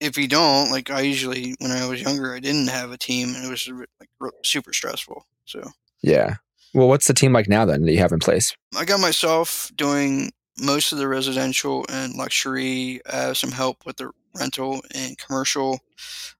if 0.00 0.18
you 0.18 0.28
don't, 0.28 0.70
like 0.70 0.90
I 0.90 1.00
usually, 1.00 1.54
when 1.60 1.70
I 1.70 1.86
was 1.86 2.02
younger, 2.02 2.34
I 2.34 2.40
didn't 2.40 2.68
have 2.68 2.90
a 2.90 2.98
team 2.98 3.34
and 3.34 3.44
it 3.44 3.50
was 3.50 3.68
like 4.00 4.32
super 4.44 4.72
stressful. 4.72 5.24
So 5.44 5.62
Yeah. 6.02 6.36
Well, 6.74 6.88
what's 6.88 7.06
the 7.06 7.14
team 7.14 7.32
like 7.32 7.48
now 7.48 7.64
then 7.64 7.82
that 7.82 7.92
you 7.92 7.98
have 7.98 8.12
in 8.12 8.18
place? 8.18 8.54
I 8.76 8.84
got 8.84 9.00
myself 9.00 9.70
doing 9.74 10.30
most 10.58 10.92
of 10.92 10.98
the 10.98 11.08
residential 11.08 11.84
and 11.90 12.14
luxury. 12.14 13.00
I 13.10 13.16
have 13.16 13.36
some 13.36 13.52
help 13.52 13.86
with 13.86 13.96
the 13.96 14.10
rental 14.38 14.82
and 14.94 15.16
commercial, 15.18 15.80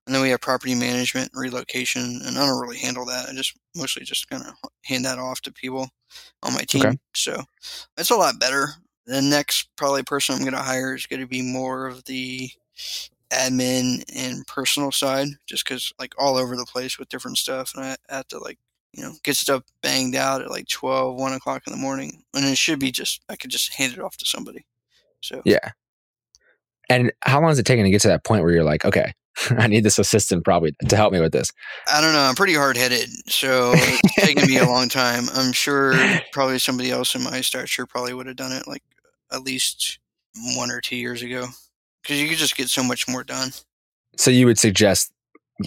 and 0.05 0.13
then 0.13 0.21
we 0.21 0.29
have 0.29 0.41
property 0.41 0.75
management 0.75 1.31
and 1.33 1.41
relocation. 1.41 2.21
And 2.23 2.37
I 2.37 2.45
don't 2.45 2.61
really 2.61 2.77
handle 2.77 3.05
that. 3.05 3.27
I 3.29 3.33
just 3.33 3.57
mostly 3.75 4.03
just 4.03 4.29
kind 4.29 4.43
of 4.43 4.53
hand 4.85 5.05
that 5.05 5.19
off 5.19 5.41
to 5.41 5.51
people 5.51 5.89
on 6.43 6.53
my 6.53 6.61
team. 6.61 6.85
Okay. 6.85 6.97
So 7.15 7.41
it's 7.97 8.11
a 8.11 8.15
lot 8.15 8.39
better. 8.39 8.69
The 9.05 9.21
next 9.21 9.69
probably 9.75 10.03
person 10.03 10.35
I'm 10.35 10.41
going 10.41 10.53
to 10.53 10.59
hire 10.59 10.93
is 10.93 11.07
going 11.07 11.21
to 11.21 11.27
be 11.27 11.41
more 11.41 11.87
of 11.87 12.03
the 12.05 12.49
admin 13.31 14.03
and 14.15 14.45
personal 14.47 14.91
side, 14.91 15.27
just 15.45 15.65
because 15.65 15.91
like 15.99 16.13
all 16.17 16.37
over 16.37 16.55
the 16.55 16.65
place 16.65 16.97
with 16.97 17.09
different 17.09 17.37
stuff, 17.37 17.73
and 17.75 17.83
I 17.83 17.97
have 18.13 18.27
to 18.29 18.39
like 18.39 18.59
you 18.97 19.03
know, 19.03 19.13
get 19.23 19.35
stuff 19.35 19.63
banged 19.81 20.15
out 20.15 20.41
at 20.41 20.49
like 20.49 20.67
12, 20.67 21.15
1 21.15 21.33
o'clock 21.33 21.63
in 21.67 21.71
the 21.71 21.77
morning. 21.77 22.23
And 22.33 22.45
it 22.45 22.57
should 22.57 22.79
be 22.79 22.91
just, 22.91 23.21
I 23.29 23.35
could 23.35 23.51
just 23.51 23.73
hand 23.75 23.93
it 23.93 23.99
off 23.99 24.17
to 24.17 24.25
somebody. 24.25 24.65
So, 25.21 25.41
Yeah. 25.45 25.71
And 26.89 27.11
how 27.21 27.41
long 27.41 27.51
is 27.51 27.59
it 27.59 27.65
taking 27.65 27.83
to 27.83 27.91
get 27.91 28.01
to 28.01 28.07
that 28.07 28.23
point 28.23 28.43
where 28.43 28.53
you're 28.53 28.63
like, 28.63 28.85
okay, 28.85 29.13
I 29.51 29.67
need 29.67 29.83
this 29.83 29.99
assistant 29.99 30.45
probably 30.45 30.73
to 30.87 30.95
help 30.95 31.13
me 31.13 31.19
with 31.19 31.33
this? 31.33 31.51
I 31.91 32.01
don't 32.01 32.13
know. 32.13 32.21
I'm 32.21 32.35
pretty 32.35 32.55
hard 32.55 32.77
headed. 32.77 33.09
So 33.27 33.73
it's 33.75 34.15
taken 34.15 34.47
me 34.47 34.57
a 34.57 34.65
long 34.67 34.89
time. 34.89 35.25
I'm 35.35 35.51
sure 35.51 35.93
probably 36.31 36.59
somebody 36.59 36.89
else 36.89 37.13
in 37.13 37.23
my 37.23 37.41
stature 37.41 37.85
probably 37.85 38.13
would 38.13 38.27
have 38.27 38.37
done 38.37 38.53
it 38.53 38.67
like 38.67 38.83
at 39.31 39.41
least 39.43 39.99
one 40.55 40.71
or 40.71 40.81
two 40.81 40.95
years 40.95 41.21
ago. 41.21 41.47
Because 42.07 42.21
you 42.21 42.29
could 42.29 42.37
just 42.37 42.55
get 42.55 42.69
so 42.69 42.83
much 42.83 43.05
more 43.05 43.21
done. 43.21 43.51
So 44.15 44.31
you 44.31 44.45
would 44.45 44.57
suggest 44.57 45.11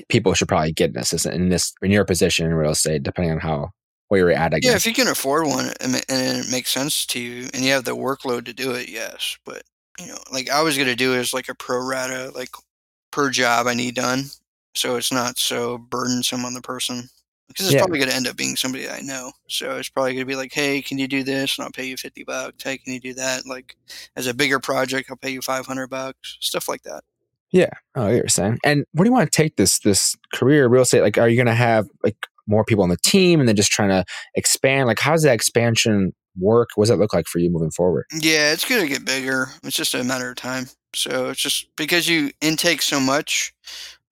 people 0.09 0.33
should 0.33 0.49
probably 0.49 0.73
get 0.73 0.91
an 0.91 0.99
assistant 0.99 1.35
in 1.35 1.51
this 1.51 1.75
in 1.83 1.91
your 1.91 2.07
position 2.07 2.47
in 2.47 2.55
real 2.55 2.71
estate, 2.71 3.03
depending 3.03 3.33
on 3.33 3.41
how 3.41 3.73
where 4.09 4.21
you're 4.21 4.31
at. 4.31 4.55
I 4.55 4.59
Yeah, 4.63 4.75
if 4.75 4.87
you 4.87 4.95
can 4.95 5.09
afford 5.09 5.47
one 5.47 5.71
and 5.81 5.95
it 6.09 6.51
makes 6.51 6.71
sense 6.71 7.05
to 7.07 7.21
you 7.21 7.49
and 7.53 7.63
you 7.63 7.73
have 7.73 7.85
the 7.85 7.95
workload 7.95 8.47
to 8.47 8.55
do 8.55 8.73
it, 8.73 8.89
yes. 8.89 9.37
But, 9.45 9.63
you 9.99 10.07
know, 10.07 10.19
like 10.33 10.49
I 10.49 10.63
was 10.63 10.77
going 10.77 10.89
to 10.89 10.97
do 10.97 11.15
is 11.15 11.35
like 11.35 11.49
a 11.49 11.55
pro 11.55 11.79
rata, 11.79 12.33
like 12.35 12.49
per 13.13 13.31
job 13.31 13.67
I 13.67 13.75
need 13.75 13.95
done. 13.95 14.25
So 14.75 14.97
it's 14.97 15.13
not 15.13 15.39
so 15.39 15.79
burdensome 15.79 16.45
on 16.45 16.55
the 16.55 16.63
person. 16.63 17.09
Because 17.51 17.67
it's 17.67 17.75
Yeah. 17.75 17.81
probably 17.81 17.99
going 17.99 18.11
to 18.11 18.17
end 18.17 18.29
up 18.29 18.37
being 18.37 18.55
somebody 18.57 18.89
I 18.89 19.01
know. 19.01 19.33
So 19.49 19.77
it's 19.77 19.89
probably 19.89 20.13
going 20.13 20.23
to 20.23 20.33
be 20.33 20.37
like, 20.37 20.53
hey, 20.53 20.81
can 20.83 20.99
you 20.99 21.09
do 21.09 21.25
this? 21.25 21.59
And 21.59 21.65
I'll 21.65 21.73
pay 21.73 21.85
you 21.85 21.97
50 21.97 22.23
bucks. 22.25 22.63
Hey, 22.63 22.79
can 22.79 22.93
you 22.95 23.01
do 23.01 23.13
that? 23.15 23.45
Like 23.45 23.77
as 24.17 24.27
a 24.29 24.35
bigger 24.35 24.61
project, 24.61 25.11
I'll 25.11 25.17
pay 25.17 25.31
you 25.31 25.43
500 25.43 25.89
bucks. 25.89 26.39
Stuff 26.41 26.69
like 26.69 26.83
that. 26.85 27.03
Yeah. 27.51 27.71
Oh, 27.97 28.09
you're 28.09 28.29
saying. 28.29 28.59
And 28.65 28.85
where 28.93 29.05
do 29.05 29.09
you 29.09 29.13
want 29.13 29.31
to 29.31 29.37
take 29.37 29.57
this 29.57 29.81
this 29.81 30.17
career 30.33 30.69
real 30.69 30.83
estate? 30.83 31.03
Like, 31.03 31.19
are 31.19 31.29
you 31.29 31.37
going 31.37 31.47
to 31.47 31.55
have 31.55 31.87
like 32.05 32.17
more 32.47 32.65
people 32.65 32.85
on 32.85 32.91
the 32.91 32.97
team, 33.05 33.41
and 33.41 33.49
then 33.49 33.57
just 33.57 33.73
trying 33.73 33.89
to 33.89 34.05
expand? 34.37 34.87
Like, 34.87 35.01
how 35.01 35.13
does 35.13 35.25
that 35.25 35.35
expansion 35.35 36.13
work? 36.39 36.69
What 36.77 36.85
does 36.85 36.91
it 36.91 36.99
look 36.99 37.13
like 37.13 37.27
for 37.27 37.41
you 37.41 37.51
moving 37.51 37.73
forward? 37.73 38.07
Yeah, 38.13 38.53
it's 38.53 38.65
going 38.65 38.81
to 38.83 38.89
get 38.89 39.05
bigger. 39.05 39.49
It's 39.65 39.77
just 39.77 39.95
a 39.95 40.05
matter 40.05 40.31
of 40.31 40.37
time. 40.37 40.67
So 40.95 41.31
it's 41.31 41.41
just 41.41 41.67
because 41.77 42.09
you 42.09 42.31
intake 42.41 42.83
so 42.83 43.01
much 43.01 43.53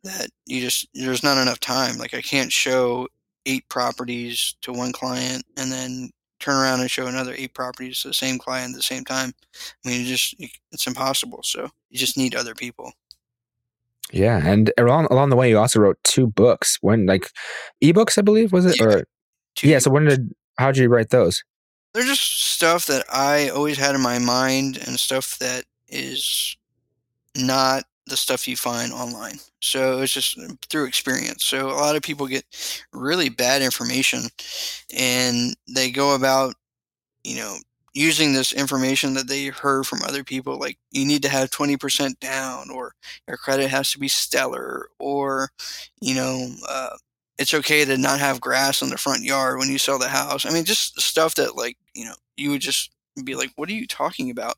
that 0.03 0.31
you 0.47 0.61
just 0.61 0.89
there's 0.95 1.23
not 1.23 1.41
enough 1.41 1.61
time. 1.61 1.97
Like 1.97 2.15
I 2.15 2.23
can't 2.23 2.53
show 2.53 3.07
eight 3.49 3.69
properties 3.69 4.55
to 4.63 4.73
one 4.73 4.93
client 4.93 5.45
and 5.57 5.73
then 5.73 6.11
turn 6.39 6.57
around 6.57 6.81
and 6.81 6.91
show 6.91 7.07
another 7.07 7.35
eight 7.37 7.55
properties 7.55 8.03
to 8.03 8.09
the 8.09 8.15
same 8.15 8.39
client 8.39 8.71
at 8.71 8.77
the 8.77 8.83
same 8.83 9.05
time. 9.05 9.33
I 9.85 9.89
mean, 9.89 10.03
it 10.03 10.05
just 10.05 10.35
it's 10.71 10.87
impossible. 10.87 11.41
So 11.43 11.71
you 11.91 11.99
just 11.99 12.17
need 12.17 12.35
other 12.35 12.55
people. 12.55 12.93
Yeah, 14.13 14.41
and 14.43 14.73
along 14.79 15.07
along 15.07 15.31
the 15.31 15.37
way, 15.37 15.51
you 15.51 15.59
also 15.59 15.81
wrote 15.81 15.99
two 16.05 16.27
books. 16.27 16.79
When 16.81 17.07
like 17.07 17.31
ebooks, 17.83 18.19
I 18.19 18.23
believe, 18.23 18.53
was 18.53 18.67
it? 18.67 18.79
Yeah. 18.79 18.87
Or 18.87 19.05
Two 19.55 19.69
yeah. 19.69 19.81
So 19.81 19.91
when 19.91 20.05
did 20.05 20.35
how 20.59 20.71
did 20.71 20.79
you 20.79 20.89
write 20.89 21.11
those? 21.11 21.43
they're 21.93 22.07
just 22.07 22.53
stuff 22.53 22.87
that 22.87 23.05
I 23.13 23.49
always 23.49 23.79
had 23.79 23.95
in 23.95 24.01
my 24.01 24.19
mind 24.19 24.79
and 24.87 25.01
stuff 25.01 25.39
that 25.39 25.65
is 25.89 26.57
not 27.37 27.85
the 28.09 28.17
stuff 28.17 28.49
you 28.49 28.57
find 28.57 28.93
online. 28.93 29.39
So 29.61 30.01
it's 30.01 30.13
just 30.13 30.39
through 30.71 30.87
experience. 30.87 31.45
So 31.45 31.69
a 31.69 31.73
lot 31.73 31.97
of 31.97 32.03
people 32.03 32.27
get 32.27 32.45
really 32.93 33.29
bad 33.29 33.63
information 33.63 34.23
and 34.97 35.55
they 35.69 35.91
go 35.91 36.15
about, 36.15 36.55
you 37.25 37.37
know, 37.37 37.57
using 37.95 38.33
this 38.33 38.53
information 38.53 39.15
that 39.15 39.29
they 39.29 39.47
heard 39.47 39.87
from 39.87 40.01
other 40.03 40.23
people, 40.23 40.59
like 40.59 40.79
you 40.93 41.05
need 41.05 41.23
to 41.23 41.29
have 41.29 41.51
20% 41.51 42.19
down, 42.21 42.71
or 42.71 42.95
your 43.27 43.37
credit 43.37 43.69
has 43.71 43.91
to 43.93 43.99
be 43.99 44.09
stellar, 44.09 44.89
or, 44.99 45.51
you 46.01 46.15
know, 46.15 46.49
uh, 46.69 46.91
it's 47.39 47.55
okay 47.55 47.85
to 47.85 47.97
not 47.97 48.21
have 48.21 48.41
grass 48.41 48.83
in 48.83 48.91
the 48.91 48.99
front 48.99 49.23
yard 49.23 49.59
when 49.59 49.69
you 49.69 49.79
sell 49.79 49.99
the 49.99 50.09
house. 50.09 50.47
I 50.47 50.51
mean, 50.51 50.65
just 50.65 51.01
stuff 51.01 51.35
that, 51.37 51.57
like, 51.57 51.77
you 51.95 52.05
know, 52.05 52.15
you 52.37 52.51
would 52.51 52.61
just 52.61 52.91
be 53.25 53.35
like, 53.35 53.51
what 53.57 53.69
are 53.69 53.73
you 53.73 53.87
talking 53.87 54.31
about? 54.31 54.55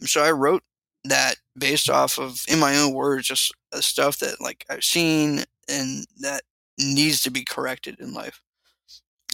So 0.00 0.22
I 0.22 0.30
wrote 0.32 0.62
that 1.04 1.36
based 1.56 1.90
off 1.90 2.18
of, 2.18 2.44
in 2.48 2.58
my 2.58 2.76
own 2.76 2.92
words, 2.92 3.28
just 3.28 3.52
uh, 3.72 3.80
stuff 3.80 4.18
that, 4.18 4.40
like, 4.40 4.64
I've 4.70 4.84
seen 4.84 5.44
and 5.68 6.06
that 6.20 6.42
needs 6.78 7.22
to 7.22 7.30
be 7.30 7.44
corrected 7.44 8.00
in 8.00 8.12
life 8.12 8.40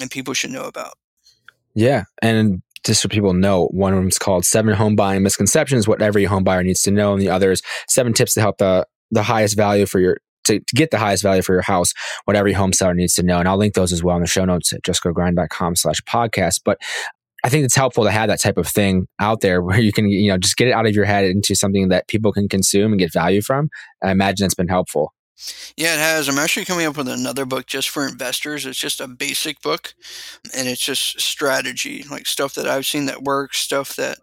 and 0.01 0.11
people 0.11 0.35
should 0.35 0.51
know 0.51 0.65
about. 0.65 0.95
Yeah. 1.75 2.05
And 2.21 2.63
just 2.85 3.03
so 3.03 3.09
people 3.09 3.35
know, 3.35 3.67
one 3.67 3.93
of 3.93 3.99
them 3.99 4.09
is 4.09 4.19
called 4.19 4.45
Seven 4.45 4.75
Home 4.75 4.97
Buying 4.97 5.23
Misconceptions, 5.23 5.87
what 5.87 6.03
every 6.03 6.25
home 6.25 6.45
buyer 6.45 6.63
needs 6.63 6.83
to 6.83 6.91
know. 6.91 7.13
And 7.13 7.21
the 7.21 7.29
other 7.29 7.53
is 7.53 7.63
Seven 7.89 8.13
Tips 8.13 8.35
to 8.35 8.41
help 8.41 8.59
the, 8.59 8.87
the 9.11 9.23
highest 9.23 9.57
value 9.57 9.87
for 9.87 10.01
your, 10.01 10.19
to, 10.45 10.59
to 10.61 10.75
get 10.75 10.91
the 10.91 10.99
highest 10.99 11.23
value 11.23 11.43
for 11.43 11.53
your 11.53 11.63
house, 11.63 11.93
what 12.25 12.37
every 12.37 12.53
home 12.53 12.73
seller 12.73 12.95
needs 12.95 13.15
to 13.15 13.23
know. 13.23 13.39
And 13.39 13.49
I'll 13.49 13.59
link 13.59 13.75
those 13.75 13.93
as 13.93 14.03
well 14.03 14.17
in 14.17 14.23
the 14.23 14.29
show 14.29 14.45
notes 14.45 14.73
at 14.73 14.83
justgogrind.com 14.83 15.77
slash 15.77 16.01
podcast. 16.03 16.63
But 16.65 16.79
I 17.44 17.48
think 17.48 17.64
it's 17.64 17.76
helpful 17.76 18.05
to 18.05 18.11
have 18.11 18.29
that 18.29 18.40
type 18.40 18.59
of 18.59 18.66
thing 18.66 19.07
out 19.20 19.40
there 19.40 19.62
where 19.62 19.81
you 19.81 19.92
can, 19.92 20.09
you 20.09 20.31
know, 20.31 20.38
just 20.38 20.57
get 20.57 20.68
it 20.68 20.72
out 20.72 20.87
of 20.87 20.94
your 20.94 21.05
head 21.05 21.24
into 21.24 21.55
something 21.55 21.88
that 21.88 22.09
people 22.09 22.33
can 22.33 22.48
consume 22.48 22.92
and 22.92 22.98
get 22.98 23.12
value 23.12 23.42
from. 23.42 23.68
I 24.03 24.11
imagine 24.11 24.46
it's 24.46 24.55
been 24.55 24.68
helpful. 24.68 25.12
Yeah, 25.76 25.94
it 25.94 26.00
has. 26.00 26.29
I'm 26.29 26.38
actually 26.38 26.66
coming 26.66 26.87
up 26.87 26.98
with 26.98 27.09
another 27.09 27.46
book 27.46 27.66
just 27.66 27.88
for 27.88 28.07
investors. 28.07 28.66
It's 28.66 28.79
just 28.79 29.00
a 29.00 29.09
basic 29.09 29.62
book 29.62 29.94
and 30.55 30.68
it's 30.68 30.85
just 30.85 31.18
strategy, 31.18 32.05
like 32.11 32.26
stuff 32.26 32.55
that 32.55 32.66
I've 32.66 32.85
seen 32.85 33.07
that 33.07 33.22
works, 33.22 33.59
stuff 33.59 33.96
that 33.96 34.18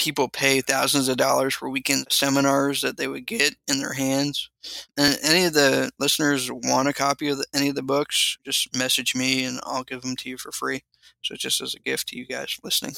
people 0.00 0.28
pay 0.28 0.62
thousands 0.62 1.08
of 1.08 1.18
dollars 1.18 1.54
for 1.54 1.68
weekend 1.68 2.06
seminars 2.10 2.80
that 2.80 2.96
they 2.96 3.06
would 3.06 3.26
get 3.26 3.54
in 3.68 3.80
their 3.80 3.92
hands. 3.92 4.48
And 4.96 5.18
any 5.22 5.44
of 5.44 5.52
the 5.52 5.90
listeners 5.98 6.50
want 6.50 6.88
a 6.88 6.94
copy 6.94 7.28
of 7.28 7.36
the, 7.36 7.44
any 7.54 7.68
of 7.68 7.74
the 7.74 7.82
books, 7.82 8.38
just 8.42 8.74
message 8.74 9.14
me 9.14 9.44
and 9.44 9.60
I'll 9.62 9.84
give 9.84 10.00
them 10.00 10.16
to 10.16 10.30
you 10.30 10.38
for 10.38 10.52
free. 10.52 10.84
So 11.22 11.34
just 11.34 11.60
as 11.60 11.74
a 11.74 11.78
gift 11.78 12.08
to 12.08 12.16
you 12.16 12.24
guys 12.24 12.58
listening. 12.64 12.94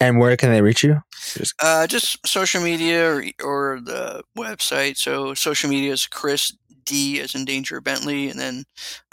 And 0.00 0.18
where 0.18 0.36
can 0.36 0.50
they 0.50 0.60
reach 0.60 0.82
you? 0.82 1.02
Just, 1.34 1.54
uh, 1.62 1.86
just 1.86 2.26
social 2.26 2.62
media 2.62 3.08
or, 3.08 3.24
or 3.44 3.80
the 3.80 4.24
website. 4.36 4.96
So 4.96 5.34
social 5.34 5.70
media 5.70 5.92
is 5.92 6.08
Chris 6.08 6.52
D 6.84 7.20
as 7.20 7.36
in 7.36 7.44
Danger 7.44 7.80
Bentley, 7.80 8.28
and 8.28 8.40
then 8.40 8.64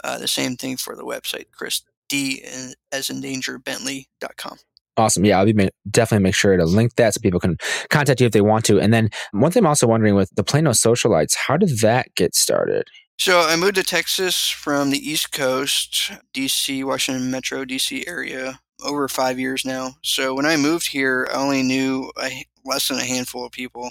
uh, 0.02 0.18
the 0.18 0.28
same 0.28 0.56
thing 0.56 0.76
for 0.76 0.96
the 0.96 1.04
website, 1.04 1.46
Chris 1.52 1.82
D 2.08 2.42
as 2.90 3.10
in 3.10 3.20
Danger 3.20 3.58
Bentley.com. 3.58 4.58
Awesome. 4.96 5.24
Yeah, 5.24 5.38
I'll 5.38 5.44
be 5.44 5.70
definitely 5.90 6.22
make 6.22 6.34
sure 6.34 6.56
to 6.56 6.64
link 6.64 6.94
that 6.96 7.14
so 7.14 7.20
people 7.20 7.40
can 7.40 7.58
contact 7.90 8.20
you 8.20 8.26
if 8.26 8.32
they 8.32 8.40
want 8.40 8.64
to. 8.66 8.80
And 8.80 8.94
then 8.94 9.10
one 9.32 9.52
thing 9.52 9.62
I'm 9.62 9.66
also 9.66 9.86
wondering 9.86 10.14
with 10.14 10.30
the 10.36 10.44
Plano 10.44 10.70
Socialites, 10.70 11.34
how 11.34 11.56
did 11.56 11.80
that 11.80 12.14
get 12.14 12.34
started? 12.34 12.88
So 13.18 13.40
I 13.40 13.56
moved 13.56 13.76
to 13.76 13.82
Texas 13.82 14.48
from 14.48 14.90
the 14.90 14.98
East 14.98 15.32
Coast, 15.32 16.12
DC, 16.34 16.84
Washington 16.84 17.30
Metro, 17.30 17.64
DC 17.64 18.06
area 18.06 18.60
over 18.84 19.08
five 19.08 19.38
years 19.38 19.64
now. 19.64 19.94
So 20.02 20.34
when 20.34 20.46
I 20.46 20.56
moved 20.56 20.88
here, 20.88 21.26
I 21.32 21.36
only 21.36 21.62
knew 21.62 22.12
a, 22.22 22.44
less 22.64 22.88
than 22.88 22.98
a 22.98 23.04
handful 23.04 23.44
of 23.44 23.52
people. 23.52 23.90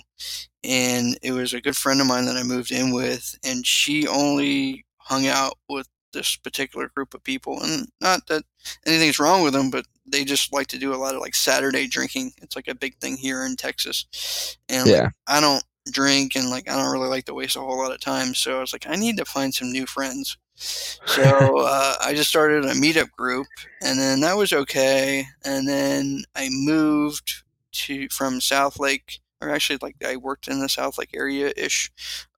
And 0.63 1.17
it 1.21 1.31
was 1.31 1.53
a 1.53 1.61
good 1.61 1.75
friend 1.75 2.01
of 2.01 2.07
mine 2.07 2.25
that 2.25 2.37
I 2.37 2.43
moved 2.43 2.71
in 2.71 2.93
with, 2.93 3.37
and 3.43 3.65
she 3.65 4.07
only 4.07 4.85
hung 4.97 5.27
out 5.27 5.57
with 5.69 5.87
this 6.13 6.35
particular 6.35 6.89
group 6.95 7.13
of 7.13 7.23
people. 7.23 7.61
And 7.61 7.89
not 8.01 8.27
that 8.27 8.43
anything's 8.85 9.19
wrong 9.19 9.43
with 9.43 9.53
them, 9.53 9.69
but 9.69 9.85
they 10.05 10.23
just 10.23 10.53
like 10.53 10.67
to 10.67 10.77
do 10.77 10.93
a 10.93 10.97
lot 10.97 11.15
of 11.15 11.21
like 11.21 11.35
Saturday 11.35 11.87
drinking. 11.87 12.33
It's 12.41 12.55
like 12.55 12.67
a 12.67 12.75
big 12.75 12.95
thing 12.97 13.17
here 13.17 13.45
in 13.45 13.55
Texas. 13.55 14.57
And 14.69 14.87
yeah. 14.87 15.03
Like, 15.03 15.13
I 15.27 15.41
don't 15.41 15.63
drink 15.91 16.35
and 16.35 16.49
like 16.49 16.69
I 16.69 16.75
don't 16.75 16.91
really 16.91 17.09
like 17.09 17.25
to 17.25 17.33
waste 17.33 17.55
a 17.55 17.61
whole 17.61 17.77
lot 17.77 17.91
of 17.91 17.99
time. 17.99 18.33
So 18.33 18.57
I 18.57 18.61
was 18.61 18.73
like, 18.73 18.87
I 18.87 18.95
need 18.95 19.17
to 19.17 19.25
find 19.25 19.53
some 19.53 19.71
new 19.71 19.85
friends. 19.85 20.37
So 20.55 21.23
uh, 21.65 21.95
I 22.01 22.13
just 22.13 22.29
started 22.29 22.65
a 22.65 22.73
meetup 22.73 23.11
group, 23.11 23.47
and 23.81 23.99
then 23.99 24.21
that 24.21 24.37
was 24.37 24.53
okay. 24.53 25.25
And 25.43 25.67
then 25.67 26.23
I 26.35 26.49
moved 26.51 27.43
to 27.73 28.07
from 28.09 28.39
Southlake, 28.39 29.19
or 29.41 29.49
actually, 29.49 29.79
like 29.81 29.97
I 30.05 30.15
worked 30.15 30.47
in 30.47 30.59
the 30.59 30.67
Southlake 30.67 31.15
area 31.15 31.51
ish, 31.57 31.91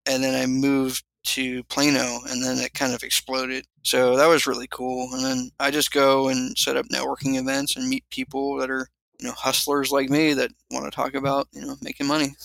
and 0.06 0.24
then 0.24 0.36
I 0.36 0.46
moved 0.46 1.04
to 1.28 1.64
Plano, 1.66 2.20
and 2.30 2.44
then 2.44 2.58
it 2.58 2.74
kind 2.74 2.94
of 2.94 3.04
exploded. 3.04 3.66
So 3.84 4.16
that 4.16 4.28
was 4.28 4.48
really 4.48 4.68
cool. 4.68 5.10
And 5.14 5.24
then 5.24 5.50
I 5.60 5.72
just 5.72 5.92
go 5.92 6.30
and 6.30 6.58
set 6.58 6.78
up 6.78 6.86
networking 6.88 7.40
events 7.40 7.76
and 7.76 7.88
meet 7.88 8.10
people 8.10 8.58
that 8.58 8.70
are 8.70 8.90
you 9.20 9.28
know 9.28 9.34
hustlers 9.34 9.92
like 9.92 10.10
me 10.10 10.34
that 10.34 10.52
want 10.72 10.86
to 10.86 10.92
talk 10.92 11.14
about 11.14 11.48
you 11.52 11.62
know 11.62 11.76
making 11.82 12.08
money. 12.08 12.36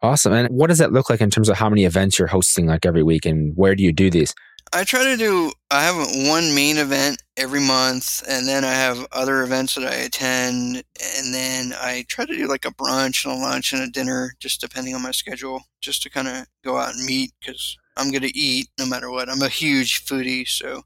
Awesome. 0.00 0.32
And 0.32 0.48
what 0.50 0.68
does 0.68 0.78
that 0.78 0.92
look 0.92 1.10
like 1.10 1.20
in 1.20 1.30
terms 1.30 1.48
of 1.48 1.56
how 1.56 1.68
many 1.68 1.84
events 1.84 2.18
you're 2.18 2.28
hosting 2.28 2.66
like 2.66 2.86
every 2.86 3.02
week, 3.02 3.26
and 3.26 3.56
where 3.56 3.74
do 3.74 3.82
you 3.82 3.92
do 3.92 4.10
these? 4.10 4.34
I 4.72 4.84
try 4.84 5.02
to 5.02 5.16
do. 5.16 5.52
I 5.70 5.82
have 5.82 5.96
one 6.28 6.54
main 6.54 6.76
event 6.76 7.22
every 7.36 7.60
month, 7.60 8.22
and 8.28 8.46
then 8.46 8.64
I 8.64 8.72
have 8.72 9.06
other 9.12 9.42
events 9.42 9.74
that 9.74 9.84
I 9.84 9.94
attend, 9.94 10.84
and 11.16 11.34
then 11.34 11.72
I 11.80 12.04
try 12.08 12.26
to 12.26 12.36
do 12.36 12.46
like 12.46 12.64
a 12.64 12.70
brunch 12.70 13.24
and 13.24 13.34
a 13.34 13.36
lunch 13.36 13.72
and 13.72 13.82
a 13.82 13.90
dinner, 13.90 14.34
just 14.40 14.60
depending 14.60 14.94
on 14.94 15.02
my 15.02 15.10
schedule, 15.10 15.62
just 15.80 16.02
to 16.02 16.10
kind 16.10 16.28
of 16.28 16.46
go 16.62 16.76
out 16.76 16.94
and 16.94 17.04
meet 17.06 17.32
because 17.40 17.76
I'm 17.98 18.10
going 18.10 18.22
to 18.22 18.36
eat 18.36 18.68
no 18.78 18.86
matter 18.86 19.10
what. 19.10 19.28
I'm 19.28 19.42
a 19.42 19.48
huge 19.48 20.04
foodie, 20.06 20.46
so 20.46 20.82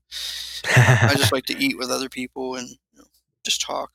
I 0.76 1.14
just 1.16 1.32
like 1.32 1.44
to 1.46 1.58
eat 1.58 1.78
with 1.78 1.90
other 1.90 2.08
people 2.08 2.54
and 2.54 2.68
you 2.68 2.98
know, 2.98 3.04
just 3.44 3.60
talk. 3.60 3.90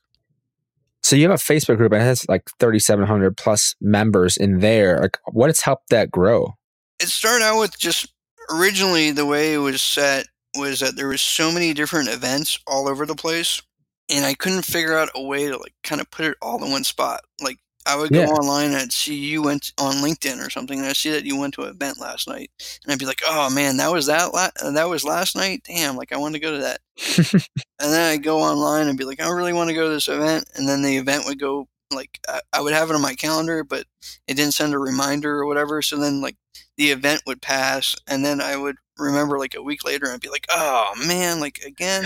So 1.02 1.16
you 1.16 1.28
have 1.28 1.40
a 1.40 1.42
Facebook 1.42 1.78
group 1.78 1.92
and 1.92 2.02
it 2.02 2.06
has 2.06 2.28
like 2.28 2.50
3,700 2.60 3.36
plus 3.36 3.74
members 3.80 4.36
in 4.36 4.58
there. 4.58 5.00
Like, 5.00 5.18
what 5.26 5.48
has 5.48 5.60
helped 5.60 5.90
that 5.90 6.10
grow? 6.10 6.54
It 7.00 7.08
started 7.08 7.44
out 7.44 7.58
with 7.58 7.78
just 7.78 8.12
originally 8.50 9.10
the 9.10 9.26
way 9.26 9.54
it 9.54 9.58
was 9.58 9.80
set 9.80 10.26
was 10.56 10.80
that 10.80 10.96
there 10.96 11.08
was 11.08 11.22
so 11.22 11.52
many 11.52 11.72
different 11.72 12.08
events 12.08 12.58
all 12.66 12.88
over 12.88 13.06
the 13.06 13.14
place 13.14 13.62
and 14.10 14.24
I 14.24 14.34
couldn't 14.34 14.64
figure 14.64 14.96
out 14.96 15.10
a 15.14 15.22
way 15.22 15.48
to 15.48 15.56
like 15.56 15.74
kind 15.82 16.00
of 16.00 16.10
put 16.10 16.26
it 16.26 16.36
all 16.40 16.62
in 16.64 16.70
one 16.70 16.84
spot. 16.84 17.20
Like 17.42 17.58
I 17.88 17.96
would 17.96 18.12
go 18.12 18.20
yeah. 18.20 18.26
online 18.26 18.66
and 18.66 18.76
I'd 18.76 18.92
see 18.92 19.14
you 19.14 19.42
went 19.42 19.72
on 19.78 19.96
LinkedIn 19.96 20.46
or 20.46 20.50
something, 20.50 20.78
and 20.78 20.86
I 20.86 20.92
see 20.92 21.10
that 21.10 21.24
you 21.24 21.38
went 21.38 21.54
to 21.54 21.62
an 21.62 21.70
event 21.70 21.98
last 21.98 22.28
night, 22.28 22.50
and 22.84 22.92
I'd 22.92 22.98
be 22.98 23.06
like, 23.06 23.22
"Oh 23.26 23.48
man, 23.48 23.78
that 23.78 23.90
was 23.90 24.06
that 24.06 24.34
la- 24.34 24.70
that 24.72 24.88
was 24.88 25.04
last 25.04 25.34
night. 25.34 25.62
Damn, 25.64 25.96
like 25.96 26.12
I 26.12 26.18
want 26.18 26.34
to 26.34 26.40
go 26.40 26.52
to 26.52 26.58
that." 26.58 26.80
and 27.80 27.92
then 27.92 28.12
I'd 28.12 28.22
go 28.22 28.40
online 28.40 28.88
and 28.88 28.98
be 28.98 29.04
like, 29.04 29.20
"I 29.20 29.30
really 29.30 29.54
want 29.54 29.70
to 29.70 29.74
go 29.74 29.84
to 29.84 29.94
this 29.94 30.08
event," 30.08 30.44
and 30.54 30.68
then 30.68 30.82
the 30.82 30.98
event 30.98 31.24
would 31.26 31.40
go 31.40 31.66
like 31.90 32.20
I, 32.28 32.40
I 32.52 32.60
would 32.60 32.74
have 32.74 32.90
it 32.90 32.94
on 32.94 33.02
my 33.02 33.14
calendar, 33.14 33.64
but 33.64 33.86
it 34.26 34.34
didn't 34.34 34.54
send 34.54 34.74
a 34.74 34.78
reminder 34.78 35.38
or 35.38 35.46
whatever. 35.46 35.80
So 35.80 35.96
then 35.96 36.20
like 36.20 36.36
the 36.76 36.90
event 36.90 37.22
would 37.26 37.40
pass, 37.40 37.96
and 38.06 38.24
then 38.24 38.40
I 38.40 38.56
would 38.56 38.76
remember 38.98 39.38
like 39.38 39.54
a 39.54 39.62
week 39.62 39.84
later 39.84 40.10
and 40.10 40.20
be 40.20 40.28
like, 40.28 40.46
oh 40.50 40.92
man, 41.06 41.40
like 41.40 41.60
again, 41.64 42.04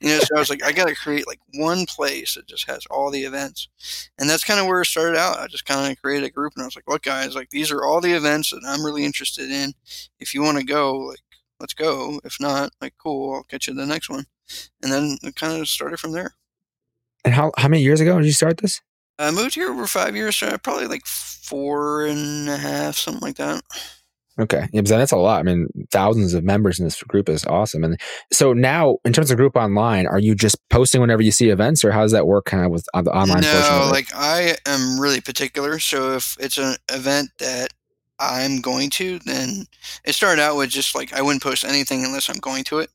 you 0.00 0.08
know. 0.08 0.18
So 0.20 0.36
I 0.36 0.38
was 0.38 0.50
like, 0.50 0.62
I 0.62 0.72
got 0.72 0.88
to 0.88 0.94
create 0.94 1.26
like 1.26 1.40
one 1.54 1.86
place 1.86 2.34
that 2.34 2.46
just 2.46 2.68
has 2.68 2.86
all 2.86 3.10
the 3.10 3.24
events, 3.24 3.68
and 4.18 4.28
that's 4.28 4.44
kind 4.44 4.60
of 4.60 4.66
where 4.66 4.82
it 4.82 4.86
started 4.86 5.16
out. 5.16 5.38
I 5.38 5.46
just 5.46 5.64
kind 5.64 5.90
of 5.90 6.00
created 6.00 6.26
a 6.26 6.30
group, 6.30 6.52
and 6.56 6.62
I 6.62 6.66
was 6.66 6.76
like, 6.76 6.88
look, 6.88 7.02
guys, 7.02 7.34
like 7.34 7.50
these 7.50 7.70
are 7.70 7.84
all 7.84 8.00
the 8.00 8.12
events 8.12 8.50
that 8.50 8.62
I'm 8.66 8.84
really 8.84 9.04
interested 9.04 9.50
in. 9.50 9.72
If 10.20 10.34
you 10.34 10.42
want 10.42 10.58
to 10.58 10.64
go, 10.64 10.96
like 10.98 11.20
let's 11.60 11.74
go. 11.74 12.20
If 12.24 12.38
not, 12.40 12.72
like 12.80 12.94
cool, 12.98 13.34
I'll 13.34 13.42
catch 13.44 13.68
you 13.68 13.74
the 13.74 13.86
next 13.86 14.10
one, 14.10 14.26
and 14.82 14.92
then 14.92 15.18
it 15.22 15.36
kind 15.36 15.60
of 15.60 15.68
started 15.68 15.98
from 15.98 16.12
there. 16.12 16.34
And 17.24 17.34
how 17.34 17.52
how 17.56 17.68
many 17.68 17.82
years 17.82 18.00
ago 18.00 18.18
did 18.18 18.26
you 18.26 18.32
start 18.32 18.58
this? 18.58 18.80
I 19.18 19.30
moved 19.30 19.54
here 19.54 19.70
over 19.70 19.86
five 19.86 20.16
years, 20.16 20.36
so 20.36 20.58
probably 20.58 20.88
like 20.88 21.06
four 21.06 22.04
and 22.06 22.48
a 22.48 22.56
half, 22.56 22.96
something 22.96 23.22
like 23.22 23.36
that. 23.36 23.62
Okay. 24.38 24.66
Yeah, 24.72 24.82
that's 24.82 25.12
a 25.12 25.16
lot. 25.16 25.38
I 25.38 25.42
mean, 25.44 25.68
thousands 25.92 26.34
of 26.34 26.42
members 26.42 26.80
in 26.80 26.84
this 26.84 27.00
group 27.04 27.28
is 27.28 27.44
awesome. 27.46 27.84
And 27.84 28.00
so 28.32 28.52
now, 28.52 28.98
in 29.04 29.12
terms 29.12 29.30
of 29.30 29.36
group 29.36 29.54
online, 29.54 30.06
are 30.06 30.18
you 30.18 30.34
just 30.34 30.56
posting 30.70 31.00
whenever 31.00 31.22
you 31.22 31.30
see 31.30 31.50
events, 31.50 31.84
or 31.84 31.92
how 31.92 32.02
does 32.02 32.12
that 32.12 32.26
work 32.26 32.46
kind 32.46 32.64
of 32.64 32.72
with 32.72 32.84
the 32.92 33.12
online 33.12 33.42
no, 33.42 33.88
like 33.92 34.08
I 34.14 34.56
am 34.66 34.98
really 35.00 35.20
particular. 35.20 35.78
So 35.78 36.14
if 36.14 36.36
it's 36.40 36.58
an 36.58 36.74
event 36.90 37.30
that 37.38 37.68
I'm 38.18 38.60
going 38.60 38.90
to, 38.90 39.20
then 39.20 39.66
it 40.04 40.14
started 40.14 40.42
out 40.42 40.56
with 40.56 40.70
just 40.70 40.94
like 40.94 41.12
I 41.12 41.22
wouldn't 41.22 41.42
post 41.42 41.64
anything 41.64 42.04
unless 42.04 42.28
I'm 42.28 42.38
going 42.38 42.64
to 42.64 42.80
it. 42.80 42.90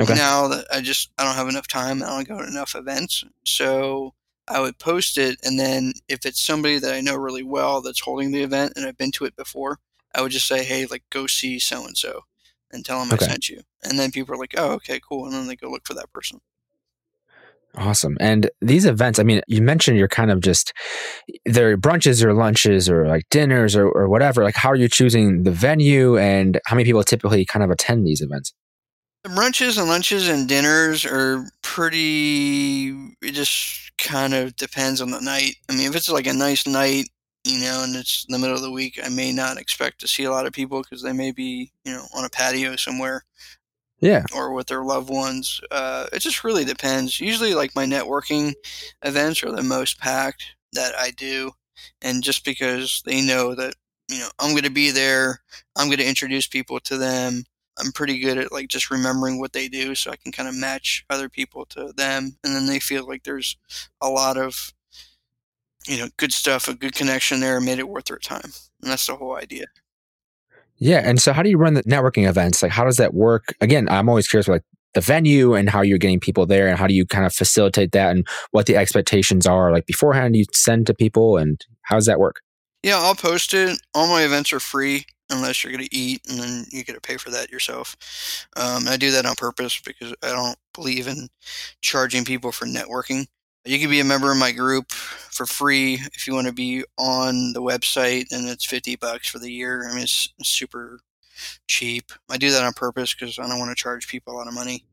Okay. 0.00 0.14
Now 0.14 0.48
that 0.48 0.66
I 0.72 0.80
just 0.80 1.10
I 1.18 1.24
don't 1.24 1.34
have 1.36 1.48
enough 1.48 1.68
time, 1.68 2.02
and 2.02 2.10
I 2.10 2.16
don't 2.16 2.28
go 2.28 2.38
to 2.38 2.48
enough 2.48 2.74
events. 2.74 3.24
So 3.44 4.14
I 4.48 4.60
would 4.60 4.78
post 4.78 5.18
it, 5.18 5.38
and 5.44 5.58
then 5.58 5.92
if 6.08 6.26
it's 6.26 6.40
somebody 6.40 6.78
that 6.80 6.94
I 6.94 7.00
know 7.00 7.14
really 7.14 7.44
well 7.44 7.80
that's 7.80 8.00
holding 8.00 8.32
the 8.32 8.42
event 8.42 8.72
and 8.74 8.86
I've 8.86 8.98
been 8.98 9.12
to 9.12 9.24
it 9.24 9.36
before, 9.36 9.78
I 10.14 10.22
would 10.22 10.32
just 10.32 10.48
say, 10.48 10.64
"Hey, 10.64 10.86
like 10.86 11.02
go 11.10 11.26
see 11.26 11.58
so 11.58 11.84
and 11.84 11.96
so," 11.96 12.24
and 12.70 12.84
tell 12.84 13.00
them 13.00 13.12
okay. 13.12 13.24
I 13.24 13.28
sent 13.28 13.48
you, 13.48 13.62
and 13.82 13.98
then 13.98 14.10
people 14.10 14.34
are 14.34 14.38
like, 14.38 14.54
"Oh, 14.56 14.72
okay, 14.72 15.00
cool," 15.00 15.26
and 15.26 15.34
then 15.34 15.46
they 15.46 15.56
go 15.56 15.70
look 15.70 15.86
for 15.86 15.94
that 15.94 16.12
person. 16.12 16.40
Awesome. 17.76 18.16
And 18.18 18.50
these 18.60 18.86
events, 18.86 19.18
I 19.18 19.22
mean, 19.22 19.42
you 19.46 19.62
mentioned 19.62 19.98
you're 19.98 20.08
kind 20.08 20.30
of 20.30 20.40
just 20.40 20.72
they're 21.44 21.76
brunches 21.76 22.24
or 22.24 22.32
lunches 22.32 22.88
or 22.88 23.06
like 23.06 23.28
dinners 23.30 23.76
or, 23.76 23.86
or 23.86 24.08
whatever. 24.08 24.42
Like, 24.42 24.56
how 24.56 24.70
are 24.70 24.76
you 24.76 24.88
choosing 24.88 25.42
the 25.44 25.50
venue 25.50 26.16
and 26.16 26.60
how 26.66 26.74
many 26.74 26.84
people 26.84 27.04
typically 27.04 27.44
kind 27.44 27.62
of 27.62 27.70
attend 27.70 28.06
these 28.06 28.20
events? 28.20 28.54
The 29.22 29.30
brunches 29.30 29.78
and 29.78 29.88
lunches 29.88 30.28
and 30.28 30.48
dinners 30.48 31.04
are 31.04 31.46
pretty 31.62 32.88
it 33.20 33.32
just 33.32 33.96
kind 33.98 34.32
of 34.32 34.56
depends 34.56 35.00
on 35.00 35.10
the 35.10 35.20
night. 35.20 35.56
I 35.68 35.74
mean, 35.74 35.88
if 35.88 35.96
it's 35.96 36.08
like 36.08 36.26
a 36.26 36.32
nice 36.32 36.66
night, 36.66 37.08
you 37.48 37.60
know, 37.60 37.82
and 37.82 37.96
it's 37.96 38.26
the 38.28 38.38
middle 38.38 38.56
of 38.56 38.62
the 38.62 38.70
week, 38.70 39.00
I 39.02 39.08
may 39.08 39.32
not 39.32 39.56
expect 39.56 40.00
to 40.00 40.08
see 40.08 40.24
a 40.24 40.30
lot 40.30 40.46
of 40.46 40.52
people 40.52 40.82
because 40.82 41.02
they 41.02 41.12
may 41.12 41.32
be, 41.32 41.72
you 41.84 41.92
know, 41.92 42.04
on 42.14 42.24
a 42.24 42.28
patio 42.28 42.76
somewhere. 42.76 43.24
Yeah. 44.00 44.24
Or 44.34 44.52
with 44.52 44.68
their 44.68 44.84
loved 44.84 45.10
ones. 45.10 45.60
Uh, 45.70 46.06
it 46.12 46.20
just 46.20 46.44
really 46.44 46.64
depends. 46.64 47.18
Usually, 47.18 47.54
like 47.54 47.74
my 47.74 47.84
networking 47.84 48.54
events 49.02 49.42
are 49.42 49.50
the 49.50 49.62
most 49.62 49.98
packed 49.98 50.44
that 50.74 50.94
I 50.96 51.10
do. 51.10 51.52
And 52.02 52.22
just 52.22 52.44
because 52.44 53.02
they 53.04 53.20
know 53.22 53.54
that, 53.54 53.74
you 54.08 54.18
know, 54.18 54.28
I'm 54.38 54.50
going 54.52 54.62
to 54.62 54.70
be 54.70 54.90
there, 54.90 55.42
I'm 55.76 55.88
going 55.88 55.98
to 55.98 56.08
introduce 56.08 56.46
people 56.46 56.78
to 56.80 56.96
them. 56.96 57.44
I'm 57.78 57.92
pretty 57.92 58.18
good 58.18 58.38
at 58.38 58.52
like 58.52 58.68
just 58.68 58.90
remembering 58.90 59.38
what 59.38 59.52
they 59.52 59.68
do 59.68 59.94
so 59.94 60.10
I 60.10 60.16
can 60.16 60.32
kind 60.32 60.48
of 60.48 60.54
match 60.56 61.04
other 61.10 61.28
people 61.28 61.64
to 61.66 61.92
them. 61.96 62.36
And 62.44 62.54
then 62.54 62.66
they 62.66 62.80
feel 62.80 63.06
like 63.06 63.22
there's 63.22 63.56
a 64.00 64.08
lot 64.08 64.36
of 64.36 64.72
you 65.88 65.98
know, 65.98 66.08
good 66.16 66.32
stuff, 66.32 66.68
a 66.68 66.74
good 66.74 66.94
connection 66.94 67.40
there, 67.40 67.60
made 67.60 67.78
it 67.78 67.88
worth 67.88 68.04
their 68.04 68.18
time. 68.18 68.52
And 68.82 68.90
that's 68.90 69.06
the 69.06 69.16
whole 69.16 69.36
idea. 69.36 69.66
Yeah. 70.76 71.00
And 71.04 71.20
so 71.20 71.32
how 71.32 71.42
do 71.42 71.50
you 71.50 71.58
run 71.58 71.74
the 71.74 71.82
networking 71.84 72.28
events? 72.28 72.62
Like 72.62 72.72
how 72.72 72.84
does 72.84 72.98
that 72.98 73.14
work? 73.14 73.54
Again, 73.60 73.88
I'm 73.88 74.08
always 74.08 74.28
curious 74.28 74.46
like 74.46 74.62
the 74.94 75.00
venue 75.00 75.54
and 75.54 75.68
how 75.68 75.82
you're 75.82 75.98
getting 75.98 76.20
people 76.20 76.46
there 76.46 76.68
and 76.68 76.78
how 76.78 76.86
do 76.86 76.94
you 76.94 77.04
kind 77.04 77.26
of 77.26 77.34
facilitate 77.34 77.92
that 77.92 78.14
and 78.14 78.26
what 78.52 78.66
the 78.66 78.76
expectations 78.76 79.46
are 79.46 79.72
like 79.72 79.86
beforehand 79.86 80.36
you 80.36 80.44
send 80.52 80.86
to 80.86 80.94
people 80.94 81.36
and 81.36 81.64
how 81.82 81.96
does 81.96 82.06
that 82.06 82.20
work? 82.20 82.40
Yeah, 82.82 82.98
I'll 82.98 83.14
post 83.14 83.54
it. 83.54 83.80
All 83.94 84.06
my 84.06 84.22
events 84.22 84.52
are 84.52 84.60
free 84.60 85.04
unless 85.30 85.62
you're 85.62 85.72
going 85.72 85.84
to 85.84 85.94
eat 85.94 86.22
and 86.28 86.38
then 86.38 86.64
you 86.70 86.84
get 86.84 86.94
to 86.94 87.00
pay 87.00 87.16
for 87.16 87.30
that 87.30 87.50
yourself. 87.50 87.96
Um, 88.56 88.88
I 88.88 88.96
do 88.96 89.10
that 89.10 89.26
on 89.26 89.34
purpose 89.34 89.80
because 89.80 90.14
I 90.22 90.28
don't 90.28 90.56
believe 90.74 91.06
in 91.06 91.28
charging 91.80 92.24
people 92.24 92.52
for 92.52 92.66
networking. 92.66 93.26
You 93.68 93.78
can 93.78 93.90
be 93.90 94.00
a 94.00 94.04
member 94.04 94.32
of 94.32 94.38
my 94.38 94.50
group 94.50 94.90
for 94.90 95.44
free 95.44 96.00
if 96.14 96.26
you 96.26 96.32
want 96.32 96.46
to 96.46 96.54
be 96.54 96.84
on 96.96 97.52
the 97.52 97.60
website, 97.60 98.32
and 98.32 98.48
it's 98.48 98.64
fifty 98.64 98.96
bucks 98.96 99.28
for 99.28 99.38
the 99.38 99.52
year. 99.52 99.86
I 99.86 99.92
mean, 99.92 100.04
it's 100.04 100.32
super 100.42 101.00
cheap. 101.66 102.10
I 102.30 102.38
do 102.38 102.50
that 102.50 102.64
on 102.64 102.72
purpose 102.72 103.14
because 103.14 103.38
I 103.38 103.46
don't 103.46 103.58
want 103.58 103.70
to 103.70 103.80
charge 103.80 104.08
people 104.08 104.34
a 104.34 104.36
lot 104.36 104.48
of 104.48 104.54
money. 104.54 104.84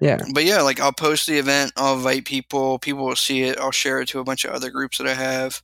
Yeah. 0.00 0.22
But 0.32 0.44
yeah, 0.44 0.62
like 0.62 0.78
I'll 0.78 0.92
post 0.92 1.26
the 1.26 1.38
event, 1.38 1.72
I'll 1.76 1.96
invite 1.96 2.24
people, 2.24 2.78
people 2.78 3.04
will 3.04 3.16
see 3.16 3.42
it, 3.42 3.58
I'll 3.58 3.72
share 3.72 4.00
it 4.00 4.06
to 4.10 4.20
a 4.20 4.24
bunch 4.24 4.44
of 4.44 4.52
other 4.52 4.70
groups 4.70 4.98
that 4.98 5.08
I 5.08 5.14
have, 5.14 5.60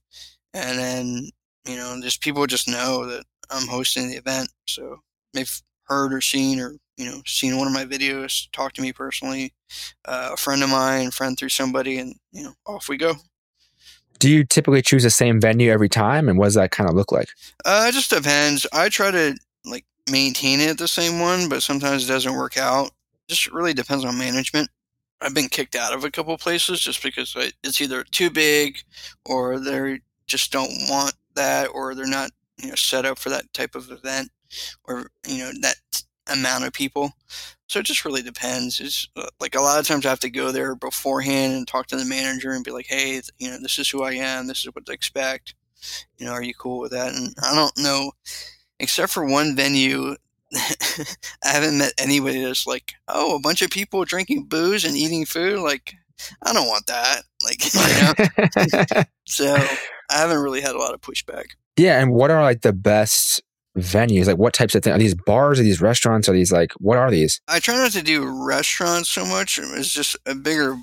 and 0.53 0.76
then 0.76 1.28
you 1.66 1.76
know, 1.76 1.97
just 2.03 2.20
people 2.20 2.47
just 2.49 2.68
know 2.68 3.07
that 3.07 3.24
I'm 3.51 3.68
hosting 3.68 4.09
the 4.09 4.16
event. 4.16 4.51
So 4.66 4.99
they've 5.32 5.62
heard 5.85 6.12
or 6.12 6.20
seen 6.20 6.59
or 6.59 6.76
you 6.97 7.07
know 7.07 7.22
seen 7.26 7.57
one 7.57 7.66
of 7.66 7.72
my 7.72 7.84
videos, 7.84 8.49
talk 8.53 8.72
to 8.74 8.82
me 8.82 8.92
personally, 8.92 9.53
uh, 10.05 10.30
a 10.32 10.36
friend 10.36 10.62
of 10.62 10.70
mine, 10.70 11.11
friend 11.11 11.38
through 11.38 11.49
somebody, 11.51 11.99
and 11.99 12.14
you 12.32 12.45
know 12.45 12.53
off 12.66 12.88
we 12.88 12.97
go. 12.97 13.14
Do 14.18 14.30
you 14.30 14.45
typically 14.45 14.82
choose 14.82 15.03
the 15.03 15.11
same 15.11 15.40
venue 15.40 15.70
every 15.70 15.88
time, 15.88 16.28
and 16.28 16.38
what 16.38 16.47
does 16.47 16.55
that 16.55 16.70
kind 16.70 16.88
of 16.88 16.97
look 16.97 17.12
like? 17.12 17.28
Uh, 17.64 17.86
it 17.88 17.92
just 17.92 18.11
depends. 18.11 18.66
I 18.72 18.88
try 18.88 19.11
to 19.11 19.36
like 19.64 19.84
maintain 20.11 20.61
it 20.61 20.78
the 20.78 20.88
same 20.88 21.20
one, 21.20 21.49
but 21.49 21.62
sometimes 21.62 22.05
it 22.05 22.09
doesn't 22.09 22.36
work 22.36 22.57
out. 22.57 22.90
Just 23.28 23.51
really 23.53 23.74
depends 23.74 24.05
on 24.05 24.18
management. 24.18 24.68
I've 25.20 25.34
been 25.34 25.49
kicked 25.49 25.74
out 25.74 25.95
of 25.95 26.05
a 26.05 26.11
couple 26.11 26.36
places 26.36 26.80
just 26.80 27.03
because 27.03 27.34
it's 27.62 27.80
either 27.80 28.05
too 28.05 28.30
big, 28.30 28.78
or 29.24 29.59
they 29.59 30.01
just 30.26 30.53
don't 30.53 30.72
want 30.88 31.14
that, 31.34 31.68
or 31.74 31.95
they're 31.95 32.07
not 32.07 32.30
you 32.59 32.68
know 32.68 32.74
set 32.74 33.05
up 33.05 33.18
for 33.18 33.30
that 33.30 33.53
type 33.53 33.74
of 33.74 33.90
event 33.90 34.30
or 34.84 35.11
you 35.26 35.38
know 35.38 35.51
that 35.61 35.76
amount 36.29 36.64
of 36.64 36.72
people. 36.72 37.12
So 37.66 37.81
it 37.81 37.87
just 37.87 38.05
really 38.05 38.22
depends. 38.22 38.81
It's 38.81 39.09
uh, 39.16 39.29
like 39.41 39.55
a 39.55 39.61
lot 39.61 39.81
of 39.81 39.87
times 39.87 40.05
I 40.05 40.11
have 40.11 40.20
to 40.20 40.31
go 40.31 40.53
there 40.53 40.75
beforehand 40.75 41.55
and 41.55 41.66
talk 41.66 41.87
to 41.89 41.97
the 41.97 42.05
manager 42.05 42.53
and 42.53 42.64
be 42.64 42.70
like, 42.70 42.87
"Hey, 42.87 43.20
you 43.39 43.51
know, 43.51 43.59
this 43.61 43.79
is 43.79 43.89
who 43.89 44.03
I 44.03 44.12
am. 44.12 44.47
This 44.47 44.61
is 44.61 44.75
what 44.75 44.87
to 44.87 44.93
expect. 44.93 45.55
You 46.18 46.27
know, 46.27 46.33
are 46.33 46.43
you 46.43 46.55
cool 46.55 46.79
with 46.81 46.93
that?" 46.93 47.14
And 47.14 47.35
I 47.43 47.55
don't 47.55 47.77
know, 47.79 48.12
except 48.79 49.12
for 49.12 49.25
one 49.25 49.57
venue. 49.57 50.16
I 50.55 51.49
haven't 51.49 51.79
met 51.79 51.95
anybody 51.99 52.45
that's 52.45 52.66
like, 52.66 52.93
"Oh, 53.09 53.35
a 53.35 53.41
bunch 53.41 53.62
of 53.62 53.70
people 53.70 54.05
drinking 54.05 54.45
booze 54.45 54.85
and 54.85 54.97
eating 54.97 55.25
food." 55.25 55.59
Like, 55.59 55.95
I 56.43 56.53
don't 56.53 56.68
want 56.68 56.87
that. 56.87 57.22
Like, 57.45 57.75
you 58.95 58.95
know. 58.95 59.05
so 59.27 59.55
I 60.11 60.18
haven't 60.18 60.39
really 60.39 60.61
had 60.61 60.75
a 60.75 60.79
lot 60.79 60.95
of 60.95 61.01
pushback. 61.01 61.47
Yeah, 61.77 62.01
and 62.01 62.12
what 62.12 62.31
are 62.31 62.43
like 62.43 62.61
the 62.61 62.72
best 62.72 63.43
venues? 63.77 64.27
Like 64.27 64.39
what 64.39 64.55
types 64.55 64.75
of 64.75 64.83
things? 64.83 64.95
Are 64.95 64.99
these 64.99 65.14
bars? 65.14 65.61
Are 65.61 65.64
these 65.64 65.81
restaurants? 65.81 66.29
Are 66.29 66.33
these 66.33 66.53
like 66.53 66.72
what 66.75 66.99
are 66.99 67.11
these? 67.11 67.41
I 67.49 67.61
try 67.61 67.77
not 67.77 67.93
to 67.93 68.03
do 68.03 68.25
restaurants 68.47 69.09
so 69.11 69.25
much. 69.25 69.59
It's 69.59 69.93
just 69.93 70.16
a 70.27 70.35
bigger 70.35 70.77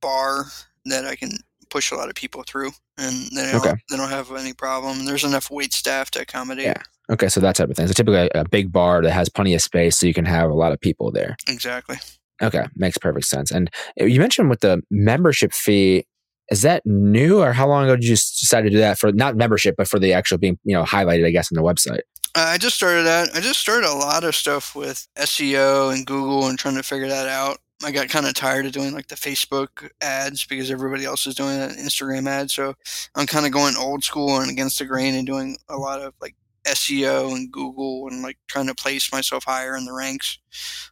bar 0.00 0.46
that 0.86 1.04
I 1.04 1.16
can 1.16 1.30
push 1.70 1.90
a 1.90 1.96
lot 1.96 2.08
of 2.08 2.14
people 2.14 2.44
through, 2.46 2.70
and 2.98 3.14
they 3.34 3.50
don't, 3.50 3.66
okay. 3.66 3.74
they 3.90 3.96
don't 3.96 4.10
have 4.10 4.30
any 4.32 4.52
problem. 4.52 5.06
There's 5.06 5.24
enough 5.24 5.50
wait 5.50 5.72
staff 5.72 6.10
to 6.12 6.20
accommodate. 6.20 6.66
Yeah. 6.66 6.82
Okay, 7.10 7.28
so 7.28 7.40
that 7.40 7.56
type 7.56 7.68
of 7.68 7.76
thing. 7.76 7.86
So 7.86 7.92
typically 7.92 8.30
a, 8.34 8.40
a 8.40 8.48
big 8.48 8.72
bar 8.72 9.02
that 9.02 9.10
has 9.10 9.28
plenty 9.28 9.54
of 9.54 9.60
space, 9.60 9.98
so 9.98 10.06
you 10.06 10.14
can 10.14 10.24
have 10.24 10.50
a 10.50 10.54
lot 10.54 10.72
of 10.72 10.80
people 10.80 11.10
there. 11.10 11.36
Exactly. 11.48 11.96
Okay, 12.42 12.64
makes 12.76 12.98
perfect 12.98 13.26
sense. 13.26 13.50
And 13.50 13.70
uh, 14.00 14.04
you 14.04 14.20
mentioned 14.20 14.50
with 14.50 14.60
the 14.60 14.82
membership 14.90 15.52
fee, 15.52 16.06
is 16.50 16.62
that 16.62 16.82
new 16.84 17.40
or 17.40 17.52
how 17.52 17.66
long 17.66 17.84
ago 17.84 17.96
did 17.96 18.04
you 18.04 18.16
decide 18.16 18.62
to 18.62 18.70
do 18.70 18.78
that 18.78 18.98
for 18.98 19.12
not 19.12 19.36
membership, 19.36 19.76
but 19.76 19.88
for 19.88 19.98
the 19.98 20.12
actual 20.12 20.38
being, 20.38 20.58
you 20.64 20.74
know, 20.74 20.84
highlighted, 20.84 21.26
I 21.26 21.30
guess, 21.30 21.50
on 21.50 21.56
the 21.56 21.62
website? 21.62 22.00
Uh, 22.34 22.46
I 22.48 22.58
just 22.58 22.74
started 22.74 23.04
that. 23.04 23.28
I 23.34 23.40
just 23.40 23.60
started 23.60 23.88
a 23.88 23.94
lot 23.94 24.24
of 24.24 24.34
stuff 24.34 24.74
with 24.74 25.06
SEO 25.16 25.94
and 25.94 26.04
Google 26.04 26.48
and 26.48 26.58
trying 26.58 26.74
to 26.76 26.82
figure 26.82 27.06
that 27.06 27.28
out. 27.28 27.58
I 27.84 27.92
got 27.92 28.08
kind 28.08 28.26
of 28.26 28.34
tired 28.34 28.66
of 28.66 28.72
doing 28.72 28.92
like 28.92 29.06
the 29.08 29.14
Facebook 29.14 29.88
ads 30.00 30.44
because 30.44 30.70
everybody 30.70 31.04
else 31.04 31.26
is 31.26 31.34
doing 31.34 31.60
an 31.60 31.70
Instagram 31.70 32.26
ad. 32.28 32.50
So 32.50 32.74
I'm 33.14 33.26
kind 33.26 33.46
of 33.46 33.52
going 33.52 33.76
old 33.76 34.02
school 34.02 34.40
and 34.40 34.50
against 34.50 34.78
the 34.78 34.84
grain 34.84 35.14
and 35.14 35.26
doing 35.26 35.56
a 35.68 35.76
lot 35.76 36.00
of 36.00 36.14
like 36.20 36.34
SEO 36.64 37.36
and 37.36 37.52
Google 37.52 38.08
and 38.08 38.22
like 38.22 38.38
trying 38.48 38.66
to 38.66 38.74
place 38.74 39.12
myself 39.12 39.44
higher 39.44 39.76
in 39.76 39.84
the 39.84 39.92
ranks. 39.92 40.38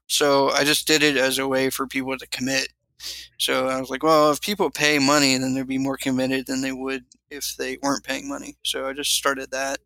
So 0.07 0.51
I 0.51 0.65
just 0.65 0.87
did 0.87 1.03
it 1.03 1.17
as 1.17 1.39
a 1.39 1.49
way 1.49 1.71
for 1.71 1.87
people 1.87 2.17
to 2.17 2.27
commit. 2.29 2.69
So 3.39 3.69
I 3.69 3.81
was 3.81 3.91
like, 3.91 4.03
well, 4.03 4.31
if 4.31 4.41
people 4.41 4.71
pay 4.71 4.99
money, 4.99 5.37
then 5.37 5.55
they'd 5.55 5.67
be 5.67 5.79
more 5.79 5.97
committed 5.97 6.47
than 6.47 6.61
they 6.61 6.73
would 6.73 7.05
if 7.31 7.57
they 7.57 7.79
weren't 7.83 8.05
paying 8.05 8.29
money. 8.29 8.57
So 8.65 8.87
I 8.87 8.93
just 8.93 9.15
started 9.15 9.51
that. 9.51 9.79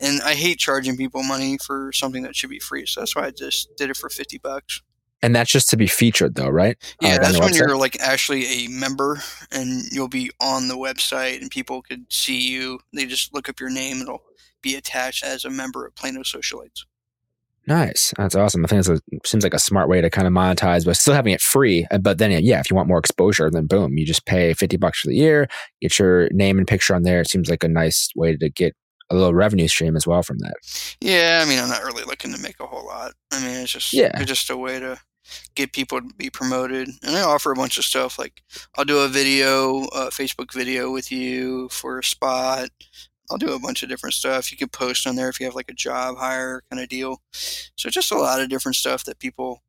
And 0.00 0.20
I 0.22 0.34
hate 0.34 0.58
charging 0.58 0.96
people 0.96 1.22
money 1.22 1.58
for 1.58 1.92
something 1.92 2.22
that 2.22 2.36
should 2.36 2.50
be 2.50 2.60
free. 2.60 2.86
So 2.86 3.00
that's 3.00 3.16
why 3.16 3.26
I 3.26 3.30
just 3.30 3.76
did 3.76 3.90
it 3.90 3.96
for 3.96 4.08
50 4.08 4.38
bucks. 4.38 4.82
And 5.20 5.34
that's 5.34 5.50
just 5.50 5.68
to 5.70 5.76
be 5.76 5.88
featured 5.88 6.36
though, 6.36 6.48
right? 6.48 6.76
Yeah, 7.00 7.16
uh, 7.16 7.18
that's 7.18 7.40
when 7.40 7.54
you're 7.54 7.76
like 7.76 8.00
actually 8.00 8.46
a 8.46 8.68
member 8.68 9.20
and 9.50 9.82
you'll 9.90 10.08
be 10.08 10.30
on 10.40 10.68
the 10.68 10.76
website 10.76 11.40
and 11.40 11.50
people 11.50 11.82
could 11.82 12.12
see 12.12 12.48
you. 12.48 12.78
They 12.92 13.06
just 13.06 13.34
look 13.34 13.48
up 13.48 13.58
your 13.58 13.70
name, 13.70 14.00
it'll 14.00 14.22
be 14.62 14.76
attached 14.76 15.24
as 15.24 15.44
a 15.44 15.50
member 15.50 15.86
of 15.86 15.94
Plano 15.96 16.20
Socialites. 16.20 16.84
Nice. 17.68 18.14
That's 18.16 18.34
awesome. 18.34 18.64
I 18.64 18.68
think 18.68 18.86
it 18.88 19.26
seems 19.26 19.44
like 19.44 19.52
a 19.52 19.58
smart 19.58 19.90
way 19.90 20.00
to 20.00 20.08
kind 20.08 20.26
of 20.26 20.32
monetize, 20.32 20.86
but 20.86 20.96
still 20.96 21.12
having 21.12 21.34
it 21.34 21.42
free. 21.42 21.86
Uh, 21.90 21.98
but 21.98 22.16
then, 22.16 22.30
yeah, 22.42 22.60
if 22.60 22.70
you 22.70 22.76
want 22.76 22.88
more 22.88 22.98
exposure, 22.98 23.50
then 23.50 23.66
boom, 23.66 23.98
you 23.98 24.06
just 24.06 24.24
pay 24.24 24.54
50 24.54 24.78
bucks 24.78 25.00
for 25.00 25.08
the 25.08 25.14
year, 25.14 25.48
get 25.82 25.98
your 25.98 26.30
name 26.30 26.56
and 26.56 26.66
picture 26.66 26.94
on 26.94 27.02
there. 27.02 27.20
It 27.20 27.28
seems 27.28 27.50
like 27.50 27.62
a 27.62 27.68
nice 27.68 28.08
way 28.16 28.34
to 28.38 28.48
get 28.48 28.74
a 29.10 29.14
little 29.14 29.34
revenue 29.34 29.68
stream 29.68 29.96
as 29.96 30.06
well 30.06 30.22
from 30.22 30.38
that. 30.38 30.54
Yeah. 31.02 31.42
I 31.44 31.48
mean, 31.48 31.58
I'm 31.58 31.68
not 31.68 31.84
really 31.84 32.04
looking 32.04 32.32
to 32.32 32.40
make 32.40 32.58
a 32.58 32.66
whole 32.66 32.86
lot. 32.86 33.12
I 33.32 33.44
mean, 33.44 33.56
it's 33.56 33.72
just, 33.72 33.92
yeah. 33.92 34.12
it's 34.14 34.30
just 34.30 34.48
a 34.48 34.56
way 34.56 34.80
to 34.80 34.98
get 35.54 35.74
people 35.74 36.00
to 36.00 36.08
be 36.16 36.30
promoted. 36.30 36.88
And 37.02 37.16
I 37.16 37.20
offer 37.20 37.52
a 37.52 37.56
bunch 37.56 37.76
of 37.76 37.84
stuff 37.84 38.18
like 38.18 38.42
I'll 38.78 38.86
do 38.86 39.00
a 39.00 39.08
video, 39.08 39.84
a 39.88 40.08
Facebook 40.08 40.54
video 40.54 40.90
with 40.90 41.12
you 41.12 41.68
for 41.68 41.98
a 41.98 42.04
spot. 42.04 42.70
I'll 43.30 43.38
do 43.38 43.52
a 43.52 43.58
bunch 43.58 43.82
of 43.82 43.88
different 43.88 44.14
stuff. 44.14 44.50
You 44.50 44.58
can 44.58 44.68
post 44.68 45.06
on 45.06 45.16
there 45.16 45.28
if 45.28 45.38
you 45.38 45.46
have 45.46 45.54
like 45.54 45.70
a 45.70 45.74
job 45.74 46.16
hire 46.18 46.62
kind 46.70 46.82
of 46.82 46.88
deal. 46.88 47.20
So 47.32 47.90
just 47.90 48.12
a 48.12 48.18
lot 48.18 48.40
of 48.40 48.48
different 48.48 48.76
stuff 48.76 49.04
that 49.04 49.18
people 49.18 49.62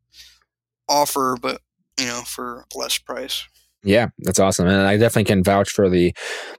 offer, 0.87 1.37
but 1.39 1.61
you 1.99 2.07
know, 2.07 2.21
for 2.21 2.65
less 2.75 2.97
price. 2.97 3.45
Yeah, 3.83 4.07
that's 4.19 4.39
awesome, 4.39 4.67
and 4.67 4.87
I 4.87 4.97
definitely 4.97 5.23
can 5.23 5.43
vouch 5.43 5.69
for 5.69 5.89
the 5.89 6.13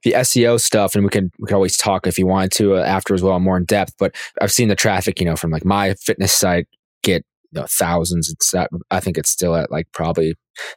the 0.05 0.13
SEO 0.13 0.59
stuff, 0.59 0.95
and 0.95 1.05
we 1.05 1.11
can 1.11 1.31
we 1.39 1.47
can 1.47 1.55
always 1.55 1.77
talk 1.77 2.07
if 2.07 2.19
you 2.19 2.27
wanted 2.27 2.53
to 2.53 2.77
uh, 2.77 2.83
after 2.83 3.13
as 3.13 3.23
well, 3.23 3.39
more 3.41 3.59
in 3.59 3.67
depth. 3.67 3.93
But 3.99 4.15
I've 4.41 4.53
seen 4.53 4.69
the 4.69 4.75
traffic, 4.75 5.21
you 5.21 5.27
know, 5.27 5.37
from 5.37 5.51
like 5.51 5.65
my 5.65 5.95
fitness 5.95 6.33
site 6.33 6.67
get 7.03 7.23
you 7.53 7.61
know, 7.61 7.67
thousands. 7.69 8.31
It's 8.31 8.55
at, 8.55 8.71
I 8.91 9.01
think 9.01 9.19
it's 9.19 9.29
still 9.29 9.55
at 9.55 9.71
like 9.71 9.87
probably 9.93 10.35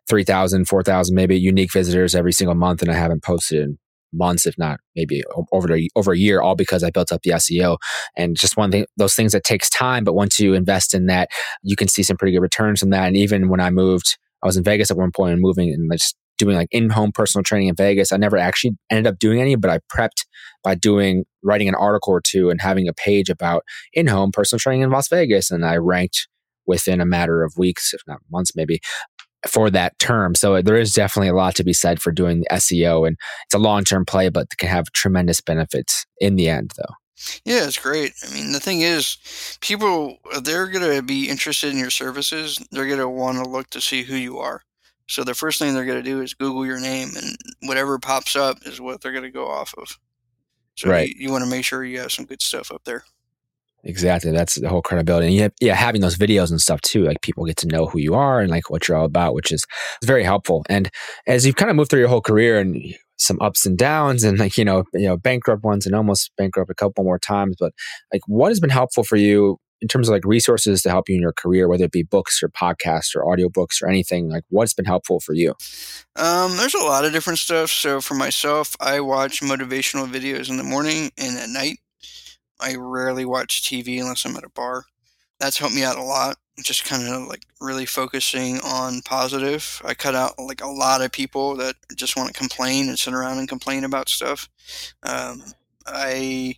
3,000, 0.10 0.66
4,000 0.68 1.16
maybe 1.16 1.40
unique 1.40 1.72
visitors 1.72 2.14
every 2.14 2.34
single 2.34 2.56
month, 2.56 2.82
and 2.82 2.92
I 2.92 2.96
haven't 2.96 3.24
posted 3.24 3.62
in 3.62 3.78
months, 4.14 4.46
if 4.46 4.58
not 4.58 4.80
maybe 4.96 5.24
over 5.52 5.68
the, 5.68 5.90
over 5.96 6.14
a 6.14 6.18
year, 6.18 6.42
all 6.42 6.56
because 6.56 6.84
I 6.84 6.90
built 6.90 7.12
up 7.12 7.22
the 7.24 7.32
SEO. 7.32 7.78
And 8.16 8.38
just 8.38 8.58
one 8.58 8.72
thing, 8.72 8.86
those 8.98 9.16
things 9.16 9.32
that 9.32 9.44
takes 9.44 9.70
time, 9.70 10.04
but 10.04 10.14
once 10.14 10.40
you 10.40 10.54
invest 10.54 10.94
in 10.94 11.08
that, 11.08 11.30
you 11.62 11.76
can 11.76 11.88
see 11.88 12.04
some 12.04 12.18
pretty 12.18 12.34
good 12.34 12.42
returns 12.42 12.80
from 12.80 12.92
that. 12.92 13.08
And 13.08 13.18
even 13.18 13.50
when 13.50 13.60
I 13.60 13.70
moved, 13.70 14.18
I 14.44 14.48
was 14.48 14.58
in 14.58 14.64
Vegas 14.64 14.92
at 14.92 14.98
one 14.98 15.12
point 15.12 15.34
and 15.34 15.42
moving 15.42 15.70
and 15.70 15.92
just 15.92 16.16
doing 16.38 16.56
like 16.56 16.68
in-home 16.72 17.12
personal 17.14 17.44
training 17.44 17.70
in 17.70 17.76
Vegas. 17.76 18.12
I 18.12 18.18
never 18.18 18.38
actually 18.38 18.76
ended 18.90 19.08
up 19.08 19.20
doing 19.20 19.40
any, 19.40 19.56
but 19.56 19.70
I 19.70 19.80
prepped 19.96 20.26
by 20.64 20.76
doing 20.76 21.26
writing 21.44 21.68
an 21.68 21.76
article 21.76 22.14
or 22.14 22.22
two 22.22 22.50
and 22.50 22.60
having 22.62 22.88
a 22.88 22.94
page 22.94 23.30
about 23.30 23.64
in-home 23.94 24.32
personal 24.32 24.60
training 24.60 24.82
in 24.82 24.90
Las 24.90 25.08
Vegas, 25.10 25.52
and 25.52 25.66
I 25.66 25.78
ranked 25.78 26.28
within 26.66 27.02
a 27.02 27.06
matter 27.06 27.44
of 27.44 27.54
weeks, 27.58 27.94
if 27.94 28.02
not 28.08 28.20
months, 28.32 28.56
maybe 28.56 28.80
for 29.48 29.70
that 29.70 29.98
term. 30.00 30.36
So 30.36 30.56
uh, 30.56 30.62
there 30.62 30.78
is 30.78 30.94
definitely 30.94 31.30
a 31.30 31.36
lot 31.36 31.56
to 31.56 31.64
be 31.64 31.74
said 31.74 32.02
for 32.02 32.12
doing 32.12 32.40
the 32.42 32.48
SEO 32.56 33.08
and 33.08 33.18
it's 33.46 33.54
a 33.54 33.60
long-term 33.60 34.06
play 34.06 34.30
but 34.30 34.58
can 34.58 34.70
have 34.70 34.92
tremendous 34.94 35.42
benefits 35.42 36.06
in 36.20 36.36
the 36.36 36.50
end 36.50 36.72
though. 36.78 36.96
Yeah, 37.46 37.66
it's 37.66 37.80
great. 37.80 38.14
I 38.28 38.34
mean, 38.34 38.52
the 38.52 38.60
thing 38.60 38.82
is, 38.82 39.18
people 39.62 40.18
uh, 40.34 40.40
they're 40.40 40.68
going 40.68 40.96
to 40.96 41.02
be 41.02 41.30
interested 41.30 41.72
in 41.72 41.78
your 41.78 41.90
services. 41.90 42.60
They're 42.72 42.88
going 42.88 43.00
to 43.00 43.08
want 43.08 43.42
to 43.42 43.50
look 43.50 43.70
to 43.72 43.82
see 43.82 44.04
who 44.04 44.16
you 44.16 44.40
are. 44.40 44.64
So 45.08 45.24
the 45.24 45.34
first 45.34 45.60
thing 45.60 45.74
they're 45.74 45.86
going 45.86 46.04
to 46.04 46.10
do 46.10 46.22
is 46.22 46.34
Google 46.34 46.66
your 46.66 46.80
name, 46.80 47.10
and 47.16 47.38
whatever 47.62 48.00
pops 48.00 48.36
up 48.36 48.58
is 48.66 48.82
what 48.82 49.02
they're 49.02 49.12
going 49.12 49.24
to 49.24 49.30
go 49.30 49.48
off 49.48 49.74
of. 49.78 49.98
So 50.76 50.90
right. 50.90 51.10
you, 51.10 51.16
you 51.28 51.32
want 51.32 51.44
to 51.44 51.50
make 51.50 51.66
sure 51.66 51.84
you 51.84 52.00
have 52.00 52.12
some 52.12 52.26
good 52.26 52.42
stuff 52.42 52.72
up 52.72 52.84
there. 52.84 53.04
Exactly. 53.86 54.32
That's 54.32 54.56
the 54.56 54.70
whole 54.70 54.82
credibility. 54.82 55.28
And 55.28 55.36
yeah, 55.36 55.50
yeah, 55.60 55.76
having 55.76 56.02
those 56.02 56.18
videos 56.18 56.50
and 56.52 56.62
stuff 56.62 56.80
too, 56.82 57.04
like 57.04 57.22
people 57.22 57.46
get 57.46 57.58
to 57.58 57.68
know 57.68 57.86
who 57.86 58.00
you 58.00 58.14
are 58.14 58.40
and 58.40 58.50
like 58.50 58.70
what 58.70 58.88
you're 58.88 58.96
all 58.98 59.06
about, 59.06 59.34
which 59.34 59.52
is 59.52 59.66
very 60.04 60.24
helpful. 60.24 60.64
And 60.70 60.90
as 61.28 61.46
you've 61.46 61.58
kind 61.58 61.70
of 61.70 61.76
moved 61.76 61.90
through 61.90 62.00
your 62.00 62.08
whole 62.08 62.22
career 62.22 62.60
and 62.60 62.82
some 63.18 63.38
ups 63.42 63.66
and 63.66 63.78
downs 63.78 64.24
and 64.24 64.40
like, 64.40 64.58
you 64.58 64.64
know, 64.64 64.86
you 64.94 65.08
know, 65.08 65.18
bankrupt 65.18 65.64
ones 65.64 65.86
and 65.86 65.96
almost 65.96 66.32
bankrupt 66.38 66.70
a 66.70 66.76
couple 66.76 67.04
more 67.04 67.20
times, 67.20 67.58
but 67.60 67.74
like 68.14 68.22
what 68.26 68.50
has 68.50 68.60
been 68.60 68.70
helpful 68.70 69.04
for 69.04 69.18
you 69.18 69.58
in 69.82 69.90
terms 69.90 70.08
of 70.08 70.14
like 70.14 70.24
resources 70.24 70.82
to 70.82 70.90
help 70.90 71.10
you 71.10 71.16
in 71.16 71.22
your 71.22 71.34
career, 71.34 71.68
whether 71.68 71.84
it 71.84 71.92
be 71.92 72.04
books 72.04 72.42
or 72.42 72.48
podcasts 72.48 73.14
or 73.14 73.26
audiobooks 73.26 73.82
or 73.82 73.90
anything, 73.90 74.30
like 74.30 74.44
what's 74.48 74.74
been 74.74 74.86
helpful 74.86 75.20
for 75.20 75.34
you? 75.34 75.50
Um, 76.16 76.56
there's 76.56 76.74
a 76.74 76.80
lot 76.80 77.04
of 77.04 77.12
different 77.12 77.40
stuff. 77.40 77.70
So 77.70 78.00
for 78.00 78.14
myself, 78.14 78.78
I 78.80 79.02
watch 79.02 79.42
motivational 79.42 80.10
videos 80.10 80.50
in 80.50 80.56
the 80.56 80.64
morning 80.64 81.12
and 81.18 81.38
at 81.38 81.50
night. 81.50 81.80
I 82.64 82.76
rarely 82.76 83.26
watch 83.26 83.64
TV 83.64 84.00
unless 84.00 84.26
I'm 84.26 84.38
at 84.38 84.46
a 84.46 84.50
bar. 84.50 84.86
That's 85.40 85.58
helped 85.58 85.76
me 85.76 85.84
out 85.84 85.98
a 85.98 86.04
lot. 86.04 86.38
Just 86.64 86.86
kind 86.86 87.08
of 87.12 87.28
like 87.28 87.44
really 87.60 87.86
focusing 87.86 88.60
on 88.62 89.02
positive. 89.02 89.82
I 89.84 89.94
cut 89.94 90.16
out 90.16 90.40
like 90.40 90.64
a 90.64 90.70
lot 90.70 91.02
of 91.02 91.12
people 91.12 91.56
that 91.58 91.76
just 91.96 92.16
want 92.16 92.32
to 92.32 92.40
complain 92.40 92.88
and 92.88 92.98
sit 92.98 93.14
around 93.14 93.40
and 93.40 93.50
complain 93.50 93.84
about 93.84 94.08
stuff. 94.08 94.48
Um, 95.04 95.44
I 95.86 96.56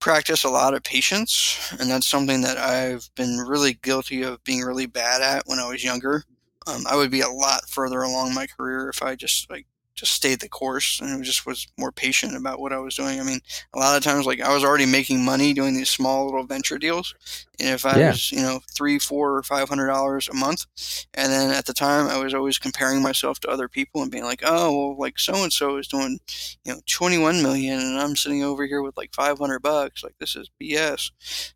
practice 0.00 0.44
a 0.44 0.50
lot 0.50 0.74
of 0.74 0.82
patience, 0.82 1.74
and 1.78 1.90
that's 1.90 2.06
something 2.06 2.40
that 2.42 2.56
I've 2.56 3.08
been 3.14 3.38
really 3.38 3.74
guilty 3.74 4.22
of 4.22 4.42
being 4.44 4.62
really 4.62 4.86
bad 4.86 5.20
at 5.20 5.44
when 5.46 5.58
I 5.58 5.68
was 5.68 5.84
younger. 5.84 6.24
Um, 6.66 6.84
I 6.88 6.96
would 6.96 7.10
be 7.10 7.20
a 7.20 7.28
lot 7.28 7.68
further 7.68 8.02
along 8.02 8.34
my 8.34 8.46
career 8.46 8.88
if 8.88 9.02
I 9.02 9.16
just 9.16 9.50
like 9.50 9.66
just 9.94 10.12
stayed 10.12 10.40
the 10.40 10.48
course 10.48 11.00
and 11.00 11.22
just 11.22 11.44
was 11.44 11.66
more 11.78 11.92
patient 11.92 12.34
about 12.34 12.60
what 12.60 12.72
I 12.72 12.78
was 12.78 12.96
doing. 12.96 13.20
I 13.20 13.22
mean, 13.22 13.40
a 13.74 13.78
lot 13.78 13.96
of 13.96 14.02
times, 14.02 14.26
like 14.26 14.40
I 14.40 14.52
was 14.52 14.64
already 14.64 14.86
making 14.86 15.24
money 15.24 15.52
doing 15.52 15.74
these 15.74 15.90
small 15.90 16.24
little 16.24 16.44
venture 16.44 16.78
deals, 16.78 17.14
and 17.60 17.70
if 17.70 17.84
I 17.84 17.98
yeah. 17.98 18.10
was, 18.10 18.32
you 18.32 18.40
know, 18.40 18.60
three, 18.74 18.98
four, 18.98 19.36
or 19.36 19.42
five 19.42 19.68
hundred 19.68 19.88
dollars 19.88 20.28
a 20.28 20.34
month, 20.34 20.66
and 21.14 21.32
then 21.32 21.50
at 21.50 21.66
the 21.66 21.74
time 21.74 22.08
I 22.08 22.22
was 22.22 22.34
always 22.34 22.58
comparing 22.58 23.02
myself 23.02 23.38
to 23.40 23.50
other 23.50 23.68
people 23.68 24.02
and 24.02 24.10
being 24.10 24.24
like, 24.24 24.42
oh, 24.44 24.76
well, 24.76 24.98
like 24.98 25.18
so 25.18 25.42
and 25.42 25.52
so 25.52 25.76
is 25.76 25.88
doing, 25.88 26.18
you 26.64 26.72
know, 26.72 26.80
twenty 26.86 27.18
one 27.18 27.42
million, 27.42 27.78
and 27.78 27.98
I'm 27.98 28.16
sitting 28.16 28.42
over 28.42 28.66
here 28.66 28.82
with 28.82 28.96
like 28.96 29.14
five 29.14 29.38
hundred 29.38 29.60
bucks. 29.60 30.02
Like 30.02 30.16
this 30.18 30.36
is 30.36 30.50
BS. 30.60 31.10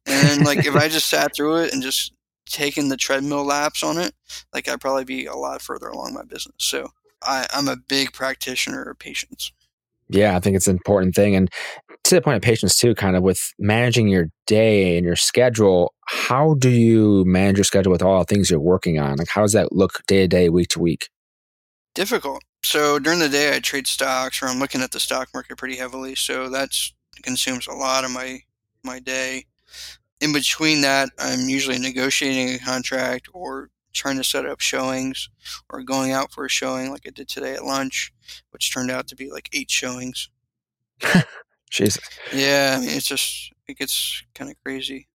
And 0.05 0.45
like 0.45 0.67
if 0.67 0.75
I 0.77 0.89
just 0.89 1.09
sat 1.09 1.35
through 1.35 1.57
it 1.57 1.73
and 1.73 1.83
just 1.83 2.13
taken 2.47 2.89
the 2.89 2.97
treadmill 2.97 3.45
laps 3.45 3.83
on 3.83 3.99
it, 3.99 4.13
like 4.53 4.69
I'd 4.69 4.81
probably 4.81 5.05
be 5.05 5.27
a 5.27 5.35
lot 5.35 5.63
further 5.63 5.89
along 5.89 6.15
my 6.15 6.23
business. 6.23 6.55
So 6.59 6.91
I, 7.23 7.47
I'm 7.53 7.69
a 7.69 7.77
big 7.77 8.13
practitioner 8.13 8.83
of 8.83 8.99
patience. 8.99 9.53
Yeah, 10.09 10.37
I 10.37 10.41
think 10.41 10.57
it's 10.57 10.69
an 10.69 10.77
important 10.77 11.15
thing. 11.15 11.35
And 11.35 11.51
to 12.05 12.15
the 12.15 12.23
point 12.23 12.37
of 12.37 12.43
patience, 12.43 12.79
too, 12.79 12.95
kind 12.95 13.17
of 13.17 13.23
with 13.23 13.53
managing 13.59 14.07
your 14.07 14.27
day 14.47 14.97
and 14.97 15.05
your 15.05 15.17
schedule, 15.17 15.93
how 16.07 16.55
do 16.55 16.71
you 16.71 17.25
manage 17.25 17.57
your 17.57 17.65
schedule 17.65 17.91
with 17.91 18.03
all 18.03 18.21
the 18.21 18.25
things 18.25 18.51
you're 18.51 18.61
working 18.61 19.01
on? 19.01 19.17
Like, 19.17 19.29
how 19.29 19.43
does 19.43 19.53
that 19.53 19.73
look 19.73 20.07
day 20.07 20.19
to 20.19 20.29
day, 20.29 20.49
week 20.49 20.69
to 20.69 20.81
week? 20.81 21.09
Difficult. 21.95 22.43
So 22.63 22.99
during 22.99 23.19
the 23.19 23.29
day, 23.29 23.57
I 23.57 23.61
trade 23.61 23.87
stocks 23.87 24.43
or 24.43 24.47
I'm 24.47 24.59
looking 24.59 24.83
at 24.83 24.93
the 24.93 25.01
stock 25.01 25.29
market 25.35 25.57
pretty 25.57 25.77
heavily. 25.77 26.15
So 26.15 26.49
that 26.51 26.71
consumes 27.23 27.67
a 27.67 27.73
lot 27.73 28.05
of 28.05 28.11
my, 28.13 28.41
my 28.85 29.01
day. 29.01 29.47
In 30.21 30.33
between 30.33 30.83
that, 30.83 31.11
I'm 31.19 31.49
usually 31.49 31.79
negotiating 31.79 32.55
a 32.55 32.59
contract 32.59 33.29
or 33.35 33.71
trying 33.97 34.17
to 34.17 34.25
set 34.25 34.47
up 34.47 34.61
showings 34.61 35.29
or 35.71 35.83
going 35.83 36.13
out 36.13 36.31
for 36.31 36.45
a 36.45 36.49
showing 36.49 36.91
like 36.91 37.03
I 37.07 37.11
did 37.11 37.29
today 37.29 37.55
at 37.55 37.65
lunch, 37.65 38.13
which 38.51 38.73
turned 38.73 38.91
out 38.91 39.09
to 39.09 39.17
be 39.17 39.31
like 39.31 39.49
eight 39.53 39.71
showings. 39.71 40.29
Jesus. 41.71 42.03
Yeah, 42.33 42.77
I 42.77 42.81
mean, 42.81 42.91
it's 42.91 43.09
just, 43.09 43.53
it 43.67 43.79
gets 43.79 44.23
kind 44.35 44.51
of 44.51 44.57
crazy. 44.65 45.09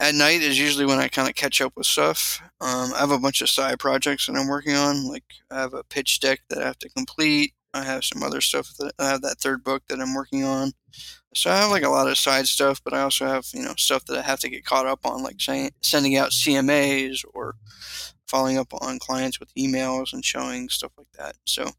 At 0.00 0.14
night 0.14 0.42
is 0.42 0.58
usually 0.58 0.86
when 0.86 0.98
I 0.98 1.08
kind 1.08 1.28
of 1.28 1.34
catch 1.34 1.60
up 1.60 1.72
with 1.76 1.86
stuff. 1.86 2.40
Um, 2.60 2.92
I 2.94 2.98
have 2.98 3.10
a 3.10 3.18
bunch 3.18 3.40
of 3.40 3.48
side 3.48 3.78
projects 3.78 4.26
that 4.26 4.36
I'm 4.36 4.48
working 4.48 4.74
on. 4.74 5.08
Like, 5.08 5.24
I 5.50 5.60
have 5.60 5.74
a 5.74 5.84
pitch 5.84 6.20
deck 6.20 6.40
that 6.48 6.62
I 6.62 6.66
have 6.66 6.78
to 6.80 6.88
complete. 6.90 7.54
I 7.74 7.82
have 7.82 8.04
some 8.04 8.22
other 8.22 8.40
stuff 8.40 8.72
that 8.78 8.92
I 8.98 9.08
have 9.08 9.22
that 9.22 9.38
third 9.38 9.64
book 9.64 9.82
that 9.88 10.00
I'm 10.00 10.14
working 10.14 10.44
on. 10.44 10.72
So 11.34 11.50
I 11.50 11.56
have 11.56 11.70
like 11.70 11.82
a 11.82 11.90
lot 11.90 12.08
of 12.08 12.16
side 12.16 12.46
stuff, 12.46 12.80
but 12.84 12.94
I 12.94 13.02
also 13.02 13.26
have 13.26 13.46
you 13.52 13.62
know 13.62 13.74
stuff 13.76 14.04
that 14.06 14.18
I 14.18 14.22
have 14.22 14.40
to 14.40 14.48
get 14.48 14.64
caught 14.64 14.86
up 14.86 15.04
on, 15.04 15.22
like 15.22 15.40
sending 15.82 16.16
out 16.16 16.30
CMAs 16.30 17.24
or 17.34 17.56
following 18.26 18.58
up 18.58 18.72
on 18.80 18.98
clients 18.98 19.38
with 19.40 19.54
emails 19.54 20.12
and 20.12 20.24
showing 20.24 20.68
stuff 20.68 20.92
like 20.96 21.10
that. 21.18 21.36
So 21.44 21.70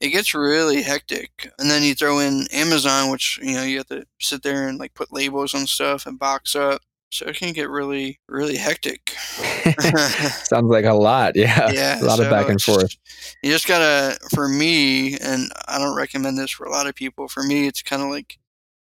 it 0.00 0.10
gets 0.10 0.34
really 0.34 0.82
hectic. 0.82 1.50
And 1.58 1.70
then 1.70 1.82
you 1.82 1.94
throw 1.94 2.20
in 2.20 2.46
Amazon, 2.52 3.10
which 3.10 3.38
you 3.42 3.54
know 3.54 3.64
you 3.64 3.78
have 3.78 3.86
to 3.88 4.06
sit 4.20 4.42
there 4.42 4.68
and 4.68 4.78
like 4.78 4.94
put 4.94 5.12
labels 5.12 5.54
on 5.54 5.66
stuff 5.66 6.06
and 6.06 6.18
box 6.18 6.54
up. 6.54 6.80
So 7.12 7.26
it 7.26 7.36
can 7.36 7.52
get 7.52 7.68
really, 7.68 8.20
really 8.28 8.56
hectic. 8.56 9.10
Sounds 10.44 10.70
like 10.70 10.84
a 10.84 10.94
lot. 10.94 11.34
Yeah. 11.36 11.70
Yeah. 11.72 12.00
A 12.00 12.04
lot 12.04 12.18
so 12.18 12.24
of 12.24 12.30
back 12.30 12.48
and 12.48 12.62
forth. 12.62 12.96
You 13.42 13.50
just 13.50 13.66
gotta, 13.66 14.16
for 14.34 14.48
me, 14.48 15.18
and 15.18 15.50
I 15.66 15.78
don't 15.78 15.96
recommend 15.96 16.38
this 16.38 16.50
for 16.50 16.66
a 16.66 16.70
lot 16.70 16.86
of 16.86 16.94
people. 16.94 17.28
For 17.28 17.42
me, 17.42 17.66
it's 17.66 17.82
kind 17.82 18.02
of 18.02 18.08
like 18.08 18.38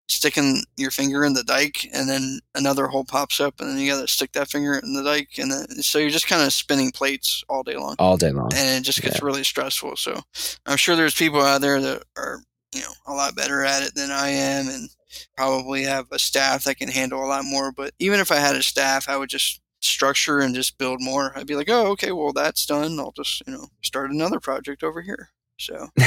sticking 0.10 0.64
your 0.76 0.90
finger 0.90 1.24
in 1.24 1.34
the 1.34 1.44
dike 1.44 1.88
and 1.94 2.10
then 2.10 2.40
another 2.56 2.88
hole 2.88 3.06
pops 3.06 3.40
up 3.40 3.60
and 3.60 3.70
then 3.70 3.78
you 3.78 3.92
got 3.92 4.02
to 4.02 4.08
stick 4.08 4.32
that 4.32 4.50
finger 4.50 4.80
in 4.84 4.94
the 4.94 5.04
dike 5.04 5.38
and 5.38 5.52
then 5.52 5.68
so 5.84 6.00
you're 6.00 6.10
just 6.10 6.28
kind 6.28 6.42
of 6.42 6.52
spinning 6.52 6.92
plates 6.92 7.44
all 7.48 7.62
day 7.62 7.76
long 7.76 7.96
all 8.00 8.18
day 8.18 8.32
long 8.32 8.50
and 8.56 8.80
it 8.80 8.84
just 8.84 9.04
gets 9.04 9.18
yeah. 9.18 9.26
really 9.26 9.44
stressful 9.44 9.96
so 9.96 10.20
i'm 10.66 10.78
sure 10.78 10.96
there's 10.96 11.14
people 11.14 11.40
out 11.40 11.62
there 11.62 11.80
that 11.80 12.02
are 12.18 12.40
you 12.74 12.82
know 12.82 12.92
a 13.06 13.14
lot 13.14 13.36
better 13.36 13.64
at 13.64 13.84
it 13.84 13.94
than 13.94 14.10
i 14.10 14.30
am 14.30 14.68
and 14.68 14.90
probably 15.36 15.84
have 15.84 16.07
a 16.12 16.20
staff 16.20 16.64
that 16.64 16.78
can 16.78 16.89
handle 16.89 17.24
a 17.24 17.28
lot 17.28 17.43
more 17.45 17.72
but 17.72 17.93
even 17.99 18.20
if 18.20 18.32
i 18.32 18.38
had 18.38 18.55
a 18.55 18.64
staff 18.64 19.10
i 19.10 19.18
would 19.18 19.30
just 19.30 19.62
structure 19.82 20.39
and 20.39 20.55
just 20.55 20.78
build 20.78 20.99
more 21.01 21.32
i'd 21.38 21.47
be 21.47 21.55
like 21.55 21.70
oh 21.70 21.88
okay 21.88 22.12
well 22.12 22.34
that's 22.34 22.66
done 22.66 22.99
i'll 22.99 23.14
just 23.14 23.41
you 23.47 23.53
know 23.53 23.68
start 23.82 24.12
another 24.12 24.39
project 24.39 24.84
over 24.84 25.01
here 25.01 25.30
so 25.57 25.89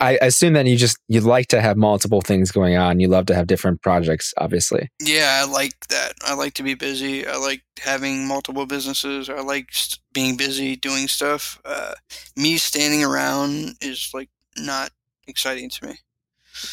I 0.00 0.18
assume 0.22 0.52
that 0.52 0.66
you 0.66 0.76
just 0.76 0.98
you'd 1.08 1.24
like 1.24 1.48
to 1.48 1.60
have 1.60 1.76
multiple 1.76 2.20
things 2.20 2.50
going 2.50 2.76
on. 2.76 3.00
You 3.00 3.08
love 3.08 3.26
to 3.26 3.34
have 3.34 3.46
different 3.46 3.82
projects, 3.82 4.32
obviously. 4.38 4.90
Yeah, 5.00 5.42
I 5.42 5.50
like 5.50 5.88
that. 5.88 6.14
I 6.24 6.34
like 6.34 6.54
to 6.54 6.62
be 6.62 6.74
busy. 6.74 7.26
I 7.26 7.36
like 7.36 7.62
having 7.80 8.26
multiple 8.26 8.66
businesses. 8.66 9.28
I 9.28 9.40
like 9.40 9.70
being 10.12 10.36
busy 10.36 10.76
doing 10.76 11.08
stuff. 11.08 11.60
Uh, 11.64 11.94
me 12.36 12.58
standing 12.58 13.04
around 13.04 13.74
is 13.80 14.10
like 14.14 14.30
not 14.56 14.90
exciting 15.26 15.68
to 15.70 15.86
me. 15.86 15.94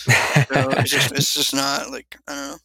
So 0.45 0.69
it's 0.69 0.91
just 0.91 1.11
it's 1.13 1.33
just 1.33 1.53
not 1.55 1.91
like 1.91 2.17
I 2.27 2.36
don't 2.36 2.51
know. 2.51 2.57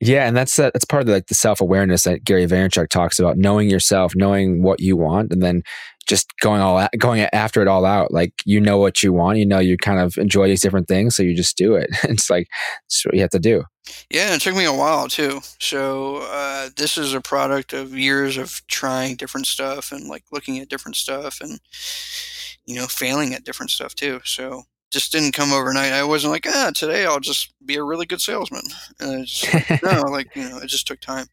Yeah, 0.00 0.26
and 0.26 0.36
that's 0.36 0.58
uh, 0.58 0.70
that's 0.72 0.84
part 0.84 1.00
of 1.00 1.06
the, 1.06 1.14
like 1.14 1.28
the 1.28 1.34
self 1.34 1.60
awareness 1.60 2.02
that 2.02 2.24
Gary 2.24 2.46
Vaynerchuk 2.46 2.88
talks 2.88 3.18
about, 3.18 3.38
knowing 3.38 3.70
yourself, 3.70 4.12
knowing 4.14 4.62
what 4.62 4.80
you 4.80 4.96
want, 4.96 5.32
and 5.32 5.42
then 5.42 5.62
just 6.06 6.28
going 6.40 6.60
all 6.60 6.76
out, 6.76 6.90
going 6.98 7.22
after 7.32 7.62
it 7.62 7.68
all 7.68 7.84
out. 7.84 8.12
Like 8.12 8.34
you 8.44 8.60
know 8.60 8.78
what 8.78 9.02
you 9.02 9.12
want, 9.12 9.38
you 9.38 9.46
know 9.46 9.60
you 9.60 9.76
kind 9.76 10.00
of 10.00 10.18
enjoy 10.18 10.48
these 10.48 10.60
different 10.60 10.88
things, 10.88 11.16
so 11.16 11.22
you 11.22 11.34
just 11.34 11.56
do 11.56 11.74
it. 11.74 11.88
it's 12.04 12.28
like 12.28 12.48
it's 12.86 13.04
what 13.06 13.14
you 13.14 13.20
have 13.20 13.30
to 13.30 13.38
do. 13.38 13.64
Yeah, 14.10 14.34
it 14.34 14.40
took 14.40 14.56
me 14.56 14.64
a 14.64 14.72
while 14.72 15.08
too. 15.08 15.40
So 15.60 16.16
uh, 16.30 16.70
this 16.76 16.98
is 16.98 17.14
a 17.14 17.20
product 17.20 17.72
of 17.72 17.96
years 17.96 18.36
of 18.36 18.60
trying 18.66 19.16
different 19.16 19.46
stuff 19.46 19.92
and 19.92 20.08
like 20.08 20.24
looking 20.32 20.58
at 20.58 20.68
different 20.68 20.96
stuff 20.96 21.38
and 21.40 21.60
you 22.66 22.74
know 22.74 22.86
failing 22.86 23.32
at 23.32 23.44
different 23.44 23.70
stuff 23.70 23.94
too. 23.94 24.20
So 24.24 24.64
just 24.90 25.12
didn't 25.12 25.32
come 25.32 25.52
overnight. 25.52 25.92
I 25.92 26.04
wasn't 26.04 26.32
like, 26.32 26.46
ah, 26.48 26.70
today 26.74 27.04
I'll 27.04 27.20
just 27.20 27.52
be 27.64 27.76
a 27.76 27.82
really 27.82 28.06
good 28.06 28.20
salesman. 28.20 28.62
And 29.00 29.26
just, 29.26 29.52
no, 29.82 30.02
like, 30.02 30.34
you 30.34 30.48
know, 30.48 30.58
it 30.58 30.68
just 30.68 30.86
took 30.86 31.00
time. 31.00 31.26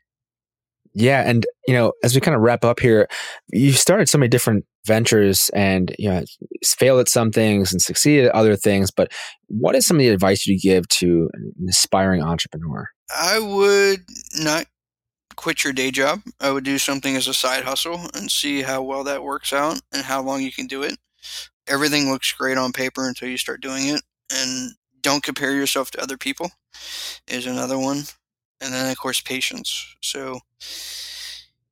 Yeah. 0.93 1.21
And, 1.21 1.45
you 1.67 1.73
know, 1.73 1.93
as 2.03 2.13
we 2.13 2.21
kind 2.21 2.35
of 2.35 2.41
wrap 2.41 2.65
up 2.65 2.79
here, 2.79 3.07
you 3.51 3.71
started 3.71 4.09
so 4.09 4.17
many 4.17 4.27
different 4.27 4.65
ventures 4.85 5.49
and, 5.53 5.95
you 5.97 6.09
know, 6.09 6.23
failed 6.65 6.99
at 6.99 7.07
some 7.07 7.31
things 7.31 7.71
and 7.71 7.81
succeeded 7.81 8.25
at 8.25 8.35
other 8.35 8.55
things. 8.55 8.91
But 8.91 9.11
what 9.47 9.75
is 9.75 9.87
some 9.87 9.97
of 9.97 10.01
the 10.01 10.09
advice 10.09 10.45
you 10.45 10.59
give 10.59 10.87
to 10.89 11.29
an 11.33 11.67
aspiring 11.69 12.21
entrepreneur? 12.21 12.87
I 13.15 13.39
would 13.39 14.01
not 14.35 14.65
quit 15.37 15.63
your 15.63 15.71
day 15.71 15.91
job. 15.91 16.21
I 16.41 16.51
would 16.51 16.65
do 16.65 16.77
something 16.77 17.15
as 17.15 17.27
a 17.27 17.33
side 17.33 17.63
hustle 17.63 18.07
and 18.13 18.29
see 18.29 18.63
how 18.63 18.83
well 18.83 19.03
that 19.05 19.23
works 19.23 19.53
out 19.53 19.79
and 19.93 20.03
how 20.03 20.21
long 20.21 20.41
you 20.41 20.51
can 20.51 20.67
do 20.67 20.83
it 20.83 20.97
everything 21.67 22.09
looks 22.09 22.31
great 22.33 22.57
on 22.57 22.71
paper 22.71 23.07
until 23.07 23.29
you 23.29 23.37
start 23.37 23.61
doing 23.61 23.87
it. 23.87 24.01
And 24.33 24.73
don't 25.01 25.23
compare 25.23 25.53
yourself 25.53 25.91
to 25.91 26.01
other 26.01 26.17
people 26.17 26.51
is 27.27 27.45
another 27.45 27.77
one. 27.77 28.03
And 28.61 28.73
then, 28.73 28.91
of 28.91 28.97
course, 28.97 29.21
patience. 29.21 29.95
So, 30.01 30.39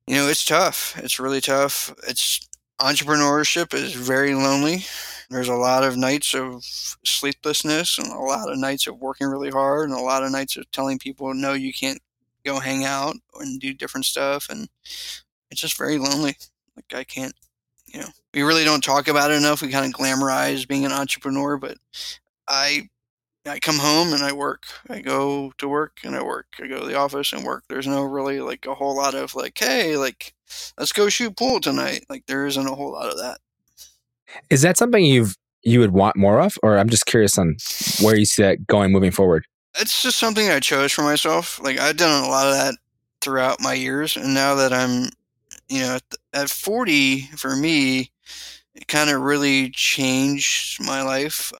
you 0.06 0.16
know, 0.16 0.28
it's 0.28 0.44
tough. 0.44 0.98
It's 0.98 1.20
really 1.20 1.40
tough. 1.40 1.94
It's 2.08 2.48
entrepreneurship 2.80 3.74
is 3.74 3.92
very 3.92 4.34
lonely. 4.34 4.84
There's 5.28 5.48
a 5.48 5.54
lot 5.54 5.84
of 5.84 5.96
nights 5.96 6.34
of 6.34 6.64
sleeplessness 6.64 7.98
and 7.98 8.08
a 8.08 8.18
lot 8.18 8.50
of 8.50 8.58
nights 8.58 8.86
of 8.86 8.98
working 8.98 9.28
really 9.28 9.50
hard 9.50 9.88
and 9.88 9.98
a 9.98 10.02
lot 10.02 10.24
of 10.24 10.32
nights 10.32 10.56
of 10.56 10.68
telling 10.72 10.98
people 10.98 11.32
no 11.34 11.52
you 11.52 11.72
can't 11.72 12.00
go 12.44 12.58
hang 12.58 12.84
out 12.84 13.14
and 13.38 13.60
do 13.60 13.74
different 13.74 14.06
stuff 14.06 14.48
and 14.48 14.68
it's 15.50 15.60
just 15.60 15.78
very 15.78 15.98
lonely. 15.98 16.36
Like 16.74 16.94
I 16.94 17.04
can't 17.04 17.34
you 17.92 18.00
know, 18.00 18.08
we 18.34 18.42
really 18.42 18.64
don't 18.64 18.84
talk 18.84 19.08
about 19.08 19.30
it 19.30 19.38
enough. 19.38 19.62
We 19.62 19.68
kind 19.68 19.86
of 19.86 19.98
glamorize 19.98 20.66
being 20.66 20.84
an 20.84 20.92
entrepreneur, 20.92 21.56
but 21.56 21.78
I 22.48 22.88
I 23.46 23.58
come 23.58 23.78
home 23.78 24.12
and 24.12 24.22
I 24.22 24.32
work. 24.32 24.64
I 24.88 25.00
go 25.00 25.52
to 25.58 25.68
work 25.68 26.00
and 26.04 26.14
I 26.14 26.22
work. 26.22 26.46
I 26.60 26.66
go 26.66 26.80
to 26.80 26.86
the 26.86 26.96
office 26.96 27.32
and 27.32 27.44
work. 27.44 27.64
There's 27.68 27.86
no 27.86 28.02
really 28.02 28.40
like 28.40 28.66
a 28.66 28.74
whole 28.74 28.94
lot 28.94 29.14
of 29.14 29.34
like, 29.34 29.58
hey, 29.58 29.96
like 29.96 30.34
let's 30.78 30.92
go 30.92 31.08
shoot 31.08 31.36
pool 31.36 31.60
tonight. 31.60 32.04
Like 32.08 32.26
there 32.26 32.46
isn't 32.46 32.66
a 32.66 32.74
whole 32.74 32.92
lot 32.92 33.10
of 33.10 33.18
that. 33.18 33.38
Is 34.50 34.62
that 34.62 34.76
something 34.76 35.04
you've 35.04 35.36
you 35.62 35.80
would 35.80 35.92
want 35.92 36.16
more 36.16 36.40
of, 36.40 36.58
or 36.62 36.78
I'm 36.78 36.88
just 36.88 37.06
curious 37.06 37.36
on 37.38 37.56
where 38.00 38.16
you 38.16 38.24
see 38.24 38.42
that 38.42 38.66
going 38.66 38.92
moving 38.92 39.10
forward? 39.10 39.44
It's 39.78 40.02
just 40.02 40.18
something 40.18 40.48
I 40.48 40.60
chose 40.60 40.92
for 40.92 41.02
myself. 41.02 41.60
Like 41.62 41.78
I've 41.78 41.96
done 41.96 42.24
a 42.24 42.28
lot 42.28 42.46
of 42.46 42.54
that 42.54 42.74
throughout 43.20 43.60
my 43.60 43.74
years, 43.74 44.16
and 44.16 44.34
now 44.34 44.54
that 44.54 44.72
I'm, 44.72 45.10
you 45.70 45.80
know, 45.80 45.96
at, 45.96 46.02
at 46.34 46.50
40, 46.50 47.22
for 47.36 47.56
me, 47.56 48.10
it 48.74 48.88
kind 48.88 49.08
of 49.10 49.22
really 49.22 49.70
changed 49.70 50.84
my 50.84 51.02
life. 51.02 51.52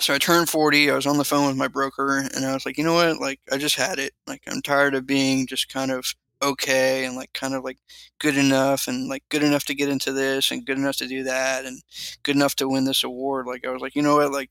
So 0.00 0.12
I 0.14 0.18
turned 0.18 0.50
40. 0.50 0.90
I 0.90 0.94
was 0.94 1.06
on 1.06 1.16
the 1.16 1.24
phone 1.24 1.46
with 1.46 1.56
my 1.56 1.68
broker, 1.68 2.18
and 2.34 2.44
I 2.44 2.52
was 2.52 2.66
like, 2.66 2.76
you 2.76 2.84
know 2.84 2.94
what? 2.94 3.18
Like 3.18 3.40
I 3.50 3.56
just 3.56 3.76
had 3.76 3.98
it. 3.98 4.12
Like 4.26 4.42
I'm 4.46 4.60
tired 4.62 4.94
of 4.94 5.06
being 5.06 5.46
just 5.46 5.72
kind 5.72 5.90
of 5.90 6.14
okay 6.42 7.04
and 7.04 7.16
like 7.16 7.32
kind 7.32 7.54
of 7.54 7.64
like 7.64 7.78
good 8.18 8.36
enough 8.36 8.88
and 8.88 9.08
like 9.08 9.24
good 9.30 9.42
enough 9.42 9.64
to 9.64 9.74
get 9.74 9.88
into 9.88 10.12
this 10.12 10.50
and 10.50 10.66
good 10.66 10.76
enough 10.76 10.96
to 10.96 11.08
do 11.08 11.22
that 11.24 11.64
and 11.64 11.80
good 12.24 12.36
enough 12.36 12.54
to 12.54 12.68
win 12.68 12.84
this 12.84 13.02
award 13.04 13.46
like 13.46 13.66
i 13.66 13.70
was 13.70 13.80
like 13.80 13.94
you 13.94 14.02
know 14.02 14.16
what 14.16 14.30
like 14.30 14.50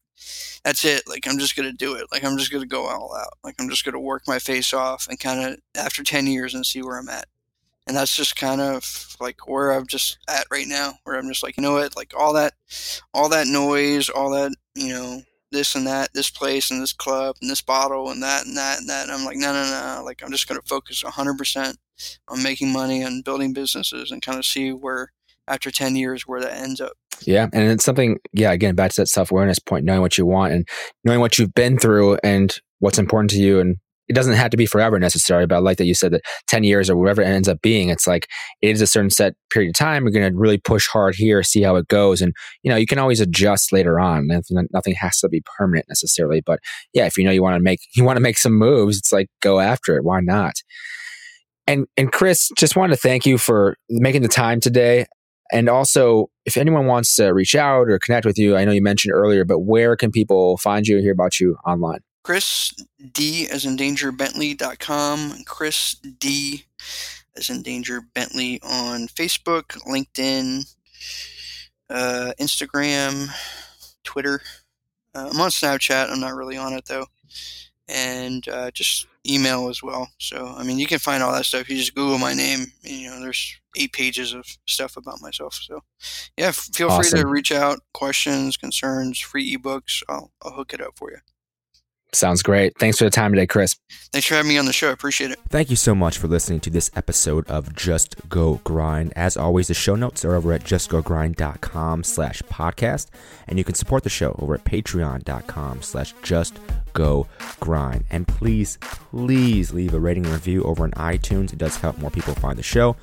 that's 0.64 0.84
it 0.84 1.04
like 1.08 1.28
i'm 1.28 1.38
just 1.38 1.56
gonna 1.56 1.72
do 1.72 1.94
it 1.94 2.08
like 2.12 2.24
i'm 2.24 2.38
just 2.38 2.52
gonna 2.52 2.66
go 2.66 2.88
all 2.88 3.16
out 3.16 3.34
like 3.44 3.54
i'm 3.60 3.70
just 3.70 3.86
gonna 3.86 4.00
work 4.00 4.24
my 4.28 4.40
face 4.40 4.74
off 4.74 5.08
and 5.10 5.20
kind 5.20 5.46
of 5.46 5.60
after 5.76 6.04
10 6.04 6.26
years 6.26 6.56
and 6.56 6.66
see 6.66 6.82
where 6.82 6.98
i'm 6.98 7.10
at 7.10 7.28
and 7.88 7.96
that's 7.96 8.16
just 8.16 8.36
kind 8.36 8.62
of 8.62 9.16
like 9.20 9.48
where 9.48 9.72
i'm 9.72 9.88
just 9.88 10.18
at 10.28 10.46
right 10.52 10.68
now 10.68 10.94
where 11.04 11.16
i'm 11.18 11.28
just 11.28 11.44
like 11.44 11.58
you 11.58 11.64
know 11.64 11.74
what 11.74 11.96
like 11.96 12.14
all 12.18 12.34
that 12.34 12.54
all 13.14 13.30
that 13.30 13.48
noise 13.48 14.10
all 14.10 14.32
that 14.32 14.52
you 14.76 14.90
know 14.90 15.22
this 15.56 15.74
and 15.74 15.88
that, 15.88 16.14
this 16.14 16.30
place 16.30 16.70
and 16.70 16.82
this 16.82 16.94
club 16.94 17.36
and 17.42 17.50
this 17.50 17.62
bottle 17.62 18.12
and 18.12 18.22
that 18.22 18.46
and 18.46 18.56
that 18.58 18.80
and 18.80 18.90
that. 18.90 19.04
And 19.04 19.12
I'm 19.12 19.26
like, 19.26 19.38
no, 19.38 19.54
no, 19.54 19.64
no. 19.64 20.04
Like, 20.04 20.22
I'm 20.24 20.32
just 20.32 20.48
going 20.48 20.60
to 20.60 20.68
focus 20.68 21.04
100% 21.04 21.76
on 22.28 22.44
making 22.44 22.72
money 22.72 23.02
and 23.02 23.24
building 23.24 23.54
businesses 23.54 24.12
and 24.12 24.22
kind 24.22 24.38
of 24.38 24.46
see 24.46 24.72
where, 24.72 25.12
after 25.48 25.72
10 25.72 25.96
years, 25.96 26.24
where 26.24 26.42
that 26.42 26.54
ends 26.54 26.82
up. 26.82 26.94
Yeah. 27.26 27.48
And 27.54 27.72
it's 27.72 27.86
something, 27.86 28.18
yeah, 28.34 28.52
again, 28.52 28.76
back 28.76 28.92
to 28.92 29.02
that 29.02 29.08
self 29.08 29.32
awareness 29.32 29.60
point, 29.60 29.86
knowing 29.86 30.02
what 30.02 30.18
you 30.18 30.26
want 30.26 30.54
and 30.54 30.68
knowing 31.04 31.22
what 31.22 31.40
you've 31.40 31.54
been 31.54 31.78
through 31.80 32.18
and 32.24 32.56
what's 32.80 33.00
important 33.00 33.32
to 33.32 33.40
you 33.40 33.60
and 33.60 33.78
it 34.08 34.14
doesn't 34.14 34.34
have 34.34 34.52
to 34.52 34.58
be 34.58 34.66
forever 34.66 35.00
necessarily, 35.00 35.48
but 35.48 35.56
I 35.56 35.60
like 35.60 35.78
that 35.78 35.86
you 35.86 35.96
said 35.96 36.12
that 36.12 36.22
10 36.48 36.64
years 36.64 36.90
or 36.90 36.96
whatever 36.96 37.22
it 37.22 37.28
ends 37.28 37.48
up 37.48 37.62
being, 37.62 37.90
it's 37.90 38.06
like 38.06 38.28
it 38.62 38.70
is 38.70 38.82
a 38.82 38.88
certain 38.88 39.10
set 39.10 39.36
period 39.52 39.70
of 39.70 39.76
time. 39.76 40.04
You're 40.04 40.12
going 40.12 40.32
to 40.32 40.38
really 40.38 40.60
push 40.60 40.88
hard 40.88 41.16
here, 41.16 41.42
see 41.44 41.64
how 41.64 41.76
it 41.76 41.88
goes. 41.88 42.22
And, 42.22 42.34
you 42.64 42.70
know, 42.70 42.78
you 42.78 42.86
can 42.86 43.00
always 43.00 43.20
adjust 43.20 43.74
later 43.74 44.00
on. 44.00 44.28
Nothing, 44.28 44.96
has 44.96 45.20
to 45.20 45.30
be 45.30 45.42
permanent 45.58 45.88
necessarily. 45.90 46.42
But 46.42 46.60
yeah, 46.94 47.06
if 47.06 47.18
you 47.18 47.24
know 47.24 47.32
you 47.32 47.42
want 47.42 47.56
to 47.56 47.64
make, 47.64 47.80
you 47.96 48.04
want 48.04 48.18
to 48.18 48.22
make 48.22 48.38
some 48.38 48.54
moves, 48.54 48.98
it's 48.98 49.12
like 49.12 49.28
go 49.42 49.60
after 49.60 49.98
it. 49.98 50.04
Why 50.04 50.20
not? 50.22 50.54
And, 51.68 51.88
and 51.98 52.12
Chris, 52.12 52.52
just 52.56 52.76
wanted 52.76 52.96
to 52.96 53.02
thank 53.02 53.26
you 53.26 53.38
for 53.38 53.76
making 53.90 54.22
the 54.22 54.28
time 54.28 54.60
today. 54.60 55.06
And 55.52 55.68
also, 55.70 56.28
if 56.46 56.58
anyone 56.58 56.86
wants 56.86 57.16
to 57.16 57.30
reach 57.30 57.56
out 57.56 57.90
or 57.90 58.00
connect 58.00 58.26
with 58.26 58.38
you, 58.38 58.56
I 58.56 58.66
know 58.66 58.72
you 58.72 58.82
mentioned 58.82 59.14
earlier, 59.14 59.46
but 59.46 59.60
where 59.60 59.96
can 59.96 60.12
people 60.12 60.58
find 60.58 60.88
you 60.88 60.98
hear 61.00 61.12
about 61.12 61.40
you 61.40 61.58
online? 61.66 62.00
Chris 62.26 62.74
D 63.12 63.48
as 63.52 63.66
in 63.66 63.76
danger 63.76 64.12
Bentley.com. 64.12 65.44
Chris 65.46 65.94
D 65.94 66.66
as 67.38 67.52
in 67.52 67.62
danger 67.62 68.02
Bentley 68.16 68.60
on 68.64 69.08
Facebook, 69.08 69.78
LinkedIn, 69.88 70.66
uh, 71.88 72.34
Instagram, 72.40 73.28
Twitter. 74.04 74.42
Uh, 75.14 75.30
I'm 75.32 75.40
on 75.40 75.52
Snapchat. 75.52 76.12
I'm 76.12 76.20
not 76.20 76.34
really 76.34 76.58
on 76.58 76.74
it 76.74 76.86
though. 76.86 77.06
And 77.88 78.48
uh, 78.50 78.72
just 78.72 79.06
email 79.30 79.70
as 79.70 79.84
well. 79.84 80.10
So, 80.18 80.48
I 80.58 80.64
mean, 80.64 80.80
you 80.80 80.88
can 80.88 80.98
find 80.98 81.22
all 81.22 81.32
that 81.32 81.46
stuff. 81.46 81.70
You 81.70 81.78
just 81.78 81.94
Google 81.94 82.18
my 82.18 82.34
name. 82.34 82.66
You 82.82 83.12
know, 83.12 83.20
there's 83.20 83.56
eight 83.78 83.94
pages 83.94 84.34
of 84.34 84.48
stuff 84.66 84.98
about 84.98 85.22
myself. 85.22 85.54
So, 85.62 85.82
yeah, 86.38 86.50
feel 86.50 86.90
awesome. 86.90 87.12
free 87.12 87.22
to 87.22 87.28
reach 87.28 87.52
out, 87.52 87.82
questions, 87.94 88.58
concerns, 88.58 89.20
free 89.20 89.56
ebooks. 89.56 90.02
I'll, 90.10 90.32
I'll 90.42 90.54
hook 90.54 90.74
it 90.74 90.82
up 90.82 90.98
for 90.98 91.12
you. 91.12 91.18
Sounds 92.16 92.42
great. 92.42 92.78
Thanks 92.78 92.98
for 92.98 93.04
the 93.04 93.10
time 93.10 93.32
today, 93.32 93.46
Chris. 93.46 93.76
Thanks 94.12 94.28
for 94.28 94.36
having 94.36 94.50
me 94.50 94.58
on 94.58 94.66
the 94.66 94.74
show. 94.74 94.90
I 94.90 94.94
appreciate 94.94 95.32
it. 95.32 95.40
Thank 95.50 95.70
you 95.70 95.76
so 95.76 95.94
much 95.94 96.18
for 96.18 96.28
listening 96.28 96.62
to 96.62 96.70
this 96.70 96.90
episode 96.96 97.46
of 97.48 97.76
Just 97.76 98.30
Go 98.30 98.62
Grind. 98.64 99.12
As 99.16 99.36
always, 99.36 99.68
the 99.68 99.74
show 99.74 99.96
notes 99.96 100.24
are 100.24 100.36
over 100.36 100.54
at 100.54 100.64
justgogrind.com 100.64 102.04
slash 102.04 102.42
podcast, 102.44 103.08
and 103.48 103.58
you 103.58 103.64
can 103.64 103.76
support 103.76 104.04
the 104.04 104.10
show 104.10 104.36
over 104.40 104.56
at 104.56 104.64
patreon.com 104.64 105.82
slash 105.82 106.14
just 106.24 106.58
go 106.94 107.28
grind. 107.60 108.06
And 108.10 108.28
please, 108.28 108.78
please 108.82 109.74
leave 109.74 109.94
a 109.94 110.00
rating 110.00 110.26
and 110.26 110.34
review 110.34 110.64
over 110.64 110.84
on 110.86 110.92
iTunes. 110.92 111.52
It 111.52 111.60
does 111.60 111.78
help 111.78 111.98
more 111.98 112.12
people 112.12 112.34
find 112.36 112.58
the 112.58 112.64
show. 112.64 112.96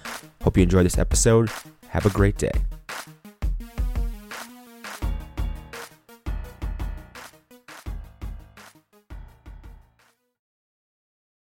Hope 0.43 0.57
you 0.57 0.63
enjoyed 0.63 0.87
this 0.87 0.99
episode. 0.99 1.51
Have 1.89 2.07
a 2.07 2.11
great 2.11 2.39
day. 2.39 2.53